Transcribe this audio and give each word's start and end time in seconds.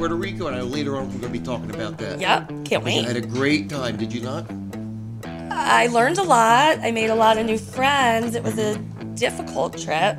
Puerto 0.00 0.14
Rico, 0.14 0.46
and 0.46 0.56
I 0.56 0.60
know 0.60 0.64
later 0.64 0.96
on 0.96 1.12
we're 1.12 1.18
going 1.20 1.30
to 1.34 1.38
be 1.38 1.44
talking 1.44 1.68
about 1.74 1.98
that. 1.98 2.18
Yep, 2.18 2.48
can't 2.64 2.70
You 2.70 2.80
wait. 2.80 3.04
had 3.04 3.18
a 3.18 3.20
great 3.20 3.68
time, 3.68 3.98
did 3.98 4.14
you 4.14 4.22
not? 4.22 4.50
I 5.50 5.88
learned 5.88 6.16
a 6.16 6.22
lot. 6.22 6.78
I 6.78 6.90
made 6.90 7.10
a 7.10 7.14
lot 7.14 7.36
of 7.36 7.44
new 7.44 7.58
friends. 7.58 8.34
It 8.34 8.42
was 8.42 8.58
a 8.58 8.78
difficult 9.14 9.76
trip, 9.76 10.16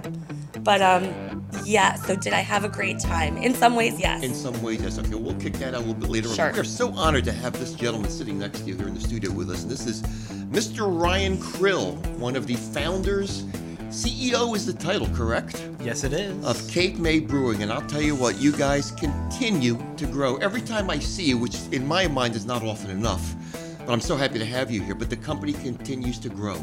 but 0.59 0.83
um, 0.83 1.43
yeah. 1.65 1.95
So 1.95 2.15
did 2.15 2.31
I 2.31 2.41
have 2.41 2.63
a 2.63 2.69
great 2.69 2.99
time? 2.99 3.37
In 3.37 3.55
some 3.55 3.75
ways, 3.75 3.99
yes. 3.99 4.21
In 4.21 4.35
some 4.35 4.61
ways, 4.61 4.83
yes. 4.83 4.99
Okay, 4.99 5.15
we'll 5.15 5.33
kick 5.39 5.53
that 5.53 5.69
out 5.73 5.77
a 5.77 5.79
little 5.79 5.95
bit 5.95 6.11
later 6.11 6.29
Sure. 6.29 6.49
on. 6.51 6.55
We're 6.57 6.63
so 6.63 6.93
honored 6.93 7.23
to 7.25 7.31
have 7.31 7.53
this 7.53 7.73
gentleman 7.73 8.11
sitting 8.11 8.37
next 8.37 8.59
to 8.59 8.65
you 8.65 8.75
here 8.77 8.87
in 8.87 8.93
the 8.93 9.01
studio 9.01 9.31
with 9.31 9.49
us. 9.49 9.63
And 9.63 9.71
this 9.71 9.87
is 9.87 10.03
Mr. 10.51 10.81
Ryan 11.01 11.37
Krill, 11.37 11.95
one 12.19 12.35
of 12.35 12.45
the 12.45 12.53
founders. 12.55 13.45
CEO 13.91 14.55
is 14.55 14.65
the 14.65 14.71
title, 14.71 15.07
correct? 15.09 15.67
Yes, 15.81 16.05
it 16.05 16.13
is. 16.13 16.45
Of 16.45 16.65
Cape 16.69 16.97
May 16.97 17.19
Brewing. 17.19 17.61
And 17.61 17.73
I'll 17.73 17.85
tell 17.87 18.01
you 18.01 18.15
what, 18.15 18.39
you 18.39 18.53
guys 18.53 18.89
continue 18.91 19.77
to 19.97 20.05
grow. 20.05 20.37
Every 20.37 20.61
time 20.61 20.89
I 20.89 20.97
see 20.97 21.25
you, 21.25 21.37
which 21.37 21.57
in 21.73 21.85
my 21.85 22.07
mind 22.07 22.37
is 22.37 22.45
not 22.45 22.63
often 22.63 22.89
enough, 22.89 23.35
but 23.79 23.91
I'm 23.91 23.99
so 23.99 24.15
happy 24.15 24.39
to 24.39 24.45
have 24.45 24.71
you 24.71 24.81
here. 24.81 24.95
But 24.95 25.09
the 25.09 25.17
company 25.17 25.51
continues 25.51 26.19
to 26.19 26.29
grow. 26.29 26.55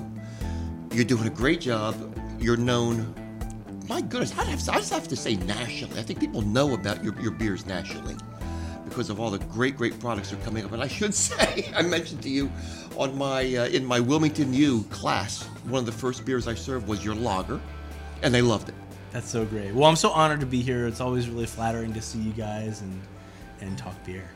You're 0.91 1.05
doing 1.05 1.27
a 1.27 1.31
great 1.31 1.61
job. 1.61 1.95
You're 2.41 2.57
known 2.57 3.15
my 3.89 4.01
goodness, 4.03 4.37
I 4.37 4.45
have, 4.45 4.69
I 4.69 4.79
just 4.79 4.93
have 4.93 5.09
to 5.09 5.17
say 5.17 5.37
nationally. 5.37 5.99
I 5.99 6.03
think 6.03 6.21
people 6.21 6.43
know 6.43 6.75
about 6.75 7.03
your, 7.03 7.19
your 7.21 7.31
beers 7.31 7.65
nationally 7.65 8.17
because 8.85 9.09
of 9.11 9.19
all 9.21 9.31
the 9.31 9.39
great, 9.39 9.77
great 9.77 9.99
products 9.99 10.31
that 10.31 10.41
are 10.41 10.45
coming 10.45 10.65
up. 10.65 10.73
And 10.73 10.83
I 10.83 10.89
should 10.89 11.15
say, 11.29 11.71
I 11.75 11.83
mentioned 11.83 12.23
to 12.23 12.31
you 12.31 12.51
on 12.97 13.17
my 13.17 13.43
uh, 13.55 13.67
in 13.69 13.85
my 13.85 14.01
Wilmington 14.01 14.53
U 14.53 14.83
class, 14.91 15.49
one 15.71 15.81
of 15.81 15.87
the 15.87 15.93
first 15.93 16.25
beers 16.25 16.49
I 16.49 16.55
served 16.55 16.89
was 16.89 17.05
your 17.05 17.15
lager, 17.15 17.61
and 18.23 18.35
they 18.35 18.43
loved 18.43 18.69
it. 18.69 18.75
That's 19.11 19.29
so 19.29 19.45
great. 19.45 19.75
Well, 19.75 19.89
I'm 19.89 19.97
so 19.97 20.11
honored 20.11 20.41
to 20.41 20.47
be 20.47 20.63
here. 20.63 20.87
It's 20.87 21.01
always 21.01 21.29
really 21.29 21.47
flattering 21.47 21.93
to 21.95 22.03
see 22.03 22.19
you 22.19 22.33
guys 22.33 22.83
and 22.83 23.01
and 23.61 23.77
talk 23.77 23.95
beer. 24.05 24.29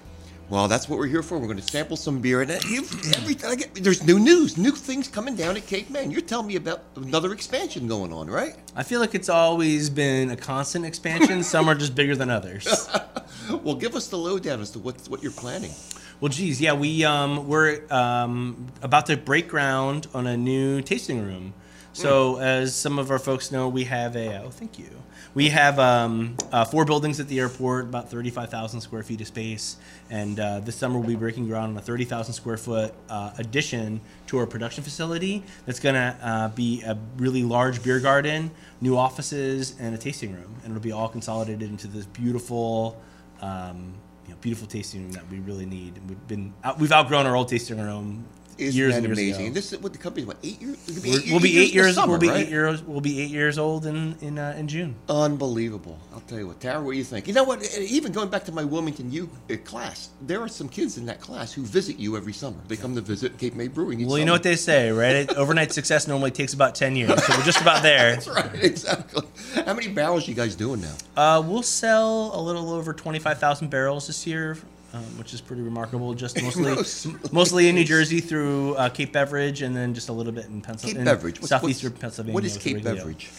Well, 0.49 0.69
that's 0.69 0.87
what 0.87 0.99
we're 0.99 1.07
here 1.07 1.23
for. 1.23 1.39
We're 1.39 1.47
going 1.47 1.57
to 1.57 1.63
sample 1.63 1.97
some 1.97 2.21
beer, 2.21 2.43
and 2.43 2.51
every 2.51 3.37
I 3.47 3.55
get, 3.55 3.75
there's 3.75 4.05
new 4.05 4.19
news, 4.19 4.59
new 4.59 4.73
things 4.73 5.09
coming 5.09 5.35
down 5.35 5.57
at 5.57 5.67
Cape 5.67 5.89
May. 5.89 6.07
You're 6.07 6.21
telling 6.21 6.47
me 6.47 6.57
about 6.57 6.83
another 6.97 7.33
expansion 7.33 7.89
going 7.89 8.13
on, 8.13 8.29
right? 8.29 8.55
I 8.77 8.83
feel 8.83 9.01
like 9.01 9.15
it's 9.15 9.31
always 9.31 9.89
been 9.89 10.31
a 10.31 10.37
constant 10.37 10.85
expansion. 10.85 11.43
Some 11.43 11.69
are 11.69 11.75
just 11.75 11.95
bigger 11.95 12.17
than 12.17 12.29
others. 12.29 12.67
Well, 13.63 13.75
give 13.75 13.95
us 13.95 14.09
the 14.09 14.19
lowdown 14.19 14.61
as 14.61 14.71
to 14.71 14.79
what 14.79 14.97
what 15.09 15.23
you're 15.23 15.33
planning. 15.33 15.73
Well, 16.21 16.29
geez, 16.29 16.61
yeah, 16.61 16.73
we 16.73 17.05
um, 17.05 17.49
we're 17.49 17.83
um, 17.91 18.69
about 18.83 19.07
to 19.07 19.17
break 19.17 19.49
ground 19.49 20.07
on 20.15 20.27
a 20.27 20.37
new 20.37 20.83
tasting 20.83 21.21
room. 21.25 21.55
So, 21.95 22.39
as 22.39 22.75
some 22.75 22.99
of 22.99 23.11
our 23.11 23.19
folks 23.19 23.53
know, 23.53 23.69
we 23.69 23.85
have 23.85 24.17
a 24.17 24.43
oh, 24.45 24.51
thank 24.51 24.79
you. 24.79 24.89
We 25.35 25.49
have 25.51 25.79
um, 25.79 26.37
uh, 26.51 26.65
four 26.65 26.85
buildings 26.85 27.21
at 27.21 27.29
the 27.29 27.41
airport, 27.41 27.85
about 27.85 28.11
thirty-five 28.11 28.51
thousand 28.51 28.81
square 28.81 29.03
feet 29.03 29.21
of 29.21 29.27
space, 29.27 29.77
and 30.11 30.39
uh, 30.41 30.61
this 30.61 30.77
summer 30.77 30.99
we'll 30.99 31.09
be 31.09 31.17
breaking 31.17 31.49
ground 31.49 31.73
on 31.73 31.77
a 31.77 31.83
thirty 31.83 32.05
thousand 32.05 32.35
square 32.35 32.57
foot 32.57 32.95
uh, 33.11 33.33
addition 33.39 34.01
to 34.29 34.39
our 34.39 34.47
production 34.47 34.83
facility. 34.83 35.43
That's 35.67 35.81
going 35.81 35.95
to 35.95 36.17
uh, 36.23 36.49
be 36.49 36.83
a 36.83 36.99
really 37.17 37.43
large 37.43 37.83
beer 37.83 38.01
garden, 38.01 38.51
new 38.81 38.97
offices, 38.97 39.75
and 39.79 39.95
a 39.95 39.99
tasting 39.99 40.33
room, 40.33 40.55
and 40.65 40.71
it'll 40.73 40.83
be 40.83 40.93
all 40.93 41.09
consolidated 41.09 41.63
into 41.63 41.89
this 41.89 42.07
beautiful. 42.07 43.01
Um, 43.43 43.95
you 44.25 44.31
know, 44.31 44.37
beautiful 44.41 44.69
tasting 44.69 45.03
room 45.03 45.13
that 45.13 45.29
we 45.29 45.41
really 45.41 45.67
need. 45.67 46.01
We've 46.09 46.29
been 46.29 46.55
out, 46.63 46.79
we've 46.79 46.93
outgrown 46.93 47.27
our 47.27 47.37
old 47.37 47.49
tasting 47.49 47.81
room 47.81 48.25
Isn't 48.59 48.77
years 48.79 48.93
that 48.93 48.99
and 48.99 49.07
years 49.07 49.19
amazing? 49.19 49.35
ago. 49.37 49.47
And 49.47 49.55
this 49.57 49.73
is 49.73 49.79
what 49.81 49.93
the 49.93 49.99
company's 49.99 50.27
what 50.27 50.37
eight 50.43 50.61
years? 50.61 50.77
It'll 50.89 51.03
We're- 51.11 51.31
we'll 51.31 51.41
be 51.41 51.59
eight 51.59 51.67
this 51.67 51.75
years. 51.75 51.95
summer, 51.95 52.11
we'll 52.13 52.21
be 52.21 52.29
right? 52.29 52.41
eight 52.41 52.49
years. 52.49 52.83
We'll 52.83 53.01
be 53.01 53.21
eight 53.21 53.31
years 53.31 53.59
old 53.59 53.87
in 53.87 54.17
in 54.21 54.39
uh, 54.39 54.55
in 54.59 54.69
June. 54.69 54.95
Unbelievable. 55.09 55.99
I'll 56.13 56.21
tell 56.21 56.39
you 56.39 56.47
what, 56.47 56.61
Tara, 56.61 56.81
what 56.83 56.93
do 56.93 56.99
you 56.99 57.05
think? 57.05 57.27
You 57.29 57.35
know 57.35 57.45
what? 57.45 57.63
Even 57.79 58.13
going 58.13 58.29
back 58.29 58.45
to 58.45 58.53
my 58.53 58.65
Wilmington 58.65 59.11
U 59.13 59.31
uh, 59.51 59.57
class, 59.65 60.11
there 60.21 60.41
are 60.43 60.49
some 60.49 60.69
kids 60.69 60.99
in 60.99 61.07
that 61.07 61.21
class 61.21 61.53
who 61.53 61.63
visit 61.63 61.99
you 61.99 62.17
every 62.17 62.33
summer. 62.33 62.59
They 62.69 62.77
come 62.77 62.95
to 62.95 63.01
visit 63.01 63.39
Cape 63.39 63.55
May 63.55 63.69
Brewing. 63.69 64.01
each 64.01 64.07
Well, 64.07 64.19
you 64.19 64.25
know 64.25 64.33
what 64.33 64.43
they 64.43 64.57
say, 64.57 64.91
right? 64.91 65.29
Overnight 65.37 65.73
success 65.81 66.07
normally 66.07 66.31
takes 66.31 66.53
about 66.55 66.75
ten 66.75 66.95
years, 66.97 67.23
so 67.25 67.37
we're 67.37 67.45
just 67.45 67.61
about 67.61 67.83
there. 67.83 68.13
That's 68.15 68.29
right, 68.29 68.63
exactly. 68.63 69.23
How 69.65 69.75
many 69.75 69.89
barrels 69.89 70.29
you 70.29 70.35
guys 70.35 70.55
doing 70.55 70.81
now? 70.83 70.95
Uh, 71.17 71.41
we'll 71.41 71.63
sell 71.63 72.33
a 72.35 72.41
little 72.41 72.71
over 72.71 72.93
twenty 72.93 73.19
five 73.19 73.39
thousand 73.39 73.71
barrels 73.71 74.07
this 74.07 74.27
year. 74.27 74.57
Um, 74.95 75.01
which 75.19 75.33
is 75.33 75.41
pretty 75.41 75.63
remarkable. 75.63 76.13
Just 76.13 76.41
mostly, 76.43 76.75
Mostly. 76.75 77.15
mostly 77.33 77.69
in 77.69 77.75
New 77.75 77.85
Jersey 77.85 78.21
through 78.21 78.75
uh, 78.75 78.91
Cape 78.91 79.13
Beverage, 79.13 79.63
and 79.63 79.75
then 79.75 79.95
just 79.95 80.11
a 80.11 80.13
little 80.13 80.33
bit 80.33 80.45
in 80.47 80.57
Cape 80.57 80.65
Pennsylvania, 80.67 81.05
Beverage. 81.05 81.37
What's- 81.41 81.49
southeastern 81.49 81.93
what's- 81.93 82.01
Pennsylvania. 82.03 82.35
What 82.35 82.45
is 82.45 82.59
Cape 82.59 82.77
Riglio. 82.77 82.85
Beverage? 82.85 83.31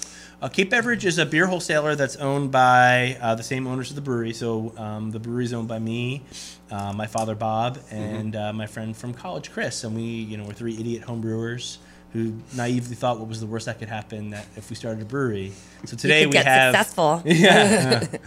Uh, 0.42 0.50
Cape 0.50 0.70
Beverage 0.72 1.06
is 1.06 1.20
a 1.20 1.26
beer 1.28 1.46
wholesaler 1.46 1.96
that's 1.96 2.16
owned 2.18 2.52
by 2.52 3.18
uh, 3.22 3.36
the 3.36 3.44
same 3.44 3.66
owners 3.68 3.92
of 3.92 3.96
the 3.96 4.02
brewery. 4.02 4.34
So 4.34 4.74
um, 4.78 5.12
the 5.12 5.20
brewery 5.20 5.46
is 5.46 5.54
owned 5.54 5.68
by 5.68 5.78
me, 5.80 6.24
uh, 6.72 6.92
my 6.92 7.06
father 7.08 7.36
Bob, 7.36 7.78
Mm-hmm. 7.78 7.96
and 7.96 8.36
uh, 8.36 8.52
my 8.52 8.66
friend 8.66 8.98
from 8.98 9.14
college 9.14 9.52
Chris. 9.52 9.84
And 9.84 9.96
we, 9.96 10.02
you 10.02 10.38
know, 10.38 10.44
we're 10.46 10.54
three 10.54 10.74
idiot 10.78 11.04
home 11.04 11.22
brewers 11.22 11.78
who 12.14 12.34
naively 12.58 12.96
thought 12.96 13.20
what 13.20 13.28
was 13.30 13.40
the 13.40 13.46
worst 13.46 13.68
that 13.68 13.80
could 13.80 13.90
happen 13.90 14.32
that 14.32 14.46
if 14.56 14.70
we 14.70 14.76
started 14.76 15.02
a 15.02 15.06
brewery. 15.06 15.52
So 15.86 15.96
today 15.98 16.22
you 16.22 16.26
could 16.26 16.30
we 16.30 16.34
get 16.34 16.46
have 16.46 16.76
successful. 16.76 17.22
yeah. 17.26 18.06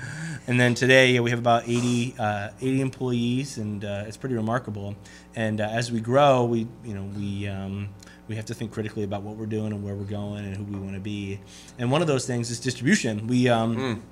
and 0.46 0.58
then 0.60 0.74
today 0.74 1.12
yeah, 1.12 1.20
we 1.20 1.30
have 1.30 1.38
about 1.38 1.64
80, 1.68 2.14
uh, 2.18 2.50
80 2.60 2.80
employees, 2.80 3.58
and 3.58 3.84
uh, 3.84 4.04
it's 4.06 4.16
pretty 4.16 4.34
remarkable. 4.34 4.94
And 5.34 5.60
uh, 5.60 5.64
as 5.64 5.90
we 5.90 6.00
grow, 6.00 6.44
we 6.44 6.66
you 6.84 6.94
know 6.94 7.04
we 7.16 7.48
um, 7.48 7.88
we 8.28 8.36
have 8.36 8.46
to 8.46 8.54
think 8.54 8.72
critically 8.72 9.04
about 9.04 9.22
what 9.22 9.36
we're 9.36 9.46
doing 9.46 9.72
and 9.72 9.84
where 9.84 9.94
we're 9.94 10.04
going 10.04 10.44
and 10.44 10.56
who 10.56 10.64
we 10.64 10.78
want 10.78 10.94
to 10.94 11.00
be. 11.00 11.40
And 11.78 11.90
one 11.90 12.00
of 12.00 12.08
those 12.08 12.26
things 12.26 12.50
is 12.50 12.60
distribution. 12.60 13.26
We 13.26 13.48
um, 13.48 14.02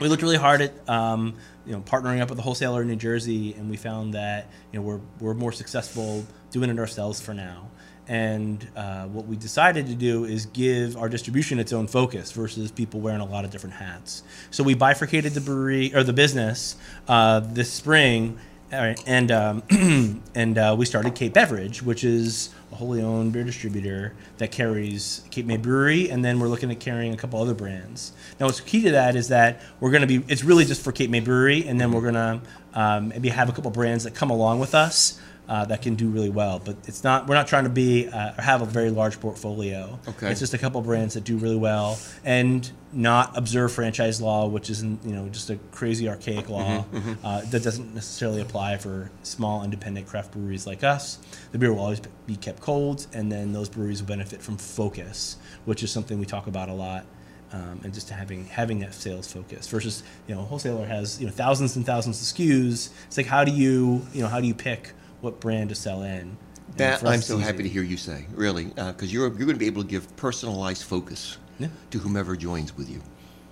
we 0.00 0.08
looked 0.08 0.22
really 0.22 0.36
hard 0.36 0.62
at 0.62 0.88
um, 0.88 1.36
you 1.66 1.72
know 1.72 1.80
partnering 1.80 2.20
up 2.20 2.30
with 2.30 2.38
a 2.38 2.42
wholesaler 2.42 2.82
in 2.82 2.88
New 2.88 2.96
Jersey, 2.96 3.54
and 3.54 3.68
we 3.70 3.76
found 3.76 4.14
that 4.14 4.48
you 4.72 4.78
know 4.78 4.84
we're 4.84 5.00
we're 5.20 5.34
more 5.34 5.52
successful 5.52 6.24
doing 6.50 6.70
it 6.70 6.78
ourselves 6.78 7.20
for 7.20 7.34
now. 7.34 7.68
And 8.10 8.66
uh, 8.74 9.04
what 9.04 9.26
we 9.26 9.36
decided 9.36 9.86
to 9.86 9.94
do 9.94 10.24
is 10.24 10.46
give 10.46 10.96
our 10.96 11.08
distribution 11.08 11.60
its 11.60 11.72
own 11.72 11.86
focus 11.86 12.32
versus 12.32 12.72
people 12.72 12.98
wearing 12.98 13.20
a 13.20 13.24
lot 13.24 13.44
of 13.44 13.52
different 13.52 13.76
hats. 13.76 14.24
So 14.50 14.64
we 14.64 14.74
bifurcated 14.74 15.32
the 15.32 15.40
brewery 15.40 15.94
or 15.94 16.02
the 16.02 16.12
business 16.12 16.74
uh, 17.06 17.38
this 17.38 17.72
spring, 17.72 18.36
and 18.72 19.30
um, 19.30 19.62
and 20.34 20.58
uh, 20.58 20.74
we 20.76 20.86
started 20.86 21.14
Cape 21.14 21.34
Beverage, 21.34 21.84
which 21.84 22.02
is 22.02 22.50
a 22.72 22.74
wholly 22.74 23.00
owned 23.00 23.32
beer 23.32 23.44
distributor 23.44 24.14
that 24.38 24.50
carries 24.50 25.22
Cape 25.30 25.46
May 25.46 25.56
Brewery, 25.56 26.10
and 26.10 26.24
then 26.24 26.40
we're 26.40 26.48
looking 26.48 26.72
at 26.72 26.80
carrying 26.80 27.14
a 27.14 27.16
couple 27.16 27.40
other 27.40 27.54
brands. 27.54 28.10
Now, 28.40 28.46
what's 28.46 28.60
key 28.60 28.82
to 28.82 28.90
that 28.90 29.14
is 29.14 29.28
that 29.28 29.62
we're 29.78 29.92
going 29.92 30.06
to 30.06 30.08
be 30.08 30.24
it's 30.26 30.42
really 30.42 30.64
just 30.64 30.82
for 30.82 30.90
Cape 30.90 31.10
May 31.10 31.20
Brewery, 31.20 31.64
and 31.68 31.80
then 31.80 31.92
we're 31.92 32.00
going 32.00 32.14
to 32.14 32.40
um, 32.74 33.10
maybe 33.10 33.28
have 33.28 33.48
a 33.48 33.52
couple 33.52 33.70
brands 33.70 34.02
that 34.02 34.16
come 34.16 34.30
along 34.30 34.58
with 34.58 34.74
us 34.74 35.20
uh, 35.50 35.64
that 35.64 35.82
can 35.82 35.96
do 35.96 36.08
really 36.08 36.30
well. 36.30 36.60
But 36.64 36.76
it's 36.86 37.02
not 37.02 37.26
we're 37.26 37.34
not 37.34 37.48
trying 37.48 37.64
to 37.64 37.70
be 37.70 38.08
uh, 38.08 38.38
or 38.38 38.42
have 38.42 38.62
a 38.62 38.66
very 38.66 38.88
large 38.90 39.18
portfolio. 39.20 39.98
Okay. 40.08 40.30
It's 40.30 40.38
just 40.38 40.54
a 40.54 40.58
couple 40.58 40.80
brands 40.80 41.14
that 41.14 41.24
do 41.24 41.36
really 41.36 41.56
well 41.56 41.98
and 42.24 42.70
not 42.92 43.36
observe 43.36 43.72
franchise 43.72 44.20
law, 44.22 44.46
which 44.46 44.70
isn't 44.70 45.04
you 45.04 45.12
know 45.12 45.28
just 45.28 45.50
a 45.50 45.56
crazy 45.72 46.08
archaic 46.08 46.48
law 46.48 46.84
Uh, 47.24 47.40
that 47.50 47.62
doesn't 47.64 47.94
necessarily 47.94 48.40
apply 48.40 48.76
for 48.78 49.10
small 49.24 49.64
independent 49.64 50.06
craft 50.06 50.30
breweries 50.32 50.66
like 50.68 50.84
us. 50.84 51.18
The 51.50 51.58
beer 51.58 51.72
will 51.72 51.80
always 51.80 52.00
be 52.26 52.36
kept 52.36 52.60
cold, 52.60 53.06
and 53.12 53.30
then 53.30 53.52
those 53.52 53.68
breweries 53.68 54.00
will 54.00 54.08
benefit 54.08 54.40
from 54.40 54.56
focus, 54.56 55.36
which 55.64 55.82
is 55.82 55.90
something 55.90 56.18
we 56.20 56.26
talk 56.26 56.46
about 56.46 56.68
a 56.68 56.74
lot. 56.74 57.04
Um, 57.52 57.80
and 57.82 57.92
just 57.92 58.08
having 58.10 58.46
having 58.46 58.78
that 58.78 58.94
sales 58.94 59.32
focus 59.32 59.66
versus 59.66 60.04
you 60.28 60.34
know 60.36 60.42
a 60.42 60.44
wholesaler 60.44 60.86
has 60.86 61.20
you 61.20 61.26
know 61.26 61.32
thousands 61.32 61.74
and 61.74 61.84
thousands 61.84 62.20
of 62.22 62.28
SKUs. 62.36 62.90
It's 63.08 63.16
like 63.16 63.26
how 63.26 63.42
do 63.42 63.50
you 63.50 64.06
you 64.14 64.22
know 64.22 64.28
how 64.28 64.40
do 64.40 64.46
you 64.46 64.54
pick 64.54 64.92
what 65.20 65.40
brand 65.40 65.68
to 65.70 65.74
sell 65.74 66.02
in? 66.02 66.10
And 66.12 66.36
That 66.76 67.04
I'm 67.04 67.14
it's 67.14 67.26
so 67.26 67.38
happy 67.38 67.62
to 67.62 67.68
hear 67.68 67.82
you 67.82 67.96
say, 67.96 68.26
really, 68.34 68.72
uh, 68.78 68.92
because 68.92 69.12
you're 69.12 69.26
you're 69.28 69.46
going 69.46 69.48
to 69.50 69.54
be 69.58 69.66
able 69.66 69.82
to 69.82 69.88
give 69.88 70.14
personalized 70.16 70.84
focus 70.84 71.38
Yeah. 71.58 71.68
to 71.90 71.98
whomever 71.98 72.36
joins 72.36 72.76
with 72.76 72.88
you. 72.88 73.00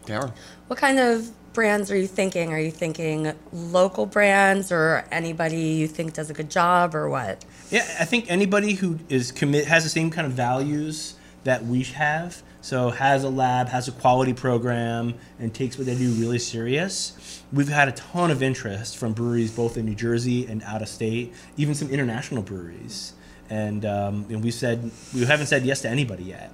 Tara, 0.06 0.32
What 0.68 0.78
kind 0.78 0.98
of 0.98 1.30
brands 1.52 1.90
are 1.90 1.96
you 1.96 2.06
thinking? 2.06 2.52
Are 2.52 2.58
you 2.60 2.70
thinking 2.70 3.32
local 3.52 4.06
brands 4.06 4.70
or 4.72 5.04
anybody 5.10 5.60
you 5.60 5.88
think 5.88 6.14
does 6.14 6.30
a 6.30 6.34
good 6.34 6.50
job 6.50 6.94
or 6.94 7.10
what? 7.10 7.44
Yeah, 7.70 7.84
I 8.00 8.04
think 8.06 8.30
anybody 8.30 8.72
who 8.74 8.98
is 9.08 9.32
commit 9.32 9.66
has 9.66 9.84
the 9.84 9.90
same 9.90 10.10
kind 10.10 10.26
of 10.26 10.32
values 10.32 11.14
that 11.44 11.64
we 11.66 11.82
have. 11.82 12.42
So 12.60 12.90
has 12.90 13.24
a 13.24 13.28
lab, 13.28 13.68
has 13.68 13.88
a 13.88 13.92
quality 13.92 14.32
program, 14.32 15.14
and 15.38 15.54
takes 15.54 15.78
what 15.78 15.86
they 15.86 15.94
do 15.94 16.10
really 16.12 16.38
serious. 16.38 17.42
We've 17.52 17.68
had 17.68 17.88
a 17.88 17.92
ton 17.92 18.30
of 18.30 18.42
interest 18.42 18.96
from 18.96 19.12
breweries 19.12 19.50
both 19.52 19.76
in 19.76 19.86
New 19.86 19.94
Jersey 19.94 20.46
and 20.46 20.62
out 20.64 20.82
of 20.82 20.88
state, 20.88 21.32
even 21.56 21.74
some 21.74 21.88
international 21.90 22.42
breweries. 22.42 23.14
And, 23.50 23.86
um, 23.86 24.26
and 24.28 24.42
we 24.42 24.50
said 24.50 24.90
we 25.14 25.24
haven't 25.24 25.46
said 25.46 25.64
yes 25.64 25.80
to 25.82 25.88
anybody 25.88 26.24
yet. 26.24 26.52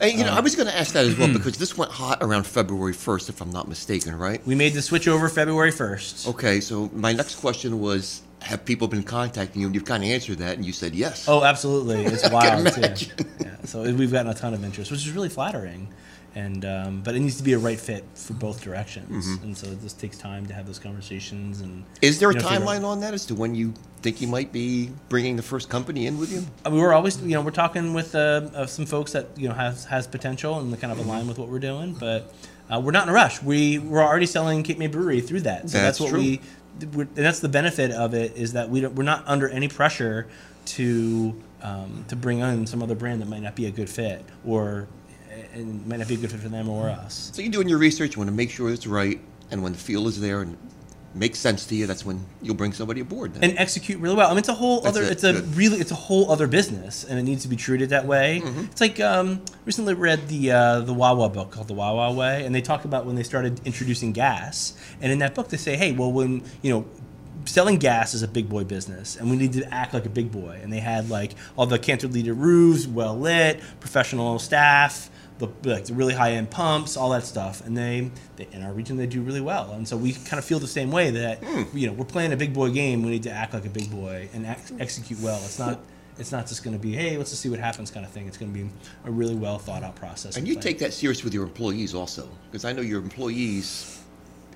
and, 0.00 0.18
you 0.18 0.24
know, 0.24 0.32
I 0.32 0.40
was 0.40 0.56
going 0.56 0.68
to 0.68 0.76
ask 0.76 0.94
that 0.94 1.04
as 1.04 1.18
well 1.18 1.30
because 1.32 1.58
this 1.58 1.76
went 1.76 1.90
hot 1.92 2.18
around 2.22 2.46
February 2.46 2.94
1st, 2.94 3.28
if 3.28 3.40
I'm 3.42 3.50
not 3.50 3.68
mistaken, 3.68 4.16
right? 4.16 4.44
We 4.46 4.54
made 4.54 4.72
the 4.72 4.80
switch 4.80 5.06
over 5.06 5.28
February 5.28 5.70
first. 5.70 6.26
Okay, 6.28 6.60
so 6.60 6.88
my 6.94 7.12
next 7.12 7.36
question 7.36 7.78
was, 7.78 8.22
have 8.42 8.64
people 8.64 8.88
been 8.88 9.02
contacting 9.02 9.60
you? 9.60 9.66
And 9.68 9.74
you've 9.74 9.84
kind 9.84 10.02
of 10.02 10.08
answered 10.10 10.38
that, 10.38 10.56
and 10.56 10.64
you 10.64 10.72
said 10.72 10.94
yes. 10.94 11.26
Oh, 11.28 11.44
absolutely. 11.44 12.04
It's 12.12 12.28
wild 12.30 12.66
too. 12.72 13.24
Yeah, 13.40 13.56
so 13.64 13.82
we've 13.82 14.10
gotten 14.12 14.30
a 14.30 14.34
ton 14.34 14.54
of 14.54 14.64
interest, 14.64 14.90
which 14.90 15.00
is 15.06 15.12
really 15.12 15.28
flattering. 15.28 15.88
and 16.36 16.64
um, 16.64 17.00
but 17.02 17.14
it 17.16 17.20
needs 17.20 17.36
to 17.38 17.42
be 17.42 17.54
a 17.54 17.58
right 17.58 17.78
fit 17.80 18.04
for 18.14 18.34
both 18.34 18.62
directions, 18.62 19.26
Mm-hmm. 19.26 19.44
and 19.44 19.58
so 19.58 19.66
it 19.66 19.80
just 19.82 19.98
takes 19.98 20.16
time 20.16 20.46
to 20.46 20.54
have 20.54 20.64
those 20.66 20.78
conversations. 20.78 21.60
And 21.60 21.84
Is 22.02 22.18
there 22.20 22.30
a 22.30 22.34
you 22.34 22.40
know, 22.40 22.46
timeline 22.46 22.84
on 22.84 23.00
that 23.00 23.14
as 23.14 23.26
to 23.26 23.34
when 23.34 23.54
you 23.54 23.74
think 24.02 24.20
you 24.22 24.28
might 24.28 24.52
be 24.52 24.90
bringing 25.08 25.34
the 25.36 25.42
first 25.42 25.68
company 25.68 26.06
in 26.06 26.18
with 26.18 26.32
you? 26.32 26.42
Uh, 26.64 26.70
we're 26.70 26.92
always, 26.92 27.20
you 27.20 27.34
know, 27.34 27.42
we're 27.42 27.50
talking 27.50 27.92
with 27.94 28.14
uh, 28.14 28.48
uh, 28.54 28.64
some 28.66 28.86
folks 28.86 29.10
that 29.12 29.26
you 29.36 29.48
know 29.48 29.54
has 29.54 29.84
has 29.86 30.06
potential 30.06 30.58
and 30.60 30.70
kind 30.80 30.92
of 30.92 30.98
Mm-hmm. 30.98 31.08
align 31.10 31.26
with 31.26 31.38
what 31.38 31.48
we're 31.48 31.58
doing, 31.72 31.94
but 31.94 32.32
uh, 32.70 32.78
we're 32.78 32.92
not 32.92 33.02
in 33.02 33.08
a 33.08 33.12
rush. 33.12 33.42
We 33.42 33.78
we're 33.80 34.00
already 34.02 34.26
selling 34.26 34.62
Cape 34.62 34.78
May 34.78 34.86
Brewery 34.86 35.20
through 35.20 35.40
that, 35.50 35.68
so 35.68 35.78
that's, 35.78 35.98
That's 35.98 36.00
what 36.00 36.10
true. 36.10 36.20
we. 36.20 36.40
And 36.82 37.08
that's 37.14 37.40
the 37.40 37.48
benefit 37.48 37.90
of 37.90 38.14
it 38.14 38.36
is 38.36 38.52
that 38.54 38.70
we 38.70 38.86
we're 38.86 39.02
not 39.02 39.24
under 39.26 39.48
any 39.48 39.68
pressure 39.68 40.26
to 40.66 41.34
um, 41.62 42.04
to 42.08 42.16
bring 42.16 42.42
on 42.42 42.66
some 42.66 42.82
other 42.82 42.94
brand 42.94 43.20
that 43.20 43.28
might 43.28 43.42
not 43.42 43.54
be 43.54 43.66
a 43.66 43.70
good 43.70 43.90
fit 43.90 44.24
or 44.44 44.88
and 45.52 45.86
might 45.86 45.98
not 45.98 46.08
be 46.08 46.14
a 46.14 46.16
good 46.16 46.30
fit 46.30 46.40
for 46.40 46.48
them 46.48 46.68
or 46.68 46.88
us. 46.88 47.30
So 47.32 47.42
you're 47.42 47.52
doing 47.52 47.68
your 47.68 47.78
research, 47.78 48.14
you 48.14 48.20
want 48.20 48.30
to 48.30 48.36
make 48.36 48.50
sure 48.50 48.70
it's 48.70 48.86
right, 48.86 49.20
and 49.50 49.62
when 49.62 49.72
the 49.72 49.78
feel 49.78 50.08
is 50.08 50.20
there 50.20 50.42
and 50.42 50.56
makes 51.14 51.38
sense 51.38 51.66
to 51.66 51.74
you, 51.74 51.86
that's 51.86 52.04
when 52.04 52.24
you'll 52.40 52.54
bring 52.54 52.72
somebody 52.72 53.00
aboard. 53.00 53.34
Then. 53.34 53.50
and 53.50 53.58
execute 53.58 53.98
really 54.00 54.14
well. 54.14 54.28
I 54.28 54.30
mean, 54.30 54.38
it's 54.38 54.48
a 54.48 54.54
whole 54.54 54.80
That's 54.80 54.96
other. 54.96 55.06
it, 55.06 55.12
It's 55.12 55.24
a 55.24 55.32
good. 55.32 55.56
really, 55.56 55.78
it's 55.78 55.90
a 55.90 55.96
whole 55.96 56.30
other 56.30 56.46
business, 56.46 57.04
and 57.04 57.18
it 57.18 57.22
needs 57.24 57.42
to 57.42 57.48
be 57.48 57.56
treated 57.56 57.90
that 57.90 58.06
way. 58.06 58.40
Mm-hmm. 58.44 58.60
It's 58.66 58.80
like 58.80 59.00
um, 59.00 59.42
recently 59.64 59.94
read 59.94 60.28
the 60.28 60.52
uh, 60.52 60.80
the 60.80 60.94
Wawa 60.94 61.28
book 61.28 61.50
called 61.50 61.68
The 61.68 61.74
Wawa 61.74 62.12
Way, 62.12 62.44
and 62.44 62.54
they 62.54 62.60
talk 62.60 62.84
about 62.84 63.06
when 63.06 63.16
they 63.16 63.24
started 63.24 63.60
introducing 63.64 64.12
gas, 64.12 64.74
and 65.00 65.10
in 65.10 65.18
that 65.18 65.34
book 65.34 65.48
they 65.48 65.56
say, 65.56 65.76
hey, 65.76 65.92
well, 65.92 66.12
when 66.12 66.42
you 66.62 66.70
know. 66.72 66.86
Selling 67.46 67.78
gas 67.78 68.12
is 68.12 68.22
a 68.22 68.28
big 68.28 68.50
boy 68.50 68.64
business, 68.64 69.16
and 69.16 69.30
we 69.30 69.36
need 69.36 69.54
to 69.54 69.64
act 69.72 69.94
like 69.94 70.04
a 70.04 70.10
big 70.10 70.30
boy. 70.30 70.60
And 70.62 70.70
they 70.70 70.78
had 70.78 71.08
like 71.08 71.32
all 71.56 71.64
the 71.64 71.78
cantilever 71.78 72.34
roofs, 72.34 72.86
well 72.86 73.18
lit, 73.18 73.60
professional 73.80 74.38
staff, 74.38 75.10
the 75.40 75.48
like 75.68 75.86
the 75.86 75.94
really 75.94 76.14
high 76.14 76.32
end 76.32 76.50
pumps, 76.50 76.96
all 76.96 77.10
that 77.10 77.24
stuff. 77.24 77.64
And 77.66 77.76
they, 77.76 78.10
they 78.36 78.46
in 78.52 78.62
our 78.62 78.72
region 78.72 78.96
they 78.96 79.06
do 79.06 79.22
really 79.22 79.40
well. 79.40 79.72
And 79.72 79.86
so 79.86 79.96
we 79.96 80.12
kind 80.12 80.38
of 80.38 80.44
feel 80.44 80.60
the 80.60 80.68
same 80.68 80.90
way 80.90 81.10
that 81.10 81.42
you 81.74 81.86
know 81.86 81.92
we're 81.92 82.04
playing 82.04 82.32
a 82.32 82.36
big 82.36 82.54
boy 82.54 82.70
game. 82.70 83.02
We 83.02 83.10
need 83.10 83.24
to 83.24 83.32
act 83.32 83.54
like 83.54 83.66
a 83.66 83.70
big 83.70 83.90
boy 83.90 84.28
and 84.32 84.46
ex- 84.46 84.72
execute 84.78 85.20
well. 85.20 85.40
It's 85.44 85.58
not 85.58 85.80
it's 86.18 86.32
not 86.32 86.46
just 86.46 86.62
going 86.62 86.76
to 86.76 86.82
be 86.82 86.92
hey 86.92 87.16
let's 87.16 87.30
just 87.30 87.42
see 87.42 87.48
what 87.48 87.58
happens 87.58 87.90
kind 87.90 88.06
of 88.06 88.12
thing. 88.12 88.28
It's 88.28 88.36
going 88.36 88.52
to 88.52 88.58
be 88.58 88.70
a 89.04 89.10
really 89.10 89.34
well 89.34 89.58
thought 89.58 89.82
out 89.82 89.96
process. 89.96 90.36
And 90.36 90.46
you 90.46 90.54
take 90.54 90.78
that 90.78 90.92
serious 90.92 91.24
with 91.24 91.34
your 91.34 91.44
employees 91.44 91.94
also, 91.94 92.28
because 92.50 92.64
I 92.64 92.72
know 92.72 92.82
your 92.82 93.00
employees 93.00 94.00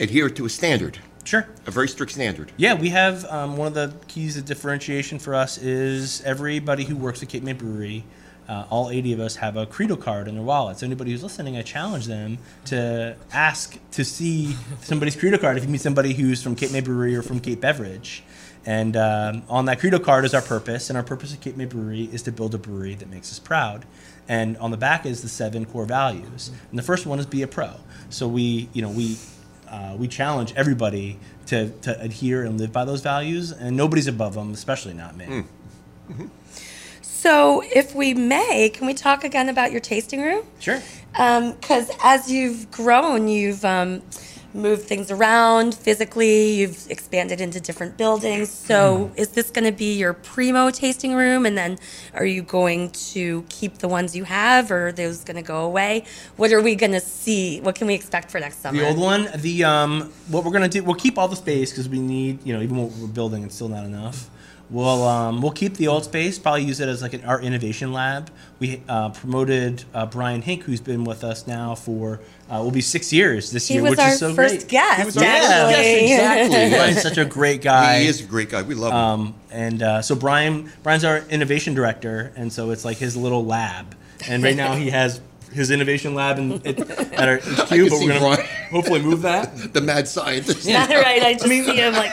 adhere 0.01 0.29
to 0.29 0.45
a 0.45 0.49
standard, 0.49 0.99
sure. 1.25 1.49
a 1.67 1.71
very 1.71 1.89
strict 1.89 2.13
standard. 2.13 2.53
Yeah, 2.57 2.75
we 2.75 2.89
have 2.91 3.25
um, 3.27 3.57
one 3.57 3.69
of 3.69 3.75
the 3.75 3.95
keys 4.07 4.37
of 4.37 4.45
differentiation 4.45 5.19
for 5.19 5.35
us 5.35 5.59
is 5.59 6.21
everybody 6.23 6.85
who 6.85 6.97
works 6.97 7.23
at 7.23 7.29
Cape 7.29 7.43
May 7.43 7.53
Brewery. 7.53 8.05
Uh, 8.49 8.67
all 8.69 8.91
80 8.91 9.15
of 9.15 9.21
us 9.21 9.37
have 9.37 9.57
a 9.57 9.65
Credo 9.67 9.97
card 9.97 10.29
in 10.29 10.35
their 10.35 10.45
wallets. 10.45 10.83
Anybody 10.83 11.13
who's 11.13 11.23
listening, 11.23 11.57
I 11.57 11.63
challenge 11.63 12.07
them 12.07 12.39
to 12.67 13.17
ask 13.33 13.79
to 13.93 14.05
see 14.05 14.55
somebody's 14.83 15.17
Credo 15.17 15.39
card 15.39 15.57
if 15.57 15.65
you 15.65 15.71
meet 15.71 15.81
somebody 15.81 16.13
who's 16.13 16.43
from 16.43 16.55
Cape 16.55 16.71
May 16.71 16.81
Brewery 16.81 17.17
or 17.17 17.23
from 17.23 17.41
Cape 17.41 17.61
Beverage. 17.61 18.23
And 18.67 18.97
um, 18.97 19.43
on 19.49 19.67
that 19.67 19.79
Credo 19.81 19.99
card 19.99 20.25
is 20.25 20.35
our 20.35 20.43
purpose, 20.43 20.89
and 20.91 20.97
our 20.97 21.03
purpose 21.03 21.33
at 21.35 21.41
Cape 21.41 21.57
May 21.57 21.67
Brewery 21.67 22.09
is 22.13 22.23
to 22.23 22.33
build 22.33 22.55
a 22.55 22.59
brewery 22.59 22.95
that 22.95 23.11
makes 23.11 23.31
us 23.31 23.39
proud. 23.39 23.85
And 24.29 24.57
on 24.57 24.71
the 24.71 24.79
back 24.79 25.05
is 25.05 25.21
the 25.23 25.29
seven 25.29 25.67
core 25.67 25.85
values. 25.85 26.51
And 26.71 26.79
the 26.79 26.83
first 26.83 27.05
one 27.05 27.19
is 27.19 27.27
be 27.27 27.43
a 27.43 27.47
pro. 27.47 27.73
So 28.09 28.27
we, 28.27 28.69
you 28.73 28.81
know, 28.83 28.89
we 28.91 29.19
uh, 29.69 29.97
we 29.99 30.07
challenge 30.07 30.53
everybody 30.57 31.19
to, 31.47 31.71
to 31.81 32.01
adhere 32.01 32.45
and 32.45 32.59
live 32.59 32.73
by 32.73 32.85
those 32.85 33.01
values, 33.01 33.51
and 33.51 33.77
nobody's 33.77 34.07
above 34.07 34.35
them, 34.35 34.53
especially 34.53 34.95
not 34.95 35.17
me. 35.17 35.45
So, 37.25 37.63
if 37.63 37.95
we 37.95 38.13
may, 38.13 38.69
can 38.69 38.87
we 38.87 38.93
talk 38.93 39.25
again 39.25 39.49
about 39.49 39.73
your 39.73 39.81
tasting 39.81 40.21
room? 40.21 40.45
Sure. 40.61 40.83
Because 41.13 41.91
as 42.03 42.31
you've 42.31 42.71
grown, 42.71 43.29
you've 43.29 43.65
um, 43.65 44.03
moved 44.53 44.83
things 44.83 45.11
around 45.11 45.75
physically, 45.75 46.53
you've 46.53 46.87
expanded 46.91 47.41
into 47.41 47.61
different 47.61 47.97
buildings. 47.97 48.51
So, 48.51 49.11
is 49.17 49.29
this 49.29 49.49
going 49.51 49.65
to 49.65 49.73
be 49.73 49.95
your 49.95 50.13
primo 50.13 50.69
tasting 50.69 51.15
room? 51.15 51.47
And 51.47 51.57
then 51.57 51.79
are 52.13 52.27
you 52.27 52.43
going 52.43 52.91
to 53.15 53.43
keep 53.49 53.79
the 53.79 53.89
ones 53.89 54.15
you 54.15 54.25
have, 54.25 54.71
or 54.71 54.89
are 54.89 54.93
those 54.93 55.25
going 55.25 55.37
to 55.37 55.43
go 55.43 55.65
away? 55.65 56.05
What 56.37 56.53
are 56.53 56.61
we 56.61 56.75
going 56.75 56.93
to 56.93 57.01
see? 57.01 57.59
What 57.63 57.75
can 57.75 57.87
we 57.87 57.95
expect 57.95 58.31
for 58.31 58.39
next 58.39 58.61
summer? 58.61 58.83
The 58.83 58.89
old 58.89 58.99
one, 58.99 59.31
the 59.37 59.65
um, 59.65 60.13
what 60.29 60.45
we're 60.45 60.53
gonna 60.53 60.69
do, 60.69 60.85
we'll 60.85 60.95
keep 60.95 61.17
all 61.17 61.29
the 61.29 61.37
space 61.37 61.71
because 61.71 61.89
we 61.89 62.01
need, 62.01 62.45
you 62.45 62.53
know, 62.53 62.61
even 62.61 62.77
what 62.77 62.91
we're 62.91 63.07
building, 63.07 63.45
it's 63.45 63.55
still 63.55 63.71
not 63.71 63.87
enough. 63.87 64.29
We'll 64.75 65.05
um, 65.05 65.41
we'll 65.41 65.53
keep 65.53 65.75
the 65.77 65.87
old 65.87 66.05
space, 66.05 66.37
probably 66.37 66.65
use 66.65 66.81
it 66.81 66.89
as 66.89 67.01
like 67.01 67.13
an 67.13 67.25
art 67.25 67.45
innovation 67.45 67.93
lab. 67.93 68.29
We 68.59 68.83
uh, 68.89 69.11
promoted 69.11 69.85
uh, 69.95 70.07
Brian 70.07 70.43
Hink, 70.43 70.65
who's 70.65 70.81
been 70.81 71.05
with 71.05 71.23
us 71.23 71.47
now 71.47 71.77
for 71.77 72.19
uh, 72.51 72.55
will 72.61 72.73
be 72.73 72.81
six 72.81 73.13
years 73.13 73.53
this 73.53 73.69
He 73.69 73.75
year, 73.75 73.85
which 73.85 74.01
is 74.01 74.19
so 74.19 74.35
first 74.35 74.57
great. 74.59 74.69
guest, 74.69 74.99
He 74.99 75.05
was 75.07 75.17
our 75.17 75.23
Yeah, 75.25 75.67
first 75.67 75.71
guest, 75.71 75.79
actually. 75.79 76.03
exactly. 76.11 76.71
Brian's 76.77 77.03
such 77.03 77.19
a 77.19 77.25
great 77.25 77.63
guy. 77.63 78.01
He 78.01 78.07
is 78.09 78.21
a 78.21 78.25
great 78.27 78.51
guy. 78.51 78.63
We 78.63 78.75
love 78.75 78.91
him. 78.93 78.99
Um, 78.99 79.35
and 79.53 79.81
uh, 79.83 80.03
so 80.03 80.17
Brian, 80.17 80.73
Brian's 80.83 81.05
our 81.05 81.19
innovation 81.31 81.75
director, 81.75 82.33
and 82.35 82.53
so 82.53 82.71
it's 82.73 82.85
like 82.85 82.97
his 82.97 83.17
little 83.17 83.45
lab. 83.47 83.95
And 84.29 84.43
right 84.43 84.57
now 84.57 84.75
he 84.75 84.91
has 84.91 85.21
his 85.53 85.71
innovation 85.71 86.17
lab 86.17 86.39
in, 86.41 86.61
it, 86.65 86.81
at 86.81 87.29
our 87.29 87.37
HQ, 87.39 87.69
but 87.69 87.69
we're 87.93 88.09
gonna 88.09 88.19
Brian. 88.19 88.47
hopefully 88.73 89.01
move 89.03 89.23
that. 89.23 89.57
the 89.73 89.81
mad 89.81 90.09
scientist. 90.09 90.67
Yeah. 90.67 90.93
right. 91.01 91.23
I 91.23 91.35
just 91.35 91.45
see 91.47 91.63
him 91.77 91.93
like. 91.93 92.13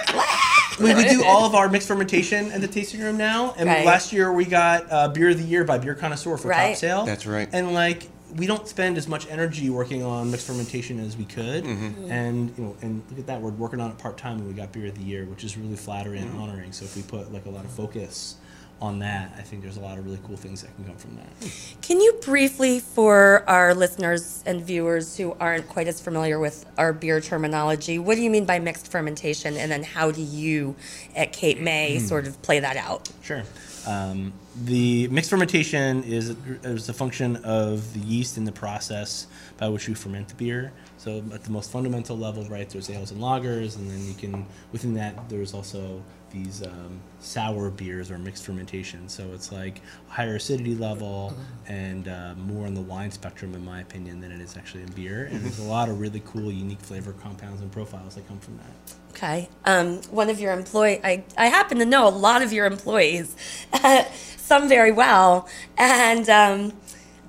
We, 0.79 0.93
we 0.95 1.03
do 1.05 1.23
all 1.27 1.45
of 1.45 1.55
our 1.55 1.69
mixed 1.69 1.87
fermentation 1.87 2.51
in 2.51 2.61
the 2.61 2.67
tasting 2.67 3.01
room 3.01 3.17
now. 3.17 3.53
And 3.57 3.67
Right. 3.67 3.85
last 3.85 4.13
year 4.13 4.31
we 4.31 4.45
got 4.45 4.91
uh, 4.91 5.07
beer 5.09 5.29
of 5.29 5.37
the 5.37 5.43
year 5.43 5.63
by 5.63 5.77
Beer 5.77 5.95
Connoisseur 5.95 6.37
for 6.37 6.47
Right. 6.49 6.69
Topsail. 6.69 7.05
That's 7.05 7.25
right. 7.25 7.49
And 7.51 7.73
like 7.73 8.07
we 8.37 8.47
don't 8.47 8.65
spend 8.65 8.97
as 8.97 9.09
much 9.09 9.27
energy 9.29 9.69
working 9.69 10.03
on 10.03 10.31
mixed 10.31 10.47
fermentation 10.47 10.99
as 11.01 11.17
we 11.17 11.25
could. 11.25 11.65
Mm-hmm. 11.65 12.09
And 12.11 12.57
you 12.57 12.63
know, 12.63 12.77
and 12.81 13.03
look 13.09 13.19
at 13.19 13.27
that, 13.27 13.41
we're 13.41 13.51
working 13.51 13.81
on 13.81 13.91
it 13.91 13.97
part 13.97 14.17
time, 14.17 14.37
and 14.37 14.47
we 14.47 14.53
got 14.53 14.71
beer 14.71 14.85
of 14.87 14.95
the 14.97 15.03
year, 15.03 15.25
which 15.25 15.43
is 15.43 15.57
really 15.57 15.75
flattering 15.75 16.23
Mm-hmm. 16.23 16.39
and 16.39 16.49
honoring. 16.49 16.71
So 16.71 16.85
if 16.85 16.95
we 16.95 17.01
put 17.01 17.33
like 17.33 17.45
a 17.45 17.49
lot 17.49 17.65
of 17.65 17.71
focus 17.71 18.35
on 18.81 18.97
that, 18.99 19.31
I 19.37 19.41
think 19.41 19.61
there's 19.61 19.77
a 19.77 19.81
lot 19.81 19.99
of 19.99 20.05
really 20.05 20.19
cool 20.25 20.35
things 20.37 20.63
that 20.63 20.75
can 20.75 20.85
come 20.85 20.95
from 20.95 21.15
that. 21.17 21.51
Can 21.83 22.01
you 22.01 22.13
briefly, 22.25 22.79
for 22.79 23.43
our 23.47 23.75
listeners 23.75 24.43
and 24.45 24.61
viewers 24.63 25.15
who 25.15 25.35
aren't 25.39 25.69
quite 25.69 25.87
as 25.87 26.01
familiar 26.01 26.39
with 26.39 26.65
our 26.79 26.91
beer 26.91 27.21
terminology, 27.21 27.99
what 27.99 28.15
do 28.15 28.21
you 28.21 28.29
mean 28.31 28.45
by 28.45 28.57
mixed 28.57 28.91
fermentation, 28.91 29.55
and 29.55 29.71
then 29.71 29.83
how 29.83 30.09
do 30.11 30.21
you 30.21 30.75
at 31.15 31.31
Cape 31.31 31.59
May 31.59 31.99
Hmm. 31.99 32.05
sort 32.05 32.25
of 32.25 32.41
play 32.41 32.59
that 32.59 32.75
out? 32.75 33.09
Sure. 33.21 33.43
Um, 33.87 34.33
the 34.63 35.07
mixed 35.07 35.29
fermentation 35.29 36.03
is, 36.03 36.35
is 36.63 36.89
a 36.89 36.93
function 36.93 37.37
of 37.37 37.93
the 37.93 37.99
yeast 37.99 38.37
in 38.37 38.45
the 38.45 38.51
process 38.51 39.27
by 39.57 39.69
which 39.69 39.87
we 39.87 39.93
ferment 39.93 40.27
the 40.27 40.35
beer. 40.35 40.71
So 40.97 41.23
at 41.33 41.43
the 41.43 41.51
most 41.51 41.71
fundamental 41.71 42.17
level, 42.17 42.43
right, 42.45 42.69
there's 42.69 42.89
ales 42.89 43.11
and 43.11 43.19
lagers, 43.21 43.77
and 43.77 43.89
then 43.89 44.05
you 44.07 44.13
can 44.13 44.45
within 44.71 44.93
that 44.95 45.29
there's 45.29 45.53
also 45.53 46.03
these 46.31 46.63
um, 46.63 46.99
sour 47.19 47.69
beers 47.69 48.11
or 48.11 48.17
mixed 48.17 48.45
fermentation. 48.45 49.09
So 49.09 49.31
it's 49.33 49.51
like 49.51 49.81
a 50.09 50.11
higher 50.11 50.35
acidity 50.35 50.75
level 50.75 51.33
and 51.67 52.07
uh, 52.07 52.35
more 52.35 52.67
on 52.67 52.73
the 52.73 52.81
wine 52.81 53.11
spectrum, 53.11 53.53
in 53.53 53.65
my 53.65 53.81
opinion, 53.81 54.21
than 54.21 54.31
it 54.31 54.39
is 54.41 54.55
actually 54.55 54.83
in 54.83 54.91
beer. 54.91 55.25
And 55.25 55.41
there's 55.41 55.59
a 55.59 55.63
lot 55.63 55.89
of 55.89 55.99
really 55.99 56.21
cool, 56.25 56.51
unique 56.51 56.79
flavor 56.79 57.13
compounds 57.13 57.61
and 57.61 57.71
profiles 57.71 58.15
that 58.15 58.27
come 58.27 58.39
from 58.39 58.57
that. 58.57 58.95
Okay. 59.11 59.49
Um, 59.65 59.97
one 60.09 60.29
of 60.29 60.39
your 60.39 60.53
employee, 60.53 60.99
I, 61.03 61.23
I 61.37 61.47
happen 61.47 61.79
to 61.79 61.85
know 61.85 62.07
a 62.07 62.09
lot 62.09 62.41
of 62.41 62.53
your 62.53 62.65
employees, 62.65 63.35
some 64.37 64.69
very 64.69 64.91
well, 64.91 65.47
and 65.77 66.29
um, 66.29 66.73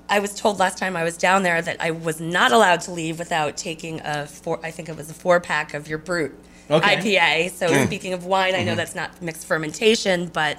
I 0.08 0.20
was 0.20 0.34
told 0.34 0.58
last 0.58 0.78
time 0.78 0.96
I 0.96 1.04
was 1.04 1.16
down 1.16 1.42
there 1.42 1.60
that 1.60 1.78
I 1.80 1.90
was 1.90 2.20
not 2.20 2.52
allowed 2.52 2.82
to 2.82 2.92
leave 2.92 3.18
without 3.18 3.56
taking 3.56 4.00
a 4.04 4.26
four. 4.26 4.60
I 4.62 4.70
think 4.70 4.88
it 4.88 4.96
was 4.96 5.10
a 5.10 5.14
four 5.14 5.40
pack 5.40 5.74
of 5.74 5.88
your 5.88 5.98
brut 5.98 6.32
Okay. 6.70 6.96
IPA. 6.96 7.50
So 7.50 7.84
speaking 7.86 8.12
of 8.12 8.24
wine, 8.24 8.54
I 8.54 8.62
know 8.62 8.74
that's 8.74 8.94
not 8.94 9.20
mixed 9.20 9.46
fermentation, 9.46 10.26
but 10.28 10.58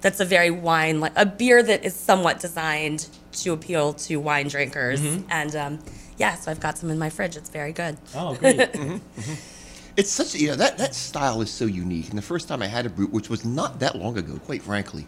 that's 0.00 0.20
a 0.20 0.24
very 0.24 0.50
wine 0.50 1.00
like 1.00 1.12
a 1.16 1.24
beer 1.24 1.62
that 1.62 1.84
is 1.84 1.94
somewhat 1.94 2.40
designed 2.40 3.08
to 3.32 3.52
appeal 3.52 3.94
to 3.94 4.16
wine 4.16 4.48
drinkers. 4.48 5.00
And 5.30 5.56
um, 5.56 5.78
yeah, 6.18 6.34
so 6.34 6.50
I've 6.50 6.60
got 6.60 6.76
some 6.76 6.90
in 6.90 6.98
my 6.98 7.08
fridge. 7.08 7.36
It's 7.36 7.48
very 7.48 7.72
good. 7.72 7.96
Oh, 8.14 8.34
great. 8.34 8.68
It's 9.96 10.10
such 10.10 10.34
you 10.34 10.48
know 10.48 10.56
that 10.56 10.78
that 10.78 10.94
style 10.94 11.40
is 11.40 11.50
so 11.50 11.66
unique. 11.66 12.08
And 12.08 12.18
the 12.18 12.22
first 12.22 12.48
time 12.48 12.62
I 12.62 12.66
had 12.66 12.86
a 12.86 12.90
brut, 12.90 13.12
which 13.12 13.28
was 13.28 13.44
not 13.44 13.78
that 13.80 13.96
long 13.96 14.18
ago, 14.18 14.38
quite 14.44 14.62
frankly, 14.62 15.06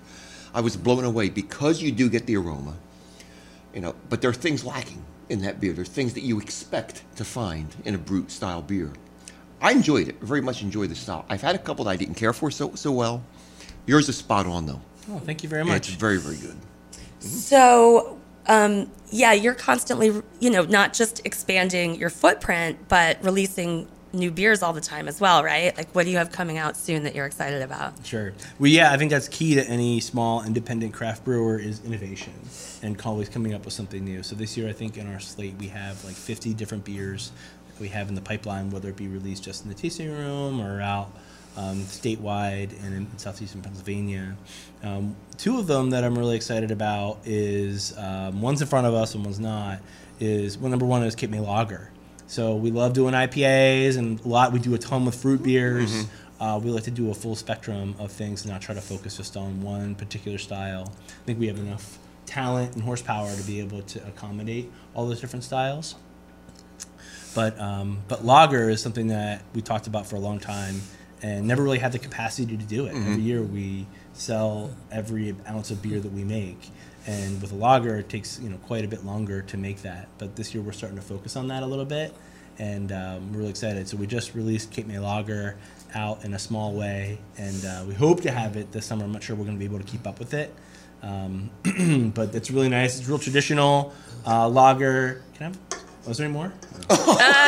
I 0.55 0.61
was 0.61 0.76
blown 0.76 1.05
away 1.05 1.28
because 1.28 1.83
you 1.83 1.90
do 1.90 2.09
get 2.09 2.26
the 2.26 2.37
aroma. 2.37 2.75
You 3.75 3.81
know, 3.81 3.95
but 4.09 4.21
there 4.21 4.31
are 4.31 4.35
things 4.35 4.64
lacking 4.64 5.05
in 5.28 5.43
that 5.43 5.61
beer. 5.61 5.73
There's 5.73 5.88
things 5.88 6.14
that 6.14 6.23
you 6.23 6.40
expect 6.40 7.02
to 7.16 7.25
find 7.25 7.75
in 7.85 7.95
a 7.95 7.99
brut 7.99 8.31
style 8.31 8.62
beer. 8.62 8.93
I 9.61 9.73
enjoyed 9.73 10.09
it. 10.09 10.21
Very 10.21 10.40
much 10.40 10.62
enjoyed 10.62 10.90
the 10.90 10.95
style. 10.95 11.26
I've 11.28 11.43
had 11.43 11.55
a 11.55 11.59
couple 11.59 11.85
that 11.87 11.90
I 11.90 11.97
didn't 11.97 12.14
care 12.14 12.33
for 12.33 12.50
so 12.50 12.75
so 12.75 12.93
well. 12.93 13.25
Yours 13.87 14.09
is 14.09 14.16
spot 14.16 14.47
on 14.47 14.66
though. 14.66 14.81
oh, 15.11 15.19
thank 15.19 15.43
you 15.43 15.49
very 15.49 15.64
much. 15.64 15.88
It's 15.88 15.97
very 15.97 16.19
very 16.19 16.37
good. 16.37 16.57
So, 17.19 18.21
um, 18.47 18.90
yeah, 19.11 19.33
you're 19.33 19.55
constantly, 19.55 20.23
you 20.38 20.50
know, 20.50 20.62
not 20.62 20.93
just 20.93 21.25
expanding 21.25 21.97
your 21.97 22.11
footprint, 22.11 22.78
but 22.88 23.23
releasing 23.25 23.88
new 24.12 24.30
beers 24.30 24.62
all 24.62 24.72
the 24.72 24.80
time 24.80 25.08
as 25.08 25.20
well, 25.20 25.42
right? 25.42 25.76
Like, 25.76 25.88
what 25.94 26.04
do 26.04 26.10
you 26.10 26.16
have 26.16 26.32
coming 26.32 26.58
out 26.58 26.76
soon 26.76 27.02
that 27.04 27.14
you're 27.14 27.26
excited 27.26 27.62
about? 27.62 27.94
Sure. 28.04 28.32
Well, 28.58 28.70
yeah, 28.70 28.92
I 28.92 28.96
think 28.96 29.10
that's 29.10 29.28
key 29.28 29.54
to 29.54 29.64
any 29.68 30.00
small 30.00 30.42
independent 30.44 30.94
craft 30.94 31.25
brewer 31.25 31.58
is 31.58 31.84
innovation 31.84 32.32
and 32.82 33.00
always 33.02 33.28
coming 33.28 33.54
up 33.54 33.64
with 33.64 33.75
something 33.75 34.04
new. 34.04 34.22
So 34.22 34.34
this 34.34 34.56
year, 34.56 34.68
I 34.68 34.72
think 34.72 34.96
in 34.96 35.12
our 35.12 35.20
slate 35.20 35.54
we 35.58 35.68
have 35.68 36.04
like 36.04 36.14
50 36.14 36.54
different 36.54 36.84
beers 36.84 37.32
that 37.68 37.80
we 37.80 37.88
have 37.88 38.08
in 38.08 38.14
the 38.14 38.20
pipeline, 38.20 38.70
whether 38.70 38.88
it 38.88 38.96
be 38.96 39.08
released 39.08 39.44
just 39.44 39.64
in 39.64 39.68
the 39.68 39.75
tasting 39.75 40.10
room 40.10 40.60
or 40.60 40.80
out 40.80 41.10
um, 41.56 41.80
statewide 41.80 42.72
and 42.84 42.94
in 42.94 43.18
southeastern 43.18 43.62
Pennsylvania. 43.62 44.36
Um, 44.82 45.16
two 45.38 45.58
of 45.58 45.66
them 45.66 45.90
that 45.90 46.04
I'm 46.04 46.18
really 46.18 46.36
excited 46.36 46.70
about 46.70 47.18
is 47.25 47.96
um, 47.96 48.42
one's 48.42 48.60
in 48.60 48.68
front 48.68 48.86
of 48.86 48.94
us 48.94 49.14
and 49.14 49.25
one's 49.25 49.40
not. 49.40 49.80
Is 50.18 50.56
well, 50.56 50.70
number 50.70 50.86
one 50.86 51.02
is 51.02 51.14
Cape 51.14 51.30
May 51.30 51.40
Lager. 51.40 51.90
So 52.26 52.56
we 52.56 52.71
love 52.71 52.92
doing 52.92 53.14
IPAs 53.14 53.97
and 53.97 54.21
a 54.25 54.28
lot. 54.28 54.52
We 54.52 54.59
do 54.59 54.75
a 54.75 54.78
ton 54.78 55.04
with 55.04 55.14
fruit 55.14 55.42
beers. 55.42 56.06
Uh, 56.40 56.61
we 56.62 56.71
like 56.71 56.85
to 56.85 56.90
do 56.90 57.11
a 57.11 57.14
full 57.14 57.35
spectrum 57.35 57.95
of 57.99 58.12
things 58.12 58.42
and 58.42 58.52
not 58.52 58.61
try 58.61 58.75
to 58.75 58.80
focus 58.80 59.16
just 59.16 59.37
on 59.37 59.62
one 59.62 59.95
particular 59.95 60.37
style. 60.38 60.92
I 61.09 61.25
think 61.25 61.38
we 61.38 61.47
have 61.47 61.59
enough 61.59 61.99
talent 62.26 62.75
and 62.75 62.83
horsepower 62.83 63.35
to 63.35 63.42
be 63.45 63.61
able 63.61 63.80
to 63.83 64.06
accommodate 64.06 64.71
all 64.95 65.06
those 65.06 65.21
different 65.21 65.45
styles. 65.45 65.95
But 67.35 67.59
um, 67.61 67.99
but 68.09 68.25
lager 68.25 68.68
is 68.71 68.80
something 68.83 69.09
that 69.09 69.42
we 69.54 69.62
talked 69.62 69.87
about 69.87 70.06
for 70.06 70.16
a 70.16 70.18
long 70.18 70.38
time 70.40 70.80
and 71.23 71.47
never 71.47 71.62
really 71.62 71.78
had 71.78 71.92
the 71.92 71.99
capacity 71.99 72.56
to 72.56 72.64
do 72.64 72.87
it. 72.87 72.95
Every 72.95 73.23
year 73.23 73.42
we 73.42 73.87
sell 74.12 74.71
every 74.90 75.35
ounce 75.49 75.71
of 75.71 75.80
beer 75.83 76.00
that 76.00 76.12
we 76.12 76.25
make, 76.25 76.71
and 77.06 77.40
with 77.40 77.52
a 77.52 77.54
lager 77.54 77.96
it 77.96 78.08
takes 78.08 78.40
you 78.40 78.48
know 78.50 78.56
quite 78.58 78.84
a 78.84 78.88
bit 78.88 79.04
longer 79.04 79.42
to 79.42 79.56
make 79.56 79.82
that. 79.82 80.08
But 80.18 80.36
this 80.36 80.54
year 80.54 80.62
we're 80.62 80.72
starting 80.72 80.98
to 80.98 81.04
focus 81.04 81.36
on 81.36 81.48
that 81.48 81.62
a 81.62 81.66
little 81.66 81.84
bit, 81.84 82.14
and 82.58 82.92
um, 82.92 83.32
we're 83.32 83.38
really 83.38 83.50
excited. 83.50 83.88
So 83.88 83.96
we 83.96 84.06
just 84.06 84.34
released 84.34 84.70
Cape 84.72 84.86
May 84.86 84.98
Lager 84.98 85.56
out 85.94 86.25
in 86.25 86.34
a 86.34 86.38
small 86.38 86.72
way, 86.75 87.18
and 87.38 87.64
uh, 87.64 87.84
we 87.86 87.94
hope 87.94 88.20
to 88.22 88.30
have 88.30 88.56
it 88.56 88.72
this 88.72 88.86
summer. 88.86 89.04
I'm 89.04 89.12
not 89.12 89.22
sure 89.22 89.36
we're 89.36 89.44
going 89.44 89.56
to 89.56 89.60
be 89.60 89.64
able 89.64 89.78
to 89.78 89.90
keep 89.90 90.06
up 90.06 90.18
with 90.18 90.34
it. 90.34 90.52
Um, 91.02 91.50
but 92.14 92.34
it's 92.34 92.50
really 92.50 92.68
nice. 92.68 92.98
It's 92.98 93.08
real 93.08 93.18
traditional 93.18 93.92
uh, 94.26 94.48
lager. 94.48 95.22
Can 95.34 95.42
I 95.42 95.48
have? 95.48 95.58
Was 96.06 96.18
there 96.18 96.25
any 96.26 96.34
more? 96.34 96.52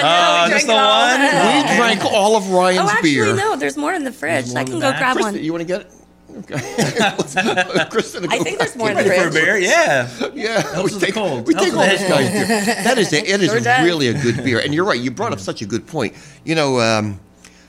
Uh, 0.01 0.49
just 0.49 0.67
the 0.67 0.73
one? 0.73 1.21
We 1.21 1.77
drank 1.77 2.05
all 2.05 2.37
of 2.37 2.51
Ryan's 2.51 2.89
Oh, 2.89 2.93
actually, 2.93 3.15
beer. 3.15 3.35
no. 3.35 3.57
There's 3.57 3.77
more 3.77 3.93
in 3.93 4.05
the 4.05 4.13
fridge. 4.13 4.55
I 4.55 4.63
can 4.65 4.75
go 4.75 4.81
back? 4.93 4.99
grab 4.99 5.17
Kristen, 5.17 5.35
one. 5.35 5.45
you 5.45 5.53
want 5.53 5.63
to 5.63 5.67
get 5.67 5.81
it? 5.83 5.93
Okay. 6.39 6.55
Let's 6.55 7.35
go. 7.35 7.85
Kristen, 7.91 8.27
I 8.31 8.39
think 8.39 8.59
back. 8.59 8.59
there's 8.59 8.77
more 8.77 8.91
in 8.91 8.97
the 8.97 9.05
Ready 9.05 9.23
for 9.23 9.29
a 9.29 9.33
fridge. 9.33 9.45
beer? 9.45 9.59
Yeah. 9.59 10.09
Yeah, 10.35 10.83
we 10.83 10.91
take, 10.91 11.15
cold. 11.15 11.47
we 11.47 11.55
take 11.55 11.73
all 11.75 11.81
the 11.83 11.87
this 11.89 12.09
guy's 12.09 12.31
beer. 12.33 12.47
That 12.85 12.99
is 12.99 13.13
a, 13.13 13.19
it 13.19 13.41
is 13.43 13.51
Sure 13.51 13.61
does. 13.61 13.85
really 13.85 14.09
a 14.09 14.15
good 14.23 14.37
beer, 14.45 14.61
and 14.61 14.73
you're 14.75 14.85
right. 14.85 15.01
You 15.01 15.11
brought 15.11 15.33
up 15.33 15.41
such 15.41 15.63
a 15.63 15.67
good 15.67 15.87
point. 15.87 16.15
You 16.45 16.55
know, 16.55 16.81
um, 16.81 17.21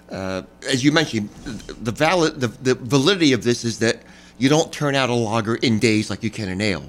uh, 0.10 0.44
as 0.70 0.84
you 0.84 0.92
mentioned, 0.92 1.30
the 1.30 1.92
valid 1.92 2.40
the, 2.40 2.48
the 2.48 2.76
validity 2.76 3.34
of 3.34 3.44
this 3.44 3.64
is 3.66 3.80
that 3.80 4.02
you 4.38 4.50
don't 4.50 4.72
turn 4.72 4.96
out 4.96 5.10
a 5.10 5.14
lager 5.14 5.56
in 5.56 5.80
days 5.80 6.10
like 6.10 6.24
you 6.24 6.30
can 6.30 6.50
an 6.50 6.62
ale, 6.62 6.84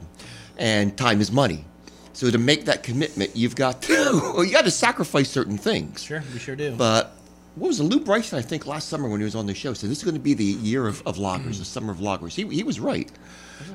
and 0.59 0.97
time 0.97 1.21
is 1.21 1.31
money. 1.33 1.65
So 2.13 2.31
to 2.31 2.39
make 2.39 2.67
that 2.67 2.83
commitment, 2.83 3.35
you've 3.35 3.57
got 3.57 3.83
to 3.83 3.93
you 4.45 4.51
got 4.53 4.65
to 4.65 4.71
sacrifice 4.71 5.31
certain 5.31 5.57
things. 5.59 6.03
Sure, 6.03 6.23
we 6.33 6.39
sure 6.39 6.57
do. 6.57 6.75
But 6.77 7.17
what 7.61 7.69
was 7.69 7.79
it? 7.81 7.85
Lew 7.85 8.01
Bryson, 8.01 8.39
I 8.39 8.43
think, 8.43 8.67
last 8.67 8.89
summer 8.89 9.09
when 9.09 9.21
he 9.21 9.25
was 9.25 9.35
on 9.37 9.47
the 9.47 9.55
show, 9.55 9.73
said 9.75 9.91
this 9.91 9.99
is 9.99 10.05
going 10.05 10.15
to 10.15 10.21
be 10.21 10.35
the 10.35 10.45
year 10.45 10.87
of, 10.89 11.03
of 11.07 11.17
lagers, 11.17 11.59
the 11.59 11.65
summer 11.65 11.93
of 11.93 11.99
lagers. 11.99 12.35
He, 12.35 12.45
he 12.55 12.63
was 12.63 12.81
right. 12.81 13.11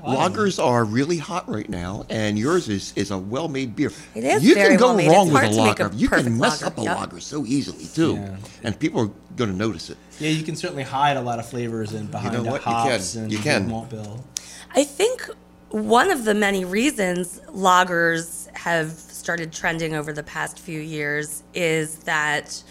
Lagers 0.03 0.63
are 0.63 0.83
really 0.83 1.17
hot 1.17 1.47
right 1.47 1.69
now, 1.69 2.05
and 2.09 2.37
yours 2.39 2.67
is, 2.69 2.91
is 2.95 3.11
a 3.11 3.17
well 3.17 3.47
made 3.47 3.75
beer. 3.75 3.91
It 4.15 4.23
is 4.23 4.43
You 4.43 4.55
very 4.55 4.69
can 4.69 4.77
go 4.77 4.87
well-made. 4.87 5.09
wrong 5.09 5.27
It's 5.27 5.33
with 5.33 5.41
hard 5.43 5.51
a 5.53 5.55
to 5.55 5.63
make 5.63 5.79
a 5.79 5.83
lager. 5.83 5.95
You 5.95 6.09
can 6.09 6.37
mess 6.39 6.61
lager. 6.61 6.65
up 6.73 6.77
a 6.79 6.81
Yep. 6.81 6.97
lager 6.97 7.19
so 7.19 7.45
easily, 7.45 7.85
too. 7.85 8.15
Yeah. 8.15 8.37
And 8.63 8.79
people 8.79 9.01
are 9.01 9.11
going 9.35 9.51
to 9.51 9.55
notice 9.55 9.89
it. 9.91 9.97
yeah, 10.19 10.29
you 10.29 10.43
can 10.43 10.55
certainly 10.55 10.83
hide 10.83 11.17
a 11.17 11.21
lot 11.21 11.37
of 11.39 11.47
flavors 11.47 11.93
in 11.93 12.07
behind 12.07 12.33
know 12.33 12.43
the 12.43 12.49
what? 12.51 12.61
You 12.65 12.71
hops 12.71 13.13
can. 13.13 13.23
and 13.23 13.31
You 13.31 13.37
can. 13.39 13.67
malt 13.69 13.89
bill. 13.89 14.23
I 14.73 14.83
think 14.83 15.29
one 15.69 16.09
of 16.09 16.23
the 16.25 16.33
many 16.33 16.65
reasons 16.65 17.39
lagers 17.49 18.49
have 18.55 18.91
started 18.91 19.51
trending 19.53 19.93
over 19.95 20.11
the 20.13 20.23
past 20.23 20.59
few 20.59 20.79
years 20.79 21.43
is 21.53 21.97
that, 21.99 22.61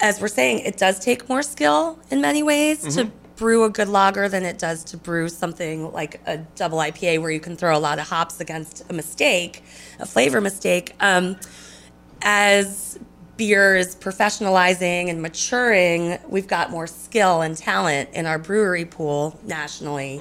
as 0.00 0.20
we're 0.20 0.28
saying, 0.28 0.60
it 0.60 0.76
does 0.76 0.98
take 0.98 1.28
more 1.28 1.42
skill 1.42 1.98
in 2.10 2.20
many 2.20 2.42
ways 2.42 2.94
to 2.96 3.04
brew 3.36 3.64
a 3.64 3.70
good 3.70 3.88
lager 3.88 4.28
than 4.28 4.44
it 4.44 4.58
does 4.58 4.84
to 4.84 4.96
brew 4.96 5.28
something 5.28 5.92
like 5.92 6.20
a 6.26 6.38
double 6.56 6.78
IPA 6.78 7.20
where 7.22 7.30
you 7.30 7.40
can 7.40 7.56
throw 7.56 7.76
a 7.76 7.78
lot 7.80 7.98
of 7.98 8.08
hops 8.08 8.40
against 8.40 8.84
a 8.90 8.92
mistake, 8.92 9.62
a 9.98 10.06
flavor 10.06 10.40
mistake. 10.40 10.94
Um, 11.00 11.36
as 12.22 12.98
beer 13.36 13.76
is 13.76 13.96
professionalizing 13.96 15.08
and 15.08 15.22
maturing, 15.22 16.18
we've 16.28 16.46
got 16.46 16.70
more 16.70 16.86
skill 16.86 17.40
and 17.40 17.56
talent 17.56 18.10
in 18.12 18.26
our 18.26 18.38
brewery 18.38 18.84
pool 18.84 19.38
nationally. 19.44 20.20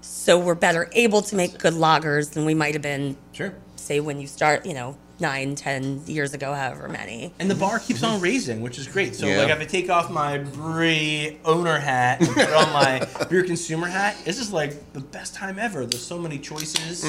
So 0.00 0.38
we're 0.38 0.54
better 0.54 0.88
able 0.92 1.20
to 1.22 1.36
make 1.36 1.58
good 1.58 1.74
lagers 1.74 2.30
than 2.32 2.44
we 2.46 2.54
might 2.54 2.74
have 2.74 2.82
been, 2.82 3.16
Sure. 3.32 3.54
say, 3.76 4.00
when 4.00 4.20
you 4.20 4.26
start, 4.26 4.64
you 4.64 4.72
know, 4.74 4.96
nine, 5.18 5.54
ten 5.54 6.02
years 6.06 6.34
ago, 6.34 6.52
however 6.54 6.88
many. 6.88 7.32
And 7.38 7.50
the 7.50 7.54
bar 7.54 7.78
keeps 7.78 8.02
on 8.02 8.20
raising, 8.20 8.60
which 8.60 8.78
is 8.78 8.86
great. 8.86 9.14
So, 9.16 9.26
Yeah. 9.26 9.38
like, 9.42 9.48
if 9.50 9.60
I 9.60 9.64
take 9.64 9.88
off 9.90 10.10
my 10.10 10.38
brewery 10.38 11.38
owner 11.44 11.78
hat 11.78 12.20
and 12.20 12.28
put 12.30 12.52
on 12.52 12.72
my 12.72 13.06
beer 13.30 13.42
consumer 13.44 13.86
hat, 13.86 14.16
this 14.24 14.38
is 14.38 14.52
like 14.52 14.92
the 14.92 15.00
best 15.00 15.34
time 15.34 15.58
ever. 15.58 15.86
There's 15.86 16.04
so 16.04 16.18
many 16.18 16.38
choices, 16.38 17.04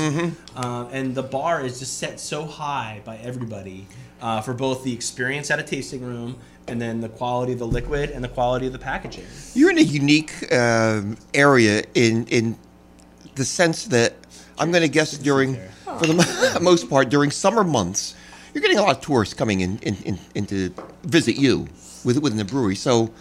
uh, 0.56 0.88
and 0.92 1.16
the 1.16 1.24
bar 1.24 1.66
is 1.66 1.80
just 1.80 1.98
set 1.98 2.20
so 2.20 2.46
high 2.46 3.02
by 3.04 3.18
everybody 3.18 3.88
uh, 4.22 4.42
for 4.42 4.54
both 4.54 4.84
the 4.84 4.94
experience 4.94 5.52
at 5.52 5.60
a 5.60 5.64
tasting 5.64 6.02
room 6.02 6.38
and 6.70 6.82
then 6.82 7.00
the 7.02 7.10
quality 7.10 7.54
of 7.54 7.60
the 7.60 7.68
liquid 7.68 8.10
and 8.12 8.24
the 8.24 8.28
quality 8.28 8.68
of 8.68 8.74
the 8.74 8.80
packaging. 8.80 9.26
You're 9.54 9.70
in 9.70 9.78
a 9.78 9.82
unique 9.82 10.34
um, 10.54 11.18
area 11.34 11.84
in 11.94 12.26
in 12.28 12.58
the 13.36 13.46
sense 13.46 13.86
that 13.86 14.14
I'm 14.58 14.72
going 14.72 14.82
to 14.82 14.90
guess 14.90 15.18
during, 15.18 15.58
for 16.00 16.08
the 16.08 16.60
most 16.62 16.90
part, 16.90 17.10
during 17.10 17.32
summer 17.32 17.64
months, 17.64 18.16
you're 18.54 18.62
getting 18.62 18.78
a 18.78 18.82
lot 18.82 18.98
of 18.98 19.02
tourists 19.02 19.34
coming 19.34 19.62
in, 19.62 19.78
in, 19.80 19.96
in, 20.04 20.20
in 20.36 20.46
to 20.48 20.74
visit 21.04 21.38
you 21.38 21.68
with, 22.04 22.18
within 22.20 22.38
the 22.38 22.46
brewery. 22.46 22.76
So 22.76 23.14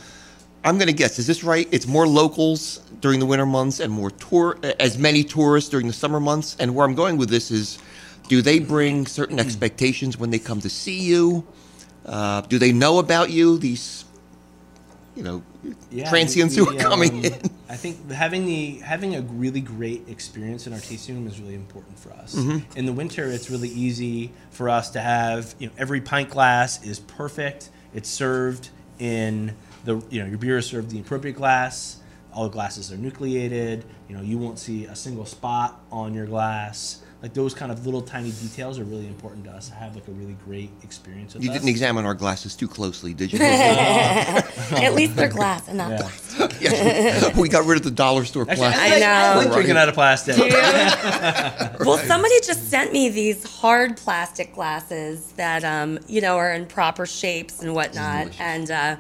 I'm 0.65 0.79
going 0.79 0.89
to 0.89 0.93
guess, 0.93 1.19
is 1.19 1.27
this 1.27 1.45
right? 1.45 1.69
It's 1.71 1.87
more 1.87 2.07
locals 2.07 2.79
during 3.01 3.21
the 3.21 3.27
winter 3.27 3.47
months 3.47 3.81
and 3.81 3.93
more 3.93 4.11
tour, 4.11 4.59
as 4.81 4.99
many 4.99 5.25
tourists 5.25 5.71
during 5.71 5.87
the 5.87 5.93
summer 5.93 6.21
months. 6.21 6.57
And 6.59 6.75
where 6.75 6.87
I'm 6.87 6.95
going 6.95 7.19
with 7.19 7.29
this 7.29 7.51
is, 7.51 7.79
do 8.29 8.43
they 8.43 8.59
bring 8.59 9.07
certain 9.07 9.39
expectations 9.39 10.19
when 10.19 10.31
they 10.31 10.39
come 10.39 10.61
to 10.61 10.71
see 10.71 11.01
you? 11.01 11.47
Uh, 12.05 12.41
do 12.43 12.59
they 12.59 12.73
know 12.73 12.99
about 12.99 13.31
you? 13.31 13.59
These, 13.59 14.05
you 15.15 15.23
know, 15.23 15.43
transients 16.07 16.57
we- 16.57 16.65
who 16.65 16.77
are 16.77 16.81
coming 16.81 17.11
um, 17.11 17.25
in. 17.25 17.51
I 17.69 17.77
think 17.77 18.11
having 18.11 18.47
the 18.47 18.79
having 18.79 19.17
a 19.17 19.23
really 19.23 19.61
great 19.61 20.09
experience 20.09 20.67
in 20.67 20.73
our 20.73 20.79
tasting 20.79 21.17
room 21.17 21.27
is 21.27 21.41
really 21.41 21.55
important 21.55 21.99
for 21.99 22.13
us. 22.13 22.35
Mm-hmm. 22.35 22.79
In 22.79 22.87
the 22.87 22.93
winter, 22.93 23.27
it's 23.27 23.51
really 23.51 23.69
easy 23.71 24.33
for 24.51 24.69
us 24.69 24.91
to 24.91 25.01
have 25.01 25.55
you 25.59 25.67
know 25.67 25.73
every 25.77 26.01
pint 26.01 26.31
glass 26.31 26.85
is 26.85 27.01
perfect. 27.01 27.71
It's 27.95 28.09
served 28.09 28.71
in 28.99 29.57
the 29.85 30.03
you 30.11 30.21
know 30.23 30.27
your 30.27 30.39
beer 30.39 30.59
is 30.59 30.67
served 30.67 30.91
in 30.91 30.99
the 30.99 31.03
appropriate 31.03 31.35
glass. 31.37 31.99
All 32.33 32.45
the 32.45 32.51
glasses 32.51 32.93
are 32.93 32.97
nucleated. 32.97 33.85
You 34.09 34.17
know 34.17 34.23
you 34.23 34.39
won't 34.39 34.59
see 34.59 34.85
a 34.85 34.95
single 34.95 35.27
spot 35.27 35.81
on 35.91 36.15
your 36.15 36.27
glass. 36.27 37.03
Like 37.23 37.33
those 37.33 37.55
kind 37.55 37.73
of 37.73 37.85
little 37.87 38.03
tiny 38.03 38.31
details 38.31 38.79
are 38.79 38.85
really 38.85 39.07
important 39.07 39.45
to 39.47 39.51
us 39.51 39.69
to 39.71 39.75
have 39.75 39.95
like 39.95 40.07
a 40.07 40.11
really 40.13 40.37
great 40.45 40.71
experience 40.83 41.33
with 41.35 41.43
You 41.43 41.51
us. 41.51 41.57
didn't 41.57 41.71
examine 41.71 42.05
our 42.05 42.15
glasses 42.15 42.55
too 42.55 42.69
closely, 42.69 43.15
did 43.15 43.33
you? 43.33 43.39
At 43.43 44.95
least 44.95 45.17
they're 45.17 45.29
glass 45.29 45.67
and 45.67 45.79
not 45.79 45.91
Yeah. 45.93 45.97
plastic. 45.99 46.23
Yeah. 46.61 47.39
we 47.39 47.49
got 47.49 47.65
rid 47.65 47.79
of 47.79 47.85
the 47.85 47.91
dollar 47.91 48.25
store 48.27 48.43
Actually, 48.43 48.57
plastic. 48.69 48.83
I 48.83 48.91
like- 48.91 49.01
know. 49.01 49.41
like 49.45 49.53
drinking 49.55 49.77
out 49.79 49.89
of 49.89 49.95
plastic. 49.95 50.37
Well, 51.81 51.99
somebody 51.99 52.35
just 52.45 52.69
sent 52.71 52.93
me 52.93 53.09
these 53.09 53.45
hard 53.61 53.97
plastic 53.97 54.55
glasses 54.55 55.33
that, 55.33 55.65
um, 55.65 55.99
you 56.09 56.21
know, 56.21 56.37
are 56.37 56.53
in 56.53 56.67
proper 56.67 57.07
shapes 57.07 57.61
and 57.63 57.75
whatnot. 57.75 58.25
delicious. 58.33 58.41
And 58.41 58.71
uh, 58.71 58.97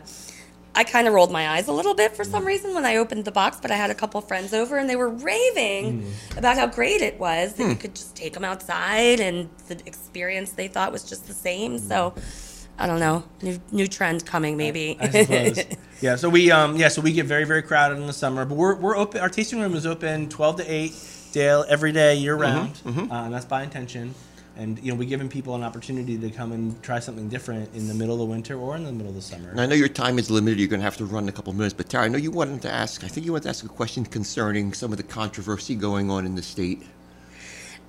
I 0.76 0.84
kind 0.84 1.08
of 1.08 1.14
rolled 1.14 1.32
my 1.32 1.48
eyes 1.48 1.68
a 1.68 1.72
little 1.72 1.94
bit 1.94 2.14
for 2.14 2.22
some 2.22 2.44
reason 2.44 2.74
when 2.74 2.84
I 2.84 2.96
opened 2.96 3.24
the 3.24 3.32
box, 3.32 3.58
but 3.60 3.70
I 3.70 3.76
had 3.76 3.90
a 3.90 3.94
couple 3.94 4.20
friends 4.20 4.52
over 4.52 4.76
and 4.76 4.88
they 4.88 4.94
were 4.94 5.08
raving 5.08 6.02
hmm. 6.02 6.38
about 6.38 6.58
how 6.58 6.66
great 6.66 7.00
it 7.00 7.18
was 7.18 7.54
that 7.54 7.62
you 7.62 7.70
hmm. 7.70 7.80
could 7.80 7.94
just 7.94 8.14
take 8.14 8.34
them 8.34 8.44
outside 8.44 9.18
and 9.18 9.48
the 9.68 9.80
experience 9.86 10.52
they 10.52 10.68
thought 10.68 10.92
was 10.92 11.02
just 11.02 11.26
the 11.26 11.32
same. 11.32 11.78
Hmm. 11.78 11.88
So, 11.88 12.14
I 12.78 12.86
don't 12.86 13.00
know, 13.00 13.24
new 13.40 13.58
new 13.72 13.86
trend 13.86 14.26
coming 14.26 14.58
maybe. 14.58 14.98
I 15.00 15.08
suppose. 15.08 15.64
yeah. 16.02 16.16
So 16.16 16.28
we 16.28 16.50
um 16.50 16.76
yeah 16.76 16.88
so 16.88 17.00
we 17.00 17.12
get 17.12 17.24
very 17.24 17.44
very 17.44 17.62
crowded 17.62 17.96
in 17.96 18.06
the 18.06 18.12
summer, 18.12 18.44
but 18.44 18.56
we're 18.56 18.74
we're 18.74 18.96
open. 18.96 19.22
Our 19.22 19.30
tasting 19.30 19.60
room 19.60 19.74
is 19.74 19.86
open 19.86 20.28
twelve 20.28 20.56
to 20.56 20.70
eight, 20.70 20.94
day 21.32 21.48
every 21.48 21.92
day 21.92 22.16
year 22.16 22.34
mm-hmm, 22.34 22.42
round, 22.42 22.74
mm-hmm. 22.74 23.10
Uh, 23.10 23.24
and 23.24 23.34
that's 23.34 23.46
by 23.46 23.62
intention. 23.62 24.14
And 24.56 24.78
you 24.78 24.90
know 24.90 24.98
we're 24.98 25.08
giving 25.08 25.28
people 25.28 25.54
an 25.54 25.62
opportunity 25.62 26.16
to 26.18 26.30
come 26.30 26.52
and 26.52 26.82
try 26.82 26.98
something 26.98 27.28
different 27.28 27.74
in 27.74 27.88
the 27.88 27.94
middle 27.94 28.14
of 28.14 28.20
the 28.20 28.24
winter 28.24 28.58
or 28.58 28.74
in 28.76 28.84
the 28.84 28.92
middle 28.92 29.10
of 29.10 29.14
the 29.14 29.22
summer. 29.22 29.50
And 29.50 29.60
I 29.60 29.66
know 29.66 29.74
your 29.74 29.88
time 29.88 30.18
is 30.18 30.30
limited. 30.30 30.58
You're 30.58 30.68
going 30.68 30.80
to 30.80 30.84
have 30.84 30.96
to 30.96 31.04
run 31.04 31.24
in 31.24 31.28
a 31.28 31.32
couple 31.32 31.52
minutes. 31.52 31.74
But 31.74 31.88
Tara, 31.88 32.04
I 32.04 32.08
know 32.08 32.18
you 32.18 32.30
wanted 32.30 32.62
to 32.62 32.70
ask. 32.70 33.04
I 33.04 33.08
think 33.08 33.26
you 33.26 33.32
wanted 33.32 33.44
to 33.44 33.48
ask 33.50 33.64
a 33.64 33.68
question 33.68 34.04
concerning 34.04 34.72
some 34.72 34.92
of 34.92 34.96
the 34.96 35.04
controversy 35.04 35.74
going 35.74 36.10
on 36.10 36.24
in 36.24 36.34
the 36.34 36.42
state. 36.42 36.82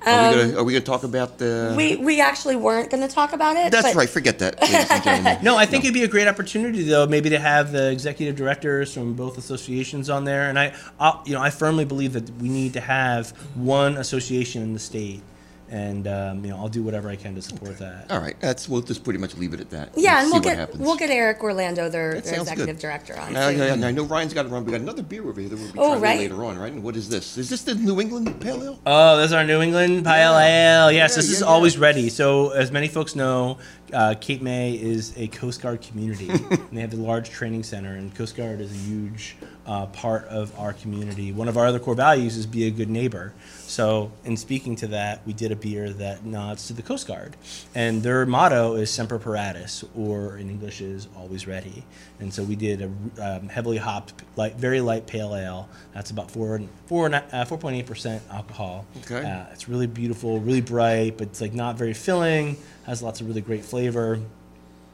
Are 0.06 0.30
we 0.30 0.36
gonna 0.36 0.60
Are 0.60 0.64
we 0.64 0.74
gonna 0.74 0.86
talk 0.86 1.04
about 1.04 1.38
the? 1.38 1.74
We 1.76 1.96
we 1.96 2.22
actually 2.22 2.56
weren't 2.56 2.90
going 2.90 3.06
to 3.08 3.14
talk 3.14 3.34
about 3.34 3.56
it. 3.56 3.72
That's 3.72 3.88
but 3.88 3.96
right. 3.96 4.10
Forget 4.10 4.40
that, 4.40 4.62
ladies 4.62 4.90
and 4.90 5.04
gentlemen. 5.04 5.38
No, 5.44 5.58
I 5.58 5.66
think 5.66 5.84
it'd 5.84 5.94
be 5.94 6.04
a 6.04 6.08
great 6.08 6.28
opportunity 6.28 6.84
though, 6.84 7.08
maybe 7.08 7.30
to 7.30 7.40
have 7.40 7.72
the 7.72 7.92
executive 7.92 8.36
directors 8.36 8.94
from 8.94 9.14
both 9.14 9.38
associations 9.38 10.10
on 10.10 10.24
there. 10.24 10.50
And 10.50 10.60
I, 10.60 10.74
I 11.00 11.20
you 11.26 11.34
know, 11.34 11.42
I 11.42 11.50
firmly 11.50 11.86
believe 11.86 12.14
that 12.14 12.30
we 12.38 12.50
need 12.50 12.74
to 12.74 12.82
have 12.82 13.32
one 13.56 13.98
association 13.98 14.62
in 14.62 14.74
the 14.74 14.80
state, 14.80 15.22
and 15.70 16.08
um, 16.08 16.44
you 16.46 16.52
know, 16.52 16.58
I'll 16.58 16.70
do 16.70 16.84
whatever 16.84 17.10
I 17.10 17.16
can 17.16 17.36
to 17.36 17.42
support 17.42 17.78
that. 17.80 18.10
All 18.12 18.20
right, 18.20 18.36
that's 18.40 18.68
we'll 18.70 18.82
just 18.82 19.04
pretty 19.04 19.20
much 19.20 19.36
leave 19.38 19.54
it 19.54 19.60
at 19.60 19.70
that. 19.72 19.92
Yeah, 19.96 20.20
and 20.20 20.28
see 20.28 20.32
we'll 20.32 20.40
what 20.40 20.44
get 20.44 20.58
happens. 20.58 20.80
we'll 20.80 20.96
get 20.98 21.10
Eric 21.10 21.44
Orlando, 21.44 21.90
their, 21.90 22.22
their 22.22 22.40
executive 22.40 22.76
good. 22.78 22.80
director, 22.82 23.18
on. 23.20 23.34
Now, 23.34 23.50
too. 23.50 23.58
yeah, 23.58 23.74
yeah, 23.76 23.88
I 23.88 23.92
know 23.92 24.04
Ryan's 24.06 24.34
got 24.34 24.44
to 24.44 24.50
run. 24.50 24.66
We 24.66 24.72
got 24.72 24.82
another 24.82 25.04
beer 25.04 25.28
over 25.28 25.40
here 25.40 25.50
that 25.50 25.56
we'll 25.58 25.72
be 25.72 25.80
Oh, 25.80 25.90
trying 25.92 26.02
right. 26.02 26.20
later 26.20 26.44
on, 26.46 26.58
right? 26.58 26.72
And 26.72 26.84
what 26.84 26.96
is 26.96 27.10
this? 27.10 27.38
Is 27.38 27.50
this 27.50 27.64
the 27.64 27.76
New 27.76 28.00
England 28.00 28.40
Pale 28.42 28.64
Ale? 28.64 28.80
Oh, 28.86 29.18
this 29.18 29.28
is 29.28 29.34
our 29.34 29.44
New 29.44 29.62
England 29.62 30.06
Pale 30.06 30.38
Ale. 30.38 30.92
Yes, 30.92 31.12
Yeah, 31.12 31.16
this 31.16 31.30
is 31.30 31.42
yeah, 31.42 31.48
always 31.48 31.78
ready. 31.78 32.10
So, 32.10 32.50
as 32.52 32.72
many 32.72 32.88
folks 32.88 33.16
know, 33.16 33.58
uh, 33.94 34.16
Cape 34.20 34.42
May 34.42 34.74
is 34.74 35.14
a 35.18 35.28
Coast 35.28 35.62
Guard 35.62 35.82
community, 35.82 36.30
and 36.30 36.50
they 36.72 36.82
have 36.82 36.94
a 36.94 36.98
large 36.98 37.30
training 37.30 37.64
center. 37.64 37.94
And 37.96 38.14
Coast 38.16 38.36
Guard 38.36 38.62
is 38.62 38.72
a 38.72 38.76
huge 38.76 39.36
uh, 39.68 39.86
part 39.88 40.26
of 40.26 40.58
our 40.58 40.74
community. 40.74 41.32
One 41.32 41.48
of 41.48 41.58
our 41.58 41.68
other 41.68 41.80
core 41.80 41.94
values 41.94 42.38
is 42.38 42.46
be 42.46 42.66
a 42.66 42.72
good 42.72 42.90
neighbor. 42.90 43.34
So, 43.68 44.12
in 44.24 44.38
speaking 44.38 44.78
to 44.78 44.88
that, 44.88 45.28
we 45.28 45.34
did 45.34 45.52
a 45.52 45.56
beer 45.56 45.90
that 45.90 46.24
nods 46.24 46.68
to 46.68 46.74
the 46.74 46.82
Coast 46.82 47.06
Guard, 47.06 47.36
and 47.76 48.02
their 48.02 48.26
motto 48.26 48.76
is 48.76 48.90
"Semper 48.90 49.20
Paratus," 49.20 49.84
or 49.96 50.38
in 50.38 50.50
English 50.50 50.80
is 50.80 51.10
"Always 51.18 51.48
Ready." 51.48 51.84
And 52.20 52.34
so, 52.34 52.44
we 52.44 52.56
did 52.56 52.82
a 52.82 52.86
um, 53.22 53.50
heavily 53.50 53.78
hopped, 53.78 54.14
light, 54.38 54.56
very 54.56 54.80
light 54.80 55.06
pale 55.06 55.36
ale. 55.36 55.68
That's 55.94 56.12
about 56.12 56.32
four, 56.32 56.62
four, 56.86 57.14
uh, 57.14 57.46
four 57.46 57.58
point 57.58 57.76
eight 57.76 57.86
percent 57.86 58.24
alcohol. 58.32 58.86
Okay. 59.04 59.30
Uh, 59.30 59.46
it's 59.52 59.68
really 59.68 59.88
beautiful, 59.88 60.40
really 60.40 60.62
bright, 60.62 61.18
but 61.18 61.28
it's 61.28 61.42
like 61.42 61.54
not 61.54 61.78
very 61.78 61.94
filling. 61.94 62.58
Has 62.86 63.04
lots 63.04 63.20
of 63.20 63.28
really 63.28 63.42
great 63.42 63.66
flavor. 63.66 64.22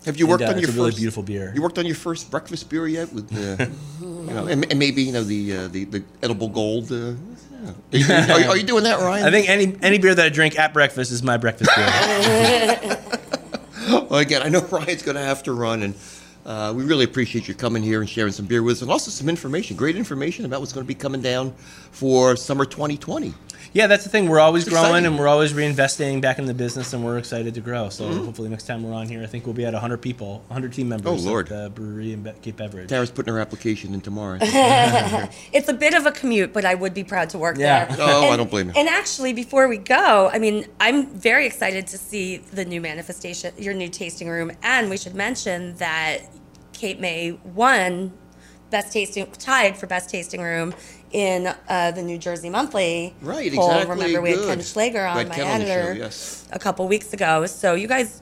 Have 0.06 0.18
you 0.18 0.26
And, 0.26 0.32
worked 0.32 0.44
uh, 0.44 0.48
on 0.48 0.52
it's 0.58 0.62
your 0.62 0.70
a 0.72 0.74
really 0.74 0.92
first 0.92 0.98
beautiful 0.98 1.24
beer. 1.24 1.52
You 1.56 1.62
worked 1.62 1.78
on 1.80 1.86
your 1.86 1.96
first 1.96 2.30
breakfast 2.30 2.70
beer 2.70 2.88
yet? 2.88 3.12
With 3.14 3.30
the, 3.30 3.72
you 4.02 4.34
know, 4.34 4.48
and, 4.48 4.66
and 4.70 4.78
maybe 4.80 5.04
you 5.04 5.14
know 5.14 5.24
the 5.24 5.58
uh, 5.58 5.68
the, 5.70 5.86
the 5.86 6.04
edible 6.22 6.50
gold. 6.50 6.92
Uh, 6.92 7.14
are, 7.94 7.98
you, 7.98 8.06
are, 8.14 8.40
you, 8.40 8.50
are 8.50 8.58
you 8.58 8.64
doing 8.64 8.84
that, 8.84 9.00
Ryan? 9.00 9.26
I 9.26 9.32
think 9.32 9.48
any 9.48 9.78
any 9.82 9.98
beer 9.98 10.14
that 10.14 10.26
I 10.26 10.30
drink 10.30 10.60
at 10.60 10.74
breakfast 10.74 11.12
is 11.12 11.24
my 11.24 11.38
breakfast 11.38 11.72
beer. 11.76 12.98
Well, 13.86 14.20
again, 14.22 14.42
I 14.44 14.50
know 14.50 14.62
Ryan's 14.62 15.02
going 15.02 15.18
to 15.18 15.24
have 15.24 15.44
to 15.44 15.54
run, 15.54 15.82
and 15.84 15.96
uh, 16.46 16.72
we 16.76 16.84
really 16.84 17.04
appreciate 17.04 17.48
you 17.48 17.54
coming 17.54 17.82
here 17.84 18.00
and 18.00 18.10
sharing 18.10 18.32
some 18.32 18.46
beer 18.46 18.64
with 18.64 18.78
us, 18.78 18.82
and 18.82 18.92
also 18.92 19.10
some 19.12 19.28
information, 19.28 19.76
great 19.76 19.96
information 19.96 20.46
about 20.46 20.60
what's 20.62 20.72
going 20.72 20.86
to 20.86 20.88
be 20.88 20.94
coming 20.96 21.22
down 21.22 21.52
for 21.92 22.36
summer 22.36 22.64
2020. 22.64 23.34
Yeah, 23.74 23.88
that's 23.88 24.04
the 24.04 24.10
thing. 24.10 24.30
We're 24.30 24.40
always 24.40 24.64
It's 24.64 24.72
growing 24.72 24.88
exciting. 24.90 25.06
and 25.08 25.20
we're 25.20 25.28
always 25.28 25.52
reinvesting 25.54 26.22
back 26.22 26.38
in 26.40 26.46
the 26.46 26.54
business, 26.54 26.94
and 26.94 27.04
we're 27.04 27.18
excited 27.18 27.54
to 27.56 27.62
grow. 27.62 27.90
So 27.90 28.06
Mm-hmm. 28.06 28.26
hopefully 28.26 28.50
next 28.50 28.68
time 28.68 28.84
we're 28.84 28.94
on 28.94 29.08
here, 29.08 29.24
I 29.24 29.26
think 29.26 29.46
we'll 29.46 29.54
be 29.56 29.66
at 29.66 29.74
100 29.74 29.98
people, 29.98 30.44
100 30.48 30.74
team 30.74 30.90
members. 30.90 31.26
Oh, 31.26 31.30
Lord. 31.30 31.52
At 31.52 31.64
the 31.64 31.70
brewery 31.72 32.14
in 32.14 32.24
Be- 32.24 32.32
Cape 32.42 32.58
Beverage. 32.58 32.90
Tara's 32.90 33.10
putting 33.12 33.34
her 33.34 33.40
application 33.40 33.94
in 33.94 34.02
tomorrow. 34.02 34.38
It's 35.54 35.68
a 35.70 35.74
bit 35.74 35.94
of 35.94 36.06
a 36.06 36.12
commute, 36.12 36.54
but 36.54 36.66
I 36.66 36.76
would 36.76 36.94
be 36.94 37.04
proud 37.04 37.30
to 37.32 37.38
work 37.38 37.58
Yeah. 37.58 37.86
there. 37.86 37.98
Oh, 38.00 38.30
I 38.30 38.38
don't 38.38 38.50
blame 38.50 38.68
you. 38.68 38.74
And 38.76 38.88
actually, 38.88 39.34
before 39.34 39.68
we 39.68 39.78
go, 39.78 40.30
I 40.32 40.40
mean, 40.40 40.66
I'm 40.80 41.08
very 41.08 41.46
excited 41.46 41.88
to 41.88 41.98
see 41.98 42.38
the 42.38 42.66
new 42.66 42.82
manifestation, 42.82 43.54
your 43.58 43.74
new 43.74 43.90
tasting 43.90 44.28
room, 44.30 44.52
and 44.62 44.90
we 44.90 44.98
should 44.98 45.16
mention 45.16 45.76
that 45.76 46.20
Cape 46.74 47.00
May 47.00 47.32
won 47.44 48.14
best 48.70 48.92
tasting, 48.92 49.28
tied 49.34 49.78
for 49.78 49.86
best 49.88 50.10
tasting 50.10 50.42
room 50.42 50.74
in 51.14 51.48
uh, 51.70 51.92
the 51.92 52.02
New 52.02 52.18
Jersey 52.18 52.50
Monthly. 52.50 53.16
Right, 53.22 53.54
poll. 53.54 53.70
exactly, 53.72 53.96
Remember, 53.96 54.22
we 54.22 54.32
had 54.32 54.40
good. 54.40 54.48
Ken 54.50 54.62
Schlager 54.62 55.06
on, 55.06 55.16
Right, 55.16 55.28
my 55.30 55.36
Ken 55.36 55.62
on 55.62 55.66
show, 55.68 55.72
editor, 55.74 55.94
yes. 55.94 56.48
a 56.52 56.60
couple 56.60 56.88
weeks 56.88 57.14
ago. 57.14 57.46
So 57.46 57.76
you 57.76 57.88
guys 57.88 58.22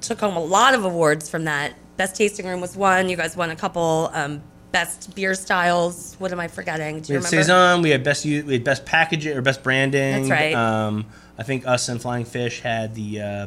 took 0.00 0.20
home 0.20 0.36
a 0.36 0.44
lot 0.44 0.74
of 0.74 0.84
awards 0.84 1.30
from 1.30 1.44
that. 1.44 1.74
Best 1.96 2.16
tasting 2.16 2.46
room 2.46 2.60
was 2.60 2.76
one. 2.76 3.08
You 3.08 3.16
guys 3.16 3.36
won 3.36 3.50
a 3.50 3.56
couple. 3.56 4.10
Um, 4.12 4.42
best 4.72 5.14
beer 5.14 5.34
styles. 5.36 6.16
What 6.18 6.32
am 6.32 6.40
I 6.40 6.48
forgetting? 6.48 7.00
Do 7.00 7.12
We 7.12 7.14
you 7.14 7.20
had 7.22 7.30
remember? 7.32 7.44
saison. 7.44 7.82
We 7.82 7.90
had 7.90 8.02
best 8.02 8.24
u- 8.24 8.44
we 8.44 8.54
had 8.54 8.64
best 8.64 8.84
packaging 8.84 9.36
or 9.36 9.40
best 9.40 9.62
branding. 9.62 10.28
That's 10.28 10.30
right. 10.30 10.54
Um, 10.54 11.06
I 11.38 11.44
think 11.44 11.64
us 11.66 11.88
and 11.88 12.02
Flying 12.02 12.24
Fish 12.24 12.60
had 12.60 12.96
the 12.96 13.20
uh, 13.20 13.46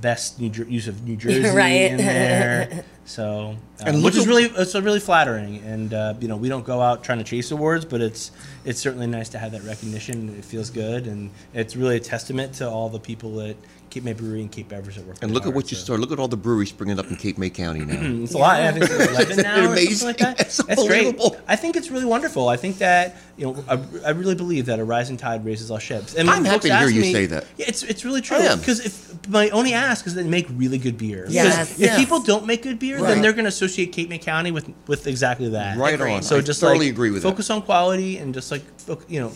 best 0.00 0.38
New 0.40 0.48
Jer- 0.50 0.64
use 0.68 0.86
of 0.86 1.02
New 1.02 1.16
Jersey 1.22 1.40
Right. 1.56 1.90
in 1.90 1.96
there. 1.96 2.84
So, 3.08 3.56
uh, 3.80 3.84
And 3.86 4.04
which 4.04 4.16
is 4.16 4.26
really 4.26 4.44
it's 4.44 4.74
really 4.74 5.00
flattering. 5.00 5.62
And 5.64 5.94
uh, 5.94 6.14
you 6.20 6.28
know, 6.28 6.36
we 6.36 6.50
don't 6.50 6.64
go 6.64 6.82
out 6.82 7.02
trying 7.02 7.16
to 7.18 7.24
chase 7.24 7.50
awards, 7.50 7.86
but 7.86 8.02
it's 8.02 8.32
it's 8.66 8.78
certainly 8.78 9.06
nice 9.06 9.30
to 9.30 9.38
have 9.38 9.52
that 9.52 9.64
recognition. 9.64 10.36
It 10.36 10.44
feels 10.44 10.68
good, 10.68 11.06
and 11.06 11.30
it's 11.54 11.74
really 11.74 11.96
a 11.96 12.00
testament 12.00 12.52
to 12.56 12.68
all 12.68 12.90
the 12.90 13.00
people 13.00 13.40
at 13.40 13.56
Cape 13.90 14.04
May 14.04 14.12
Brewery 14.12 14.40
and 14.42 14.52
Cape 14.52 14.68
Beverage 14.68 14.96
that 14.96 15.06
work. 15.06 15.16
And 15.22 15.32
look 15.32 15.42
at 15.42 15.46
hard, 15.46 15.54
what 15.56 15.70
you 15.70 15.76
so. 15.76 15.84
started. 15.84 16.00
Look 16.02 16.12
at 16.12 16.18
all 16.18 16.28
the 16.28 16.36
breweries 16.36 16.68
springing 16.68 16.98
up 16.98 17.06
in 17.10 17.16
Cape 17.16 17.38
May 17.38 17.50
County 17.50 17.80
now. 17.84 17.98
It's 18.24 18.34
a 18.34 18.38
lot. 18.38 18.60
I 18.60 18.72
think 18.72 18.84
it's 18.84 18.94
11 19.10 19.36
now 19.38 19.64
or 19.68 19.72
amazing? 19.72 20.06
like 20.08 20.18
that. 20.18 20.40
It's 20.40 20.58
That's 20.64 20.86
great. 20.86 21.18
I 21.46 21.56
think 21.56 21.76
it's 21.76 21.90
really 21.90 22.04
wonderful. 22.04 22.48
I 22.48 22.56
think 22.56 22.78
that 22.78 23.16
you 23.36 23.46
know, 23.46 23.64
I, 23.68 23.78
I 24.04 24.10
really 24.10 24.34
believe 24.34 24.66
that 24.66 24.78
a 24.80 24.84
rising 24.84 25.16
tide 25.16 25.44
raises 25.44 25.70
all 25.70 25.78
ships. 25.78 26.14
And 26.14 26.28
I'm 26.28 26.42
when 26.42 26.50
happy 26.52 26.68
to 26.68 26.76
hear 26.78 26.88
you 26.88 27.00
me- 27.02 27.12
say 27.12 27.26
that. 27.26 27.44
Yeah, 27.56 27.66
it's 27.68 27.82
it's 27.82 28.04
really 28.04 28.20
true. 28.20 28.38
Because 28.56 28.80
if 28.84 29.28
my 29.28 29.48
only 29.50 29.72
ask 29.74 30.06
is 30.06 30.14
that 30.14 30.22
they 30.24 30.28
make 30.28 30.46
really 30.52 30.78
good 30.78 30.98
beer. 30.98 31.22
Because 31.22 31.34
Yes. 31.34 31.72
If 31.72 31.78
Yes. 31.78 31.98
people 31.98 32.20
don't 32.20 32.46
make 32.46 32.62
good 32.62 32.78
beer, 32.78 32.98
Right. 32.98 33.08
then 33.08 33.22
they're 33.22 33.32
going 33.32 33.44
to 33.44 33.48
associate 33.50 33.92
Cape 33.92 34.08
May 34.08 34.18
County 34.18 34.50
with 34.50 34.68
with 34.86 35.06
exactly 35.06 35.48
that. 35.50 35.78
Right 35.78 36.00
on. 36.00 36.22
So 36.22 36.36
I 36.38 36.40
just 36.40 36.60
thoroughly 36.60 36.86
like 36.86 36.94
agree 36.94 37.10
with 37.10 37.22
that. 37.22 37.30
focus 37.30 37.48
on 37.50 37.62
quality 37.62 38.18
and 38.18 38.34
just 38.34 38.50
like 38.50 38.62
you 39.08 39.20
know. 39.20 39.32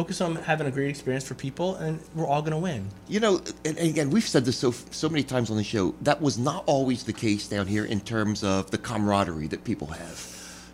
Focus 0.00 0.22
on 0.22 0.36
having 0.36 0.66
a 0.66 0.70
great 0.70 0.88
experience 0.88 1.28
for 1.28 1.34
people, 1.34 1.74
and 1.76 2.00
we're 2.14 2.26
all 2.26 2.40
going 2.40 2.52
to 2.52 2.56
win. 2.58 2.88
You 3.06 3.20
know, 3.20 3.42
and, 3.66 3.76
and 3.76 3.86
again, 3.90 4.08
we've 4.08 4.26
said 4.26 4.46
this 4.46 4.56
so 4.56 4.70
so 4.90 5.10
many 5.10 5.22
times 5.22 5.50
on 5.50 5.58
the 5.58 5.62
show. 5.62 5.94
That 6.00 6.22
was 6.22 6.38
not 6.38 6.64
always 6.66 7.04
the 7.04 7.12
case 7.12 7.46
down 7.48 7.66
here 7.66 7.84
in 7.84 8.00
terms 8.00 8.42
of 8.42 8.70
the 8.70 8.78
camaraderie 8.78 9.48
that 9.48 9.62
people 9.62 9.88
have. 9.88 10.18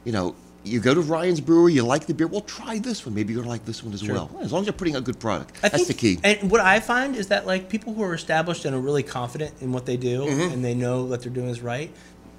You 0.05 0.12
know, 0.12 0.37
you 0.62 0.79
go 0.79 0.95
to 0.95 1.01
Ryan's 1.01 1.41
Brewery, 1.41 1.73
you 1.73 1.83
like 1.83 2.07
the 2.07 2.15
beer. 2.15 2.29
Well, 2.29 2.43
try 2.43 2.79
this 2.79 3.05
one. 3.05 3.17
Maybe 3.17 3.33
you're 3.33 3.43
gonna 3.43 3.51
like 3.51 3.65
this 3.65 3.83
one 3.83 3.93
as 3.95 4.07
well. 4.07 4.31
As 4.41 4.53
long 4.53 4.61
as 4.61 4.67
you're 4.69 4.75
putting 4.75 4.95
out 4.95 5.03
good 5.03 5.19
product, 5.19 5.57
I 5.65 5.71
that's 5.71 5.87
think, 5.89 5.99
the 5.99 6.17
key. 6.17 6.21
And 6.23 6.49
what 6.49 6.61
I 6.61 6.79
find 6.79 7.17
is 7.17 7.27
that 7.27 7.49
like 7.49 7.69
people 7.69 7.95
who 7.95 8.05
are 8.05 8.15
established 8.15 8.65
and 8.65 8.77
are 8.77 8.81
really 8.81 9.03
confident 9.03 9.55
in 9.61 9.73
what 9.73 9.87
they 9.87 9.97
do 9.97 10.21
Mm-hmm. 10.21 10.53
and 10.53 10.65
they 10.65 10.75
know 10.75 11.09
that 11.09 11.23
they're 11.23 11.33
doing 11.33 11.49
is 11.49 11.61
right, 11.61 11.91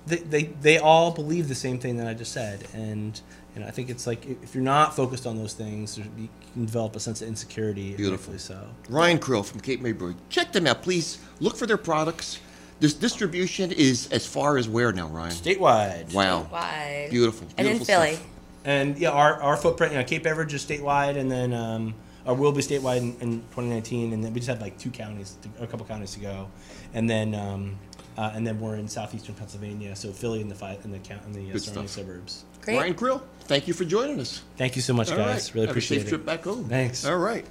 they, 0.05 0.17
they 0.17 0.43
they 0.61 0.77
all 0.77 1.11
believe 1.11 1.49
the 1.49 1.55
same 1.55 1.79
thing 1.79 1.97
that 1.97 2.07
I 2.07 2.13
just 2.13 2.31
said. 2.31 2.65
And 2.73 3.19
you 3.57 3.63
know, 3.63 3.67
I 3.67 3.71
think 3.71 3.89
it's 3.89 4.05
like 4.05 4.23
if 4.43 4.53
you're 4.53 4.63
not 4.63 4.95
focused 4.95 5.25
on 5.25 5.35
those 5.35 5.55
things, 5.55 5.97
you 5.97 6.29
can 6.53 6.65
develop 6.65 6.95
a 6.95 6.99
sense 6.99 7.23
of 7.23 7.27
insecurity. 7.27 7.95
Beautifully 7.95 8.37
So 8.37 8.55
Ryan 8.87 9.17
Krill 9.17 9.43
from 9.43 9.61
Cape 9.61 9.81
May 9.81 9.93
Brewery. 9.93 10.13
Check 10.29 10.51
them 10.51 10.67
out, 10.67 10.83
please. 10.83 11.17
Look 11.39 11.57
for 11.57 11.65
their 11.65 11.77
products. 11.77 12.39
This 12.79 12.93
distribution 12.93 13.71
is 13.71 14.09
as 14.11 14.27
far 14.27 14.59
as 14.59 14.69
where 14.69 14.91
now, 14.91 15.07
Ryan? 15.07 15.31
statewide. 15.31 16.13
Wow. 16.13 16.47
Wide. 16.51 17.07
Beautiful. 17.09 17.47
And 17.57 17.65
in 17.65 17.77
beautiful 17.77 17.85
Philly. 17.95 18.13
stuff. 18.17 18.27
And 18.63 18.95
yeah, 18.99 19.09
our, 19.09 19.41
our 19.41 19.57
footprint, 19.57 19.93
you 19.93 19.97
know, 19.97 20.05
Cape 20.05 20.21
Beverage 20.21 20.53
is 20.53 20.63
statewide, 20.63 21.17
and 21.17 21.31
then 21.31 21.51
um, 21.51 21.95
or 22.27 22.35
will 22.35 22.51
be 22.51 22.61
statewide 22.61 22.97
in, 22.97 23.15
in 23.21 23.39
2019, 23.55 24.13
and 24.13 24.23
then 24.23 24.33
we 24.35 24.39
just 24.39 24.49
had 24.49 24.61
like 24.61 24.77
two 24.77 24.91
counties, 24.91 25.35
to, 25.41 25.63
a 25.63 25.65
couple 25.65 25.83
counties 25.87 26.13
to 26.13 26.19
go, 26.19 26.47
and 26.93 27.09
then 27.09 27.33
um, 27.33 27.79
uh, 28.17 28.31
and 28.33 28.45
then 28.45 28.59
we're 28.59 28.75
in 28.75 28.87
southeastern 28.87 29.35
Pennsylvania, 29.35 29.95
so 29.95 30.11
Philly 30.11 30.41
in 30.41 30.49
the 30.49 30.55
five 30.55 30.83
in 30.85 30.91
the 30.91 30.99
count 30.99 31.21
in 31.27 31.33
the 31.33 31.53
uh, 31.53 31.57
surrounding 31.57 31.87
stuff. 31.87 32.05
suburbs. 32.05 32.43
Great. 32.61 32.77
Ryan 32.77 32.93
Krill, 32.95 33.21
thank 33.41 33.67
you 33.67 33.73
for 33.73 33.85
joining 33.85 34.19
us. 34.19 34.41
Thank 34.57 34.75
you 34.75 34.81
so 34.81 34.93
much, 34.93 35.11
All 35.11 35.17
guys. 35.17 35.27
right. 35.49 35.53
Really 35.55 35.67
Have 35.67 35.73
appreciate 35.73 35.97
a 35.97 36.01
safe 36.01 36.07
it. 36.07 36.09
trip 36.09 36.25
back 36.25 36.43
home. 36.43 36.65
Thanks. 36.67 37.05
All 37.05 37.17
right. 37.17 37.45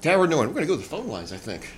Tara 0.00 0.26
Nguyen, 0.26 0.30
we're 0.38 0.46
going 0.54 0.56
to 0.62 0.66
go 0.66 0.76
to 0.76 0.82
the 0.82 0.88
phone 0.88 1.08
lines, 1.08 1.32
I 1.32 1.36
think. 1.36 1.68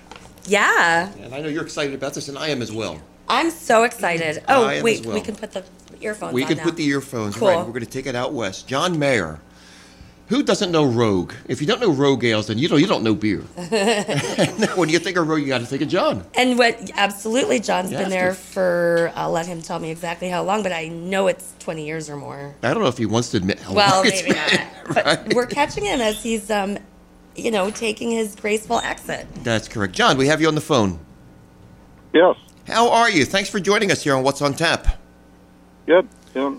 Yeah. 0.45 1.11
And 1.21 1.33
I 1.35 1.41
know 1.41 1.49
you're 1.49 1.63
excited 1.63 1.93
about 1.93 2.13
this, 2.13 2.29
and 2.29 2.37
I 2.37 2.47
am 2.49 2.61
as 2.61 2.71
well. 2.71 3.01
I'm 3.27 3.49
so 3.49 3.83
excited. 3.83 4.43
Oh, 4.47 4.67
wait, 4.81 5.05
well. 5.05 5.15
we 5.15 5.21
can 5.21 5.35
put 5.35 5.51
the 5.51 5.63
earphones 6.01 6.33
We 6.33 6.43
on 6.43 6.47
can 6.49 6.57
now. 6.57 6.63
put 6.63 6.75
the 6.77 6.85
earphones 6.85 7.35
Cool. 7.35 7.47
right. 7.49 7.57
We're 7.57 7.73
going 7.73 7.85
to 7.85 7.89
take 7.89 8.05
it 8.05 8.15
out 8.15 8.33
west. 8.33 8.67
John 8.67 8.95
Maier. 8.95 9.39
Who 10.33 10.41
doesn't 10.41 10.71
know 10.71 10.83
Rogue? 10.83 11.31
If 11.47 11.61
you 11.61 11.67
don't 11.67 11.79
know 11.79 11.91
Rogue 11.91 12.23
ales, 12.23 12.47
then 12.47 12.57
you 12.57 12.67
don't 12.67 12.79
you 12.79 12.87
don't 12.87 13.03
know 13.03 13.13
beer. 13.13 13.37
when 14.75 14.89
you 14.89 14.97
think 14.97 15.15
of 15.15 15.27
Rogue, 15.27 15.41
you 15.41 15.47
got 15.47 15.59
to 15.59 15.67
think 15.67 15.83
of 15.83 15.89
John. 15.89 16.25
And 16.33 16.57
what 16.57 16.89
absolutely 16.95 17.59
John's 17.59 17.91
You 17.91 17.99
been 17.99 18.09
there 18.09 18.29
to. 18.29 18.33
for 18.33 19.11
I'll 19.13 19.29
let 19.29 19.45
him 19.45 19.61
tell 19.61 19.77
me 19.77 19.91
exactly 19.91 20.29
how 20.29 20.41
long, 20.41 20.63
but 20.63 20.71
I 20.71 20.87
know 20.87 21.27
it's 21.27 21.53
20 21.59 21.85
years 21.85 22.09
or 22.09 22.15
more. 22.15 22.55
I 22.63 22.73
don't 22.73 22.81
know 22.81 22.89
if 22.89 22.97
he 22.97 23.05
wants 23.05 23.29
to 23.29 23.37
admit 23.37 23.59
how 23.59 23.73
Well, 23.73 23.97
long 23.97 24.07
it's 24.07 24.23
maybe 24.23 24.33
been, 24.33 24.55
not. 24.57 24.69
But 24.95 25.05
right? 25.05 25.33
we're 25.35 25.45
catching 25.45 25.85
him 25.85 26.01
as 26.01 26.23
he's 26.23 26.49
um 26.49 26.79
you 27.35 27.51
know, 27.51 27.69
taking 27.69 28.09
his 28.09 28.35
graceful 28.35 28.79
exit. 28.79 29.27
That's 29.43 29.67
correct. 29.67 29.93
John, 29.93 30.17
we 30.17 30.25
have 30.25 30.41
you 30.41 30.47
on 30.47 30.55
the 30.55 30.61
phone. 30.61 30.99
Yes, 32.11 32.37
How 32.65 32.89
are 32.89 33.11
you? 33.11 33.23
Thanks 33.25 33.51
for 33.51 33.59
joining 33.59 33.91
us 33.91 34.01
here 34.03 34.15
on 34.15 34.23
What's 34.23 34.41
on 34.41 34.55
Tap. 34.55 34.99
good. 35.85 36.07
Yeah. 36.33 36.55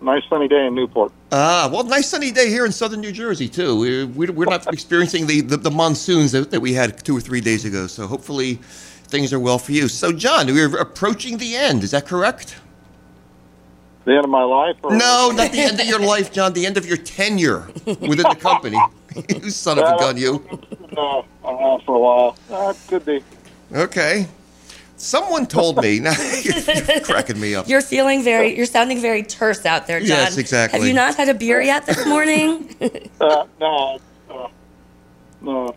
Nice 0.00 0.22
sunny 0.28 0.46
day 0.46 0.66
in 0.66 0.74
Newport. 0.74 1.12
Ah, 1.32 1.68
well, 1.72 1.82
nice 1.82 2.08
sunny 2.08 2.30
day 2.30 2.48
here 2.48 2.64
in 2.64 2.70
southern 2.70 3.00
New 3.00 3.10
Jersey 3.10 3.48
too. 3.48 3.78
We, 3.78 4.04
we, 4.04 4.30
we're 4.30 4.44
not 4.44 4.72
experiencing 4.72 5.26
the, 5.26 5.40
the, 5.40 5.56
the 5.56 5.70
monsoons 5.70 6.32
that, 6.32 6.50
that 6.52 6.60
we 6.60 6.72
had 6.72 7.04
two 7.04 7.16
or 7.16 7.20
three 7.20 7.40
days 7.40 7.64
ago, 7.64 7.86
so 7.88 8.06
hopefully 8.06 8.54
things 9.08 9.32
are 9.32 9.40
well 9.40 9.58
for 9.58 9.72
you. 9.72 9.88
So, 9.88 10.12
John, 10.12 10.46
we're 10.46 10.76
approaching 10.78 11.38
the 11.38 11.56
end. 11.56 11.82
Is 11.82 11.90
that 11.90 12.06
correct? 12.06 12.56
The 14.04 14.14
end 14.14 14.24
of 14.24 14.30
my 14.30 14.44
life? 14.44 14.76
Or 14.82 14.92
No, 14.92 15.32
not 15.34 15.50
the 15.52 15.60
end 15.60 15.80
of 15.80 15.86
your 15.86 16.00
life, 16.00 16.32
John. 16.32 16.52
The 16.52 16.64
end 16.64 16.76
of 16.76 16.86
your 16.86 16.96
tenure 16.96 17.68
within 17.84 18.24
the 18.28 18.38
company. 18.38 18.78
you 19.28 19.50
son 19.50 19.78
of 19.78 19.84
a 19.84 19.98
gun, 19.98 20.16
you. 20.16 20.46
uh, 20.96 21.22
around 21.44 21.82
for 21.82 21.96
a 21.96 21.98
while. 21.98 22.36
Uh, 22.50 22.72
could 22.86 23.04
be. 23.04 23.22
Okay. 23.72 24.26
Someone 24.98 25.46
told 25.46 25.80
me. 25.80 26.00
Now 26.08 26.12
you're 26.42 27.00
cracking 27.02 27.40
me 27.40 27.54
up. 27.54 27.68
You're 27.68 27.80
feeling 27.80 28.22
very, 28.22 28.56
you're 28.56 28.66
sounding 28.66 29.00
very 29.00 29.22
terse 29.22 29.64
out 29.64 29.86
there, 29.86 30.00
John. 30.00 30.08
Yes, 30.08 30.36
exactly. 30.36 30.78
Have 30.78 30.88
you 30.88 30.94
not 30.94 31.14
had 31.14 31.28
a 31.28 31.34
beer 31.34 31.60
yet 31.60 31.86
this 31.86 32.06
morning? 32.06 32.74
Uh, 33.20 33.46
no, 33.60 33.98
uh, 34.30 34.48
no, 35.40 35.74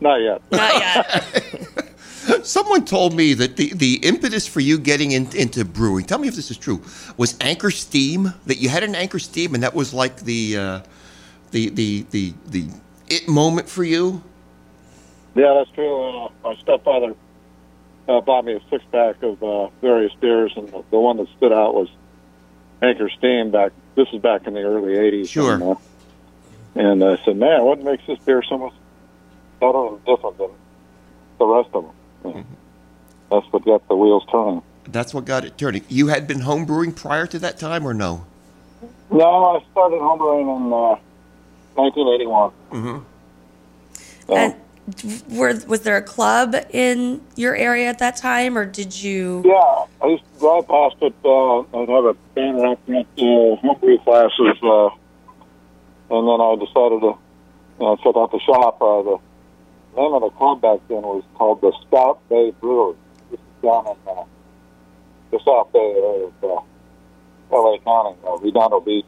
not 0.00 0.16
yet. 0.16 0.42
not 0.50 0.74
yet. 0.74 2.44
Someone 2.44 2.84
told 2.84 3.14
me 3.14 3.34
that 3.34 3.56
the, 3.56 3.72
the 3.74 4.00
impetus 4.02 4.48
for 4.48 4.58
you 4.58 4.78
getting 4.78 5.12
in, 5.12 5.28
into 5.36 5.64
brewing, 5.64 6.04
tell 6.04 6.18
me 6.18 6.26
if 6.26 6.34
this 6.34 6.50
is 6.50 6.56
true, 6.56 6.82
was 7.16 7.36
Anchor 7.40 7.70
Steam. 7.70 8.34
That 8.46 8.58
you 8.58 8.68
had 8.68 8.82
an 8.82 8.96
Anchor 8.96 9.20
Steam, 9.20 9.54
and 9.54 9.62
that 9.62 9.74
was 9.74 9.94
like 9.94 10.16
the 10.22 10.56
uh, 10.56 10.80
the 11.52 11.68
the 11.70 12.06
the 12.10 12.34
the 12.46 12.68
it 13.08 13.28
moment 13.28 13.68
for 13.68 13.84
you. 13.84 14.22
Yeah, 15.36 15.54
that's 15.54 15.70
true. 15.70 16.24
Uh, 16.24 16.28
my 16.42 16.56
stepfather 16.56 17.14
uh, 18.08 18.20
bought 18.20 18.44
me 18.44 18.54
a 18.54 18.60
six 18.70 18.84
pack 18.90 19.22
of 19.22 19.42
uh, 19.42 19.68
various 19.80 20.12
beers, 20.14 20.52
and 20.56 20.68
the, 20.68 20.82
the 20.90 20.98
one 20.98 21.16
that 21.18 21.28
stood 21.36 21.52
out 21.52 21.74
was 21.74 21.88
Anchor 22.82 23.08
Steam. 23.10 23.50
Back, 23.50 23.72
this 23.94 24.08
is 24.12 24.20
back 24.20 24.46
in 24.46 24.54
the 24.54 24.62
early 24.62 24.94
'80s. 24.94 25.28
Sure. 25.28 25.54
And, 25.54 25.62
uh, 25.62 25.74
and 26.74 27.04
I 27.04 27.22
said, 27.24 27.36
"Man, 27.36 27.64
what 27.64 27.82
makes 27.82 28.04
this 28.06 28.18
beer 28.20 28.42
so 28.48 28.58
much 28.58 28.72
better 29.60 29.86
and 29.86 30.04
different 30.04 30.38
than 30.38 30.50
the 31.38 31.46
rest 31.46 31.70
of 31.74 31.84
them?" 31.84 32.34
And 32.34 32.46
That's 33.30 33.52
what 33.52 33.64
got 33.64 33.86
the 33.88 33.96
wheels 33.96 34.24
turning. 34.30 34.62
That's 34.88 35.14
what 35.14 35.24
got 35.24 35.44
it 35.44 35.56
turning. 35.56 35.84
You 35.88 36.08
had 36.08 36.26
been 36.26 36.40
home 36.40 36.64
brewing 36.64 36.92
prior 36.92 37.26
to 37.28 37.38
that 37.38 37.58
time, 37.58 37.86
or 37.86 37.94
no? 37.94 38.26
No, 39.10 39.56
I 39.56 39.64
started 39.70 40.00
homebrewing 40.00 40.66
in 40.66 40.72
uh, 40.72 40.96
1981. 41.74 42.50
Mm-hmm. 42.72 44.32
Uh, 44.32 44.34
And 44.34 44.54
were, 45.30 45.54
was 45.66 45.82
there 45.82 45.96
a 45.96 46.02
club 46.02 46.54
in 46.70 47.20
your 47.36 47.54
area 47.54 47.88
at 47.88 47.98
that 48.00 48.16
time, 48.16 48.58
or 48.58 48.66
did 48.66 49.00
you? 49.00 49.42
Yeah, 49.44 49.84
I 50.02 50.06
used 50.08 50.24
to 50.34 50.40
drive 50.40 50.66
past 50.66 50.96
it. 51.02 51.14
Uh, 51.24 51.60
I'd 51.60 51.88
have 51.88 52.04
a 52.04 52.16
at 52.36 52.78
uh, 52.88 53.56
homebrew 53.56 53.98
classes, 53.98 54.58
uh, 54.62 54.88
and 56.10 56.28
then 56.28 56.40
I 56.40 56.56
decided 56.58 57.00
to 57.00 57.16
you 57.78 57.86
know, 57.86 57.96
check 57.96 58.16
out 58.16 58.32
the 58.32 58.40
shop. 58.40 58.82
Uh, 58.82 59.02
the 59.02 59.18
name 59.96 60.12
of 60.14 60.22
the 60.22 60.30
club 60.30 60.60
back 60.60 60.80
then 60.88 61.02
was 61.02 61.22
called 61.34 61.60
the 61.60 61.72
Scout 61.86 62.20
Bay 62.28 62.52
Brewery. 62.60 62.96
This 63.30 63.38
is 63.38 63.62
down 63.62 63.86
in 63.86 63.96
uh, 64.08 64.24
the 65.30 65.38
South 65.44 65.72
Bay 65.72 65.78
area 65.78 66.26
of 66.26 66.44
uh, 66.44 67.54
L.A. 67.54 67.78
County, 67.78 68.16
uh, 68.26 68.36
Redondo 68.38 68.80
Beach. 68.80 69.06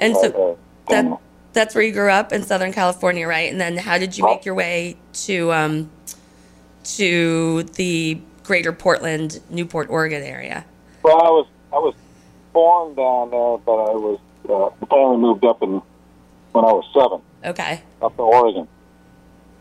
And 0.00 0.16
so 0.16 0.56
uh, 0.88 0.90
that 0.90 1.20
that's 1.52 1.74
where 1.74 1.84
you 1.84 1.92
grew 1.92 2.10
up 2.10 2.32
in 2.32 2.42
Southern 2.42 2.72
California, 2.72 3.26
right? 3.26 3.50
And 3.50 3.60
then 3.60 3.76
how 3.76 3.98
did 3.98 4.16
you 4.16 4.24
make 4.24 4.44
your 4.44 4.54
way 4.54 4.96
to 5.24 5.52
um, 5.52 5.90
to 6.84 7.62
the 7.74 8.20
Greater 8.42 8.72
Portland, 8.72 9.40
Newport, 9.50 9.88
Oregon 9.90 10.22
area? 10.22 10.64
Well, 11.02 11.20
I 11.20 11.30
was 11.30 11.46
I 11.72 11.76
was 11.76 11.94
born 12.52 12.94
down 12.94 13.30
there, 13.30 13.58
but 13.58 13.72
I 13.72 13.94
was 13.94 14.18
uh, 14.44 14.70
the 14.80 14.86
family 14.86 15.18
moved 15.18 15.44
up 15.44 15.62
in 15.62 15.82
when 16.52 16.64
I 16.64 16.72
was 16.72 16.84
seven. 16.92 17.20
Okay. 17.44 17.82
up 18.00 18.12
in 18.14 18.20
Oregon. 18.20 18.68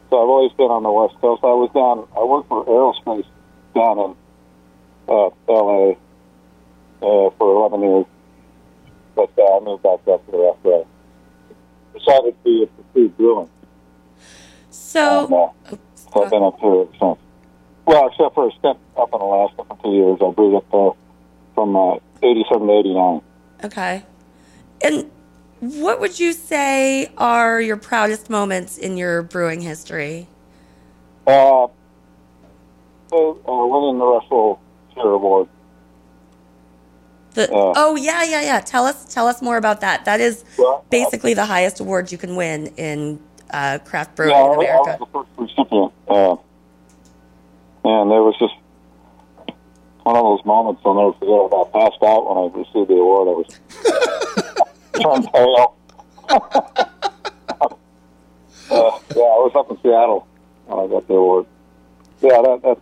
So 0.09 0.21
I've 0.21 0.29
always 0.29 0.51
been 0.53 0.69
on 0.69 0.83
the 0.83 0.91
West 0.91 1.15
Coast. 1.21 1.43
I 1.43 1.47
was 1.47 1.71
down. 1.73 2.07
I 2.15 2.23
worked 2.23 2.49
for 2.49 2.65
aerospace 2.65 3.25
down 3.73 3.97
in 3.97 4.15
uh, 5.07 5.29
L.A. 5.47 5.97
Uh, 7.01 7.29
for 7.37 7.55
11 7.55 7.81
years, 7.81 8.05
but 9.15 9.31
uh, 9.37 9.57
I 9.57 9.59
moved 9.61 9.83
back 9.83 10.07
up 10.07 10.21
here 10.29 10.49
after 10.49 10.69
I 10.69 10.83
decided 11.93 12.35
to 12.43 12.69
pursue 12.93 13.09
brewing. 13.09 13.49
So 14.69 15.25
And, 15.25 15.33
uh, 15.73 15.77
so 15.95 16.23
I've 16.23 16.31
been 16.31 16.43
up 16.43 16.59
here 16.59 16.87
since. 16.99 17.19
Well, 17.85 18.07
except 18.07 18.35
for 18.35 18.47
a 18.47 18.51
stint 18.51 18.77
up 18.97 19.09
in 19.13 19.19
Alaska 19.19 19.63
for 19.67 19.77
two 19.83 19.91
years. 19.91 20.19
I 20.21 20.31
brewed 20.31 20.55
up 20.55 20.71
there 20.71 20.91
from 21.55 21.75
uh, 21.75 21.95
87 22.23 22.67
to 22.67 22.73
89. 22.73 23.21
Okay. 23.63 24.03
And 24.83 25.11
what 25.59 25.99
would 25.99 26.19
you 26.19 26.33
say 26.33 27.11
are 27.17 27.61
your 27.61 27.77
proudest 27.77 28.29
moments 28.29 28.77
in 28.77 28.97
your 28.97 29.23
brewing 29.23 29.61
history? 29.61 30.27
Uh, 31.27 31.67
so, 33.09 33.39
uh, 33.47 33.67
winning 33.67 33.99
the 33.99 34.05
Russell 34.05 34.59
Schehrer 34.95 35.15
Award. 35.15 35.47
The, 37.33 37.49
Uh. 37.51 37.73
oh 37.77 37.95
yeah, 37.95 38.23
yeah, 38.23 38.41
yeah. 38.41 38.59
Tell 38.59 38.85
us 38.85 39.05
tell 39.13 39.27
us 39.27 39.41
more 39.41 39.55
about 39.57 39.79
that. 39.81 40.03
That 40.05 40.19
is 40.19 40.43
Well, 40.57 40.83
basically 40.89 41.33
the 41.33 41.45
highest 41.45 41.79
award 41.79 42.11
you 42.11 42.17
can 42.17 42.35
win 42.35 42.67
in 42.77 43.19
uh, 43.51 43.79
craft 43.85 44.15
brewing 44.15 44.35
Yeah, 44.35 44.43
in 44.43 44.49
I, 44.49 44.53
I 44.53 44.55
America. 44.55 44.97
was 44.99 44.99
the 44.99 45.05
first 45.45 45.57
recipient, 45.57 45.93
uh, 46.09 46.35
and 47.89 48.11
it 48.11 48.21
was 48.21 48.35
just 48.39 48.53
one 50.03 50.15
of 50.17 50.23
those 50.23 50.43
moments 50.45 50.81
I'll 50.85 50.93
never 50.93 51.13
forget. 51.13 51.53
I 51.57 51.63
passed 51.89 52.03
out 52.03 52.27
when 52.27 52.37
I 52.37 52.47
received 52.57 52.89
the 52.89 52.95
award. 52.95 53.27
I 53.27 53.31
was 53.39 53.47
turned 55.01 55.27
pale. 55.31 55.75
uh, 56.29 56.39
yeah, 59.15 59.23
I 59.35 59.39
was 59.43 59.51
up 59.55 59.69
in 59.71 59.77
Seattle 59.81 60.27
when 60.67 60.79
I 60.79 60.87
got 60.87 61.07
the 61.07 61.13
award. 61.13 61.45
Yeah, 62.21 62.41
that, 62.41 62.59
that's 62.63 62.79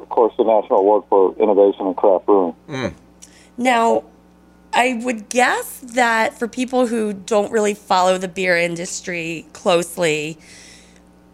of 0.00 0.08
course 0.08 0.32
the 0.36 0.44
National 0.44 0.78
Award 0.80 1.04
for 1.08 1.34
Innovation 1.38 1.86
in 1.86 1.94
Craft 1.94 2.26
Brewing. 2.26 2.54
Now, 3.56 4.04
I 4.72 5.00
would 5.04 5.28
guess 5.28 5.80
that 5.80 6.38
for 6.38 6.48
people 6.48 6.86
who 6.86 7.12
don't 7.12 7.52
really 7.52 7.74
follow 7.74 8.18
the 8.18 8.28
beer 8.28 8.56
industry 8.56 9.46
closely, 9.52 10.38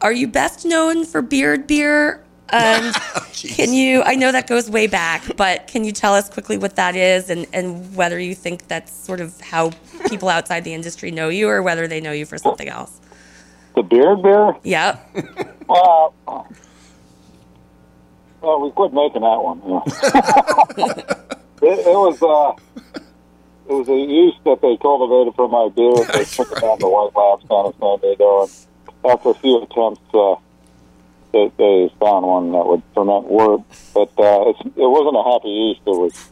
are 0.01 0.13
you 0.13 0.27
best 0.27 0.65
known 0.65 1.05
for 1.05 1.23
Beard 1.23 1.67
Beer? 1.67 2.25
And 2.51 2.87
um, 2.97 3.03
oh, 3.17 3.27
Jeez. 3.33 3.55
can 3.55 3.73
you, 3.73 4.03
I 4.03 4.15
know 4.15 4.33
that 4.33 4.47
goes 4.47 4.71
way 4.71 4.87
back, 4.87 5.37
but 5.37 5.67
can 5.67 5.85
you 5.85 5.93
tell 5.93 6.15
us 6.15 6.29
quickly 6.29 6.59
what 6.59 6.77
that 6.77 6.97
is 6.97 7.31
and, 7.31 7.47
and 7.53 7.95
whether 7.95 8.19
you 8.19 8.35
think 8.35 8.67
that's 8.69 8.93
sort 8.93 9.21
of 9.21 9.41
how 9.41 9.71
people 10.09 10.29
outside 10.29 10.65
the 10.65 10.75
industry 10.75 11.11
know 11.11 11.29
you 11.29 11.49
or 11.49 11.63
whether 11.63 11.87
they 11.87 12.01
know 12.01 12.13
you 12.13 12.27
for 12.27 12.39
something 12.39 12.69
else? 12.69 13.01
The 13.77 13.83
Beard 13.83 14.23
Beer. 14.23 14.55
Yep. 14.65 15.55
Well, 15.69 16.15
uh, 16.27 16.45
well, 18.41 18.61
we 18.63 18.71
quit 18.71 18.95
making 18.95 19.21
that 19.21 19.43
one. 19.43 19.61
Yeah. 20.79 21.35
it, 21.62 21.79
it 21.87 21.87
was 21.87 22.23
uh, 22.23 22.90
it 23.68 23.73
was 23.73 23.88
a 23.88 23.97
yeast 23.97 24.38
that 24.44 24.61
they 24.62 24.77
cultivated 24.79 25.35
for 25.35 25.49
my 25.49 25.68
beer. 25.75 25.92
They 26.12 26.25
took 26.25 26.51
it 26.53 26.61
down 26.61 26.79
to 26.79 26.88
White 26.88 27.14
Labs 27.14 27.44
down 27.49 27.66
in 27.66 27.73
San 27.79 27.99
Diego, 28.01 28.42
and 28.42 29.12
after 29.12 29.31
a 29.31 29.35
few 29.35 29.62
attempts, 29.62 30.01
uh, 30.14 30.37
they, 31.33 31.53
they 31.59 31.92
found 32.01 32.27
one 32.27 32.53
that 32.53 32.66
would 32.66 32.83
ferment 32.94 33.27
wort. 33.27 33.62
But 33.94 34.09
uh, 34.18 34.49
it's, 34.51 34.61
it 34.64 34.88
wasn't 34.88 35.16
a 35.16 35.23
happy 35.31 35.49
yeast. 35.49 35.81
It 35.87 35.90
was 35.90 36.31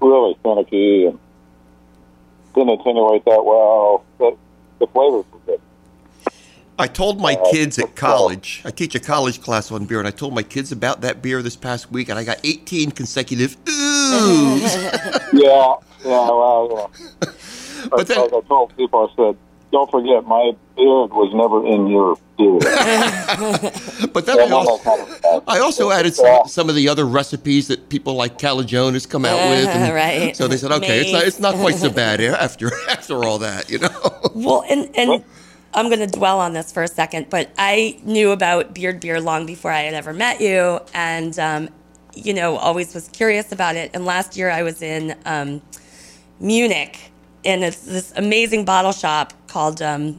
really 0.00 0.36
finicky 0.42 1.06
and 1.06 1.18
didn't 2.54 2.80
attenuate 2.80 3.24
that 3.24 3.44
well. 3.44 4.04
But 4.18 4.36
the 4.78 4.86
flavors 4.86 5.24
were 5.32 5.38
good. 5.46 5.60
I 6.78 6.86
told 6.86 7.20
my 7.20 7.34
Uh, 7.34 7.50
kids 7.50 7.78
at 7.78 7.96
college, 7.96 8.60
I 8.64 8.70
teach 8.70 8.94
a 8.94 9.00
college 9.00 9.40
class 9.40 9.72
on 9.72 9.86
beer, 9.86 9.98
and 9.98 10.06
I 10.06 10.10
told 10.10 10.34
my 10.34 10.42
kids 10.42 10.72
about 10.72 11.00
that 11.00 11.22
beer 11.22 11.40
this 11.42 11.56
past 11.56 11.90
week, 11.90 12.10
and 12.10 12.18
I 12.18 12.24
got 12.24 12.38
18 12.44 12.90
consecutive 12.90 13.56
oohs. 14.12 15.32
Yeah, 15.32 15.74
yeah, 16.04 16.28
well, 16.30 16.90
yeah. 16.96 17.30
But 17.90 18.06
then- 18.08 18.20
like 18.20 18.32
I 18.32 18.40
told 18.48 18.76
people, 18.76 19.10
I 19.10 19.16
said, 19.16 19.36
don't 19.72 19.90
forget, 19.90 20.24
my 20.26 20.52
beard 20.76 21.10
was 21.12 21.32
never 21.34 21.64
in 21.66 21.88
your 21.88 22.16
beard. 22.38 22.62
but 24.12 24.24
then 24.26 24.38
I 24.40 24.50
also, 24.50 25.42
I 25.46 25.58
also 25.58 25.90
added 25.90 26.14
Yeah. 26.18 26.38
some, 26.40 26.48
some 26.48 26.68
of 26.68 26.74
the 26.76 26.88
other 26.88 27.04
recipes 27.04 27.68
that 27.68 27.88
people 27.88 28.14
like 28.14 28.38
Calagione 28.38 28.92
has 28.94 29.06
come 29.06 29.24
out 29.24 29.36
with. 29.50 29.66
And 29.68 29.92
Right. 29.94 30.36
So 30.36 30.48
they 30.48 30.56
said, 30.56 30.72
okay, 30.72 31.00
it's 31.00 31.12
not, 31.12 31.24
it's 31.24 31.40
not 31.40 31.54
quite 31.56 31.74
so 31.76 31.90
bad 31.90 32.20
after 32.20 32.70
after 32.88 33.24
all 33.24 33.38
that, 33.38 33.68
you 33.70 33.78
know? 33.78 33.90
Well, 34.34 34.64
and 34.70 34.88
and 34.96 35.24
I'm 35.74 35.88
going 35.88 36.00
to 36.00 36.06
dwell 36.06 36.40
on 36.40 36.54
this 36.54 36.72
for 36.72 36.82
a 36.82 36.88
second, 36.88 37.28
but 37.28 37.50
I 37.58 37.98
knew 38.04 38.30
about 38.30 38.72
Beard 38.74 39.00
Beer 39.00 39.20
long 39.20 39.44
before 39.46 39.70
I 39.70 39.82
had 39.82 39.94
ever 39.94 40.12
met 40.14 40.40
you, 40.40 40.80
and 40.94 41.38
um, 41.38 41.68
you 42.16 42.34
know, 42.34 42.56
always 42.56 42.94
was 42.94 43.08
curious 43.08 43.52
about 43.52 43.76
it. 43.76 43.90
And 43.94 44.04
last 44.04 44.36
year 44.36 44.50
I 44.50 44.62
was 44.62 44.82
in 44.82 45.14
um, 45.24 45.62
Munich, 46.40 46.98
and 47.44 47.62
it's 47.62 47.80
this 47.84 48.12
amazing 48.16 48.64
bottle 48.64 48.92
shop 48.92 49.32
called 49.46 49.82
um, 49.82 50.18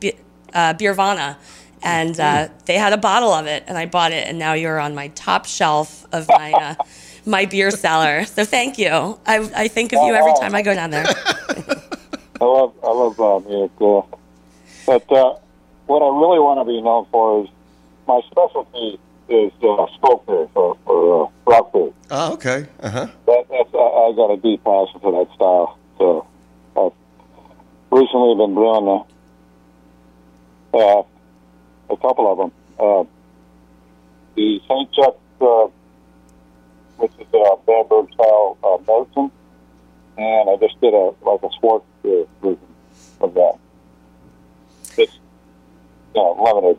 Be- 0.00 0.16
uh, 0.52 0.74
Beervana. 0.74 1.36
And 1.82 2.18
uh, 2.18 2.48
they 2.64 2.78
had 2.78 2.94
a 2.94 2.96
bottle 2.96 3.32
of 3.32 3.46
it, 3.46 3.62
and 3.66 3.76
I 3.76 3.84
bought 3.84 4.12
it, 4.12 4.26
and 4.26 4.38
now 4.38 4.54
you're 4.54 4.80
on 4.80 4.94
my 4.94 5.08
top 5.08 5.44
shelf 5.44 6.06
of 6.12 6.26
my 6.28 6.52
uh, 6.52 6.74
my 7.26 7.44
beer 7.44 7.70
cellar. 7.70 8.24
So 8.24 8.44
thank 8.44 8.78
you. 8.78 9.18
I, 9.26 9.50
I 9.54 9.68
think 9.68 9.92
of 9.92 10.02
you 10.02 10.14
every 10.14 10.32
time 10.40 10.54
I 10.54 10.62
go 10.62 10.74
down 10.74 10.90
there. 10.90 11.04
I 12.40 12.44
love, 12.44 12.74
I 12.82 12.90
love 12.90 13.46
Munich. 13.46 13.70
Uh, 13.80 14.00
but 14.86 15.12
uh, 15.12 15.36
what 15.86 16.02
I 16.02 16.06
really 16.06 16.38
want 16.38 16.60
to 16.60 16.64
be 16.64 16.80
known 16.80 17.06
for 17.10 17.44
is 17.44 17.50
my 18.06 18.20
specialty 18.30 18.98
is 19.28 19.52
uh, 19.62 19.86
beer 20.26 20.48
for, 20.52 20.76
for 20.84 21.26
uh, 21.26 21.50
Rauchbier. 21.50 21.92
Oh, 22.10 22.32
okay. 22.34 22.66
Uh 22.80 22.90
huh. 22.90 23.06
That, 23.26 23.46
that's, 23.50 23.74
I, 23.74 23.78
I 23.78 24.12
got 24.14 24.30
a 24.30 24.36
deep 24.36 24.62
passion 24.64 25.00
for 25.00 25.12
that 25.12 25.34
style. 25.34 25.78
So 25.98 26.26
I've 26.76 26.92
recently 27.90 28.34
been 28.36 28.54
brewing 28.54 28.84
the, 30.72 30.78
uh, 30.78 31.02
a 31.90 31.96
couple 31.96 32.30
of 32.30 32.38
them. 32.38 32.52
Uh, 32.78 33.04
the 34.36 34.60
St. 34.68 34.92
Chuck, 34.92 35.16
uh, 35.40 35.68
which 36.98 37.12
is 37.18 37.26
a 37.32 37.56
Bamberg 37.66 38.12
style 38.12 38.58
uh, 38.62 38.78
and 40.16 40.50
I 40.50 40.56
just 40.56 40.80
did 40.80 40.94
a 40.94 41.12
like 41.22 41.42
a 41.42 41.48
Schwartz 41.58 41.84
uh, 42.04 42.24
version 42.40 42.58
of 43.20 43.34
that. 43.34 43.58
It's 44.96 45.18
you 46.14 46.22
know 46.22 46.78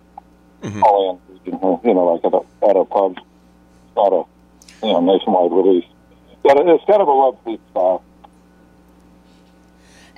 limited, 0.65 0.83
all 0.83 1.21
in 1.45 1.51
you 1.83 1.93
know 1.93 2.05
like 2.05 2.25
at 2.25 2.33
a 2.33 2.69
at 2.69 2.75
a 2.75 2.85
pub, 2.85 3.17
it's 3.17 3.95
not 3.95 4.13
a 4.13 4.23
you 4.85 4.93
know 4.93 5.01
nationwide 5.01 5.51
release. 5.51 5.85
But 6.43 6.57
it's 6.57 6.85
kind 6.85 7.01
of 7.01 7.07
a 7.07 7.11
love 7.11 7.37
seat 7.45 7.59
style. 7.71 8.03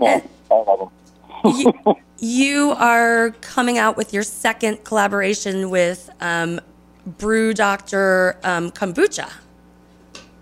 Yeah, 0.01 0.21
I 0.51 0.53
love 0.53 0.79
them. 0.79 1.55
you, 1.55 1.95
you 2.19 2.71
are 2.71 3.31
coming 3.41 3.77
out 3.77 3.95
with 3.95 4.13
your 4.13 4.23
second 4.23 4.83
collaboration 4.83 5.69
with 5.69 6.09
um, 6.19 6.59
Brew 7.05 7.53
Doctor 7.53 8.37
um, 8.43 8.71
Kombucha. 8.71 9.31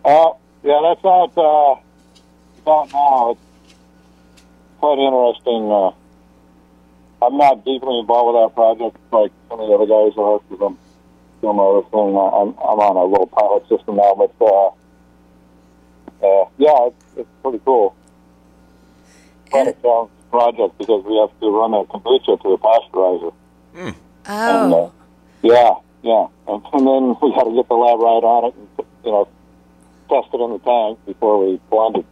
Uh, 0.04 0.32
yeah, 0.63 0.80
that's 0.84 1.06
out, 1.06 1.32
uh, 1.38 2.70
out 2.70 2.91
now. 2.91 3.32
It's 3.32 3.39
quite 4.80 5.00
interesting. 5.00 5.72
Uh, 5.72 5.91
I'm 7.21 7.38
not 7.38 7.63
deeply 7.65 7.99
involved 7.99 8.36
with 8.36 8.43
that 8.43 8.56
project 8.56 8.97
like 9.12 9.32
some 9.49 9.60
of 9.60 9.67
the 9.67 9.73
other 9.75 9.86
guys 9.88 10.17
are 10.17 10.39
because 10.49 10.62
I'm 10.65 10.78
doing 11.41 11.56
my 11.58 11.63
other 11.63 11.88
thing. 11.89 12.15
I- 12.17 12.36
I'm, 12.41 12.49
I'm 12.60 12.80
on 12.80 12.97
a 12.97 13.06
little 13.06 13.28
pilot 13.28 13.67
system 13.69 13.95
now, 13.97 14.13
but, 14.15 14.32
uh, 14.41 14.67
uh, 16.25 16.45
yeah, 16.58 16.88
it's, 16.88 17.06
it's 17.17 17.30
pretty 17.41 17.60
cool. 17.65 17.95
Quite 19.49 19.67
a 19.67 19.88
And, 19.88 20.10
project 20.32 20.78
because 20.78 21.04
we 21.06 21.15
have 21.17 21.32
to 21.39 21.49
run 21.49 21.73
a 21.73 21.86
kombucha 21.86 22.41
to 22.41 22.47
a 22.54 22.58
pasteurizer. 22.58 23.34
And, 24.28 24.73
uh, 24.73 24.75
oh, 24.75 24.93
yeah, 25.41 25.73
yeah. 26.04 26.28
And, 26.47 26.62
and 26.73 26.88
then 26.88 27.15
we 27.21 27.32
got 27.34 27.43
to 27.45 27.54
get 27.56 27.67
the 27.67 27.75
lab 27.75 27.99
right 27.99 28.23
on 28.23 28.45
it 28.45 28.56
and, 28.56 28.88
you 29.06 29.12
know, 29.12 29.28
test 30.10 30.28
it 30.34 30.41
in 30.41 30.51
the 30.51 30.60
tank 30.60 30.99
before 31.06 31.45
we 31.45 31.60
blend 31.69 31.97
it. 31.97 32.06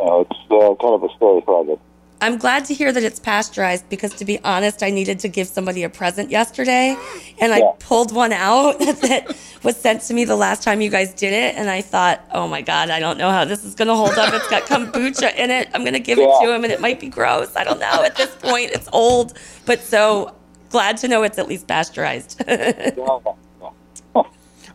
Uh, 0.00 0.20
it's 0.20 0.38
uh, 0.50 0.74
kind 0.80 0.94
of 0.94 1.02
a 1.04 1.08
scary 1.14 1.40
project. 1.42 1.80
I'm 2.24 2.38
glad 2.38 2.64
to 2.66 2.74
hear 2.74 2.90
that 2.90 3.02
it's 3.02 3.20
pasteurized 3.20 3.86
because, 3.90 4.14
to 4.14 4.24
be 4.24 4.42
honest, 4.44 4.82
I 4.82 4.88
needed 4.88 5.18
to 5.20 5.28
give 5.28 5.46
somebody 5.46 5.82
a 5.82 5.90
present 5.90 6.30
yesterday, 6.30 6.96
and 7.38 7.52
I 7.52 7.58
Yeah. 7.58 7.72
pulled 7.80 8.12
one 8.14 8.32
out 8.32 8.78
that 8.78 9.36
was 9.62 9.76
sent 9.76 10.00
to 10.04 10.14
me 10.14 10.24
the 10.24 10.34
last 10.34 10.62
time 10.62 10.80
you 10.80 10.88
guys 10.88 11.12
did 11.12 11.34
it, 11.34 11.54
and 11.54 11.68
I 11.68 11.82
thought, 11.82 12.26
oh 12.32 12.48
my 12.48 12.62
god, 12.62 12.88
I 12.88 12.98
don't 12.98 13.18
know 13.18 13.30
how 13.30 13.44
this 13.44 13.62
is 13.62 13.74
gonna 13.74 13.94
hold 13.94 14.16
up. 14.16 14.32
It's 14.32 14.48
got 14.48 14.62
kombucha 14.70 15.36
in 15.36 15.50
it. 15.50 15.68
I'm 15.74 15.84
gonna 15.84 15.98
give 15.98 16.18
it 16.18 16.30
to 16.40 16.54
him, 16.54 16.64
and 16.64 16.72
it 16.72 16.80
might 16.80 16.98
be 16.98 17.08
gross. 17.08 17.54
I 17.56 17.62
don't 17.62 17.78
know. 17.78 18.02
At 18.02 18.16
this 18.16 18.34
point, 18.36 18.70
it's 18.70 18.88
old, 18.90 19.34
but 19.66 19.80
so 19.80 20.34
glad 20.70 20.96
to 20.98 21.08
know 21.08 21.24
it's 21.24 21.38
at 21.38 21.46
least 21.46 21.66
pasteurized. 21.66 22.42
Yeah, 22.48 22.90
yeah. 22.96 24.22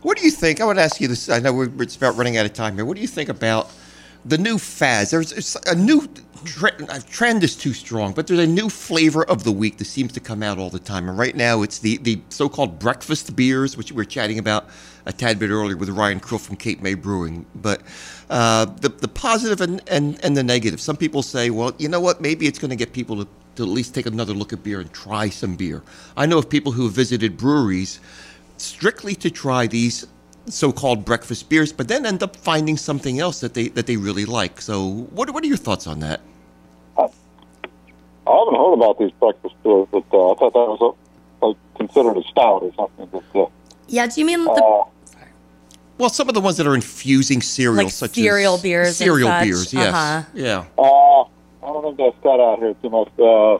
What 0.02 0.16
do 0.16 0.24
you 0.24 0.30
think? 0.30 0.60
I 0.60 0.64
would 0.66 0.78
ask 0.78 1.00
you 1.00 1.08
this. 1.08 1.28
I 1.28 1.40
know 1.40 1.52
we're 1.52 1.82
it's 1.82 1.96
about 1.96 2.16
running 2.16 2.36
out 2.36 2.46
of 2.46 2.52
time 2.52 2.76
here. 2.76 2.84
What 2.84 2.94
do 2.94 3.00
you 3.02 3.08
think 3.08 3.28
about 3.28 3.68
the 4.24 4.38
new 4.38 4.58
fads? 4.58 5.10
There's 5.10 5.56
a 5.66 5.74
new 5.74 6.08
trend. 6.44 6.90
uh, 6.90 7.00
Trend 7.08 7.44
is 7.44 7.56
too 7.56 7.72
strong, 7.72 8.12
but 8.12 8.26
there's 8.26 8.40
a 8.40 8.46
new 8.46 8.68
flavor 8.68 9.24
of 9.24 9.44
the 9.44 9.52
week 9.52 9.78
that 9.78 9.86
seems 9.86 10.12
to 10.12 10.20
come 10.20 10.42
out 10.42 10.58
all 10.58 10.70
the 10.70 10.78
time. 10.78 11.08
And 11.08 11.18
right 11.18 11.36
now, 11.36 11.62
it's 11.62 11.78
the 11.78 11.98
the 11.98 12.20
so-called 12.28 12.78
breakfast 12.78 13.34
beers, 13.36 13.76
which 13.76 13.92
we 13.92 13.96
were 13.96 14.04
chatting 14.04 14.38
about 14.38 14.68
a 15.06 15.12
tad 15.12 15.38
bit 15.38 15.50
earlier 15.50 15.76
with 15.76 15.88
Ryan 15.88 16.20
Krill 16.20 16.40
from 16.40 16.56
Cape 16.56 16.82
May 16.82 16.94
Brewing. 16.94 17.46
But 17.54 17.82
uh, 18.28 18.66
the 18.66 18.88
the 18.88 19.08
positive 19.08 19.60
and, 19.60 19.82
and 19.88 20.22
and 20.24 20.36
the 20.36 20.42
negative. 20.42 20.80
Some 20.80 20.96
people 20.96 21.22
say, 21.22 21.50
well, 21.50 21.72
you 21.78 21.88
know 21.88 22.00
what? 22.00 22.20
Maybe 22.20 22.46
it's 22.46 22.58
going 22.58 22.70
to 22.70 22.76
get 22.76 22.92
people 22.92 23.24
to 23.24 23.28
to 23.56 23.62
at 23.62 23.68
least 23.68 23.94
take 23.94 24.06
another 24.06 24.32
look 24.32 24.52
at 24.52 24.62
beer 24.62 24.80
and 24.80 24.92
try 24.92 25.28
some 25.28 25.56
beer. 25.56 25.82
I 26.16 26.26
know 26.26 26.38
of 26.38 26.48
people 26.48 26.72
who 26.72 26.84
have 26.84 26.92
visited 26.92 27.36
breweries 27.36 28.00
strictly 28.58 29.14
to 29.16 29.30
try 29.30 29.66
these 29.66 30.06
so-called 30.46 31.04
breakfast 31.04 31.48
beers, 31.48 31.72
but 31.72 31.88
then 31.88 32.06
end 32.06 32.22
up 32.22 32.36
finding 32.36 32.76
something 32.76 33.20
else 33.20 33.40
that 33.40 33.54
they 33.54 33.68
that 33.68 33.86
they 33.86 33.96
really 33.96 34.24
like. 34.24 34.60
So, 34.60 34.88
what 35.10 35.30
what 35.30 35.44
are 35.44 35.46
your 35.46 35.56
thoughts 35.56 35.86
on 35.86 36.00
that? 36.00 36.20
I 38.26 38.36
haven't 38.38 38.54
heard 38.54 38.74
about 38.74 38.98
these 38.98 39.10
breakfast 39.12 39.54
beers, 39.62 39.88
but 39.90 40.04
uh, 40.12 40.32
I 40.32 40.34
thought 40.36 40.52
that 40.52 40.58
was 40.58 40.94
a, 41.42 41.46
like 41.46 41.56
considered 41.76 42.16
a 42.16 42.22
stout 42.28 42.62
or 42.62 42.72
something. 42.74 43.22
But, 43.32 43.40
uh, 43.40 43.46
yeah, 43.88 44.06
do 44.06 44.20
you 44.20 44.26
mean 44.26 44.44
the 44.44 44.50
uh, 44.50 44.84
Well, 45.98 46.10
some 46.10 46.28
of 46.28 46.34
the 46.34 46.40
ones 46.40 46.56
that 46.58 46.66
are 46.66 46.74
infusing 46.74 47.42
cereal, 47.42 47.84
Like 47.84 47.92
such 47.92 48.14
cereal 48.14 48.54
as 48.54 48.62
beers 48.62 48.86
and 48.88 48.96
cereal 48.96 49.28
such, 49.28 49.44
beers, 49.44 49.72
yes, 49.72 49.94
uh-huh. 49.94 50.22
yeah. 50.34 50.64
uh, 50.78 51.22
I 51.22 51.26
don't 51.62 51.82
think 51.82 51.96
that's 51.96 52.22
cut 52.22 52.40
out 52.40 52.58
here 52.58 52.74
too 52.74 52.90
much. 52.90 53.08
Uh, 53.18 53.58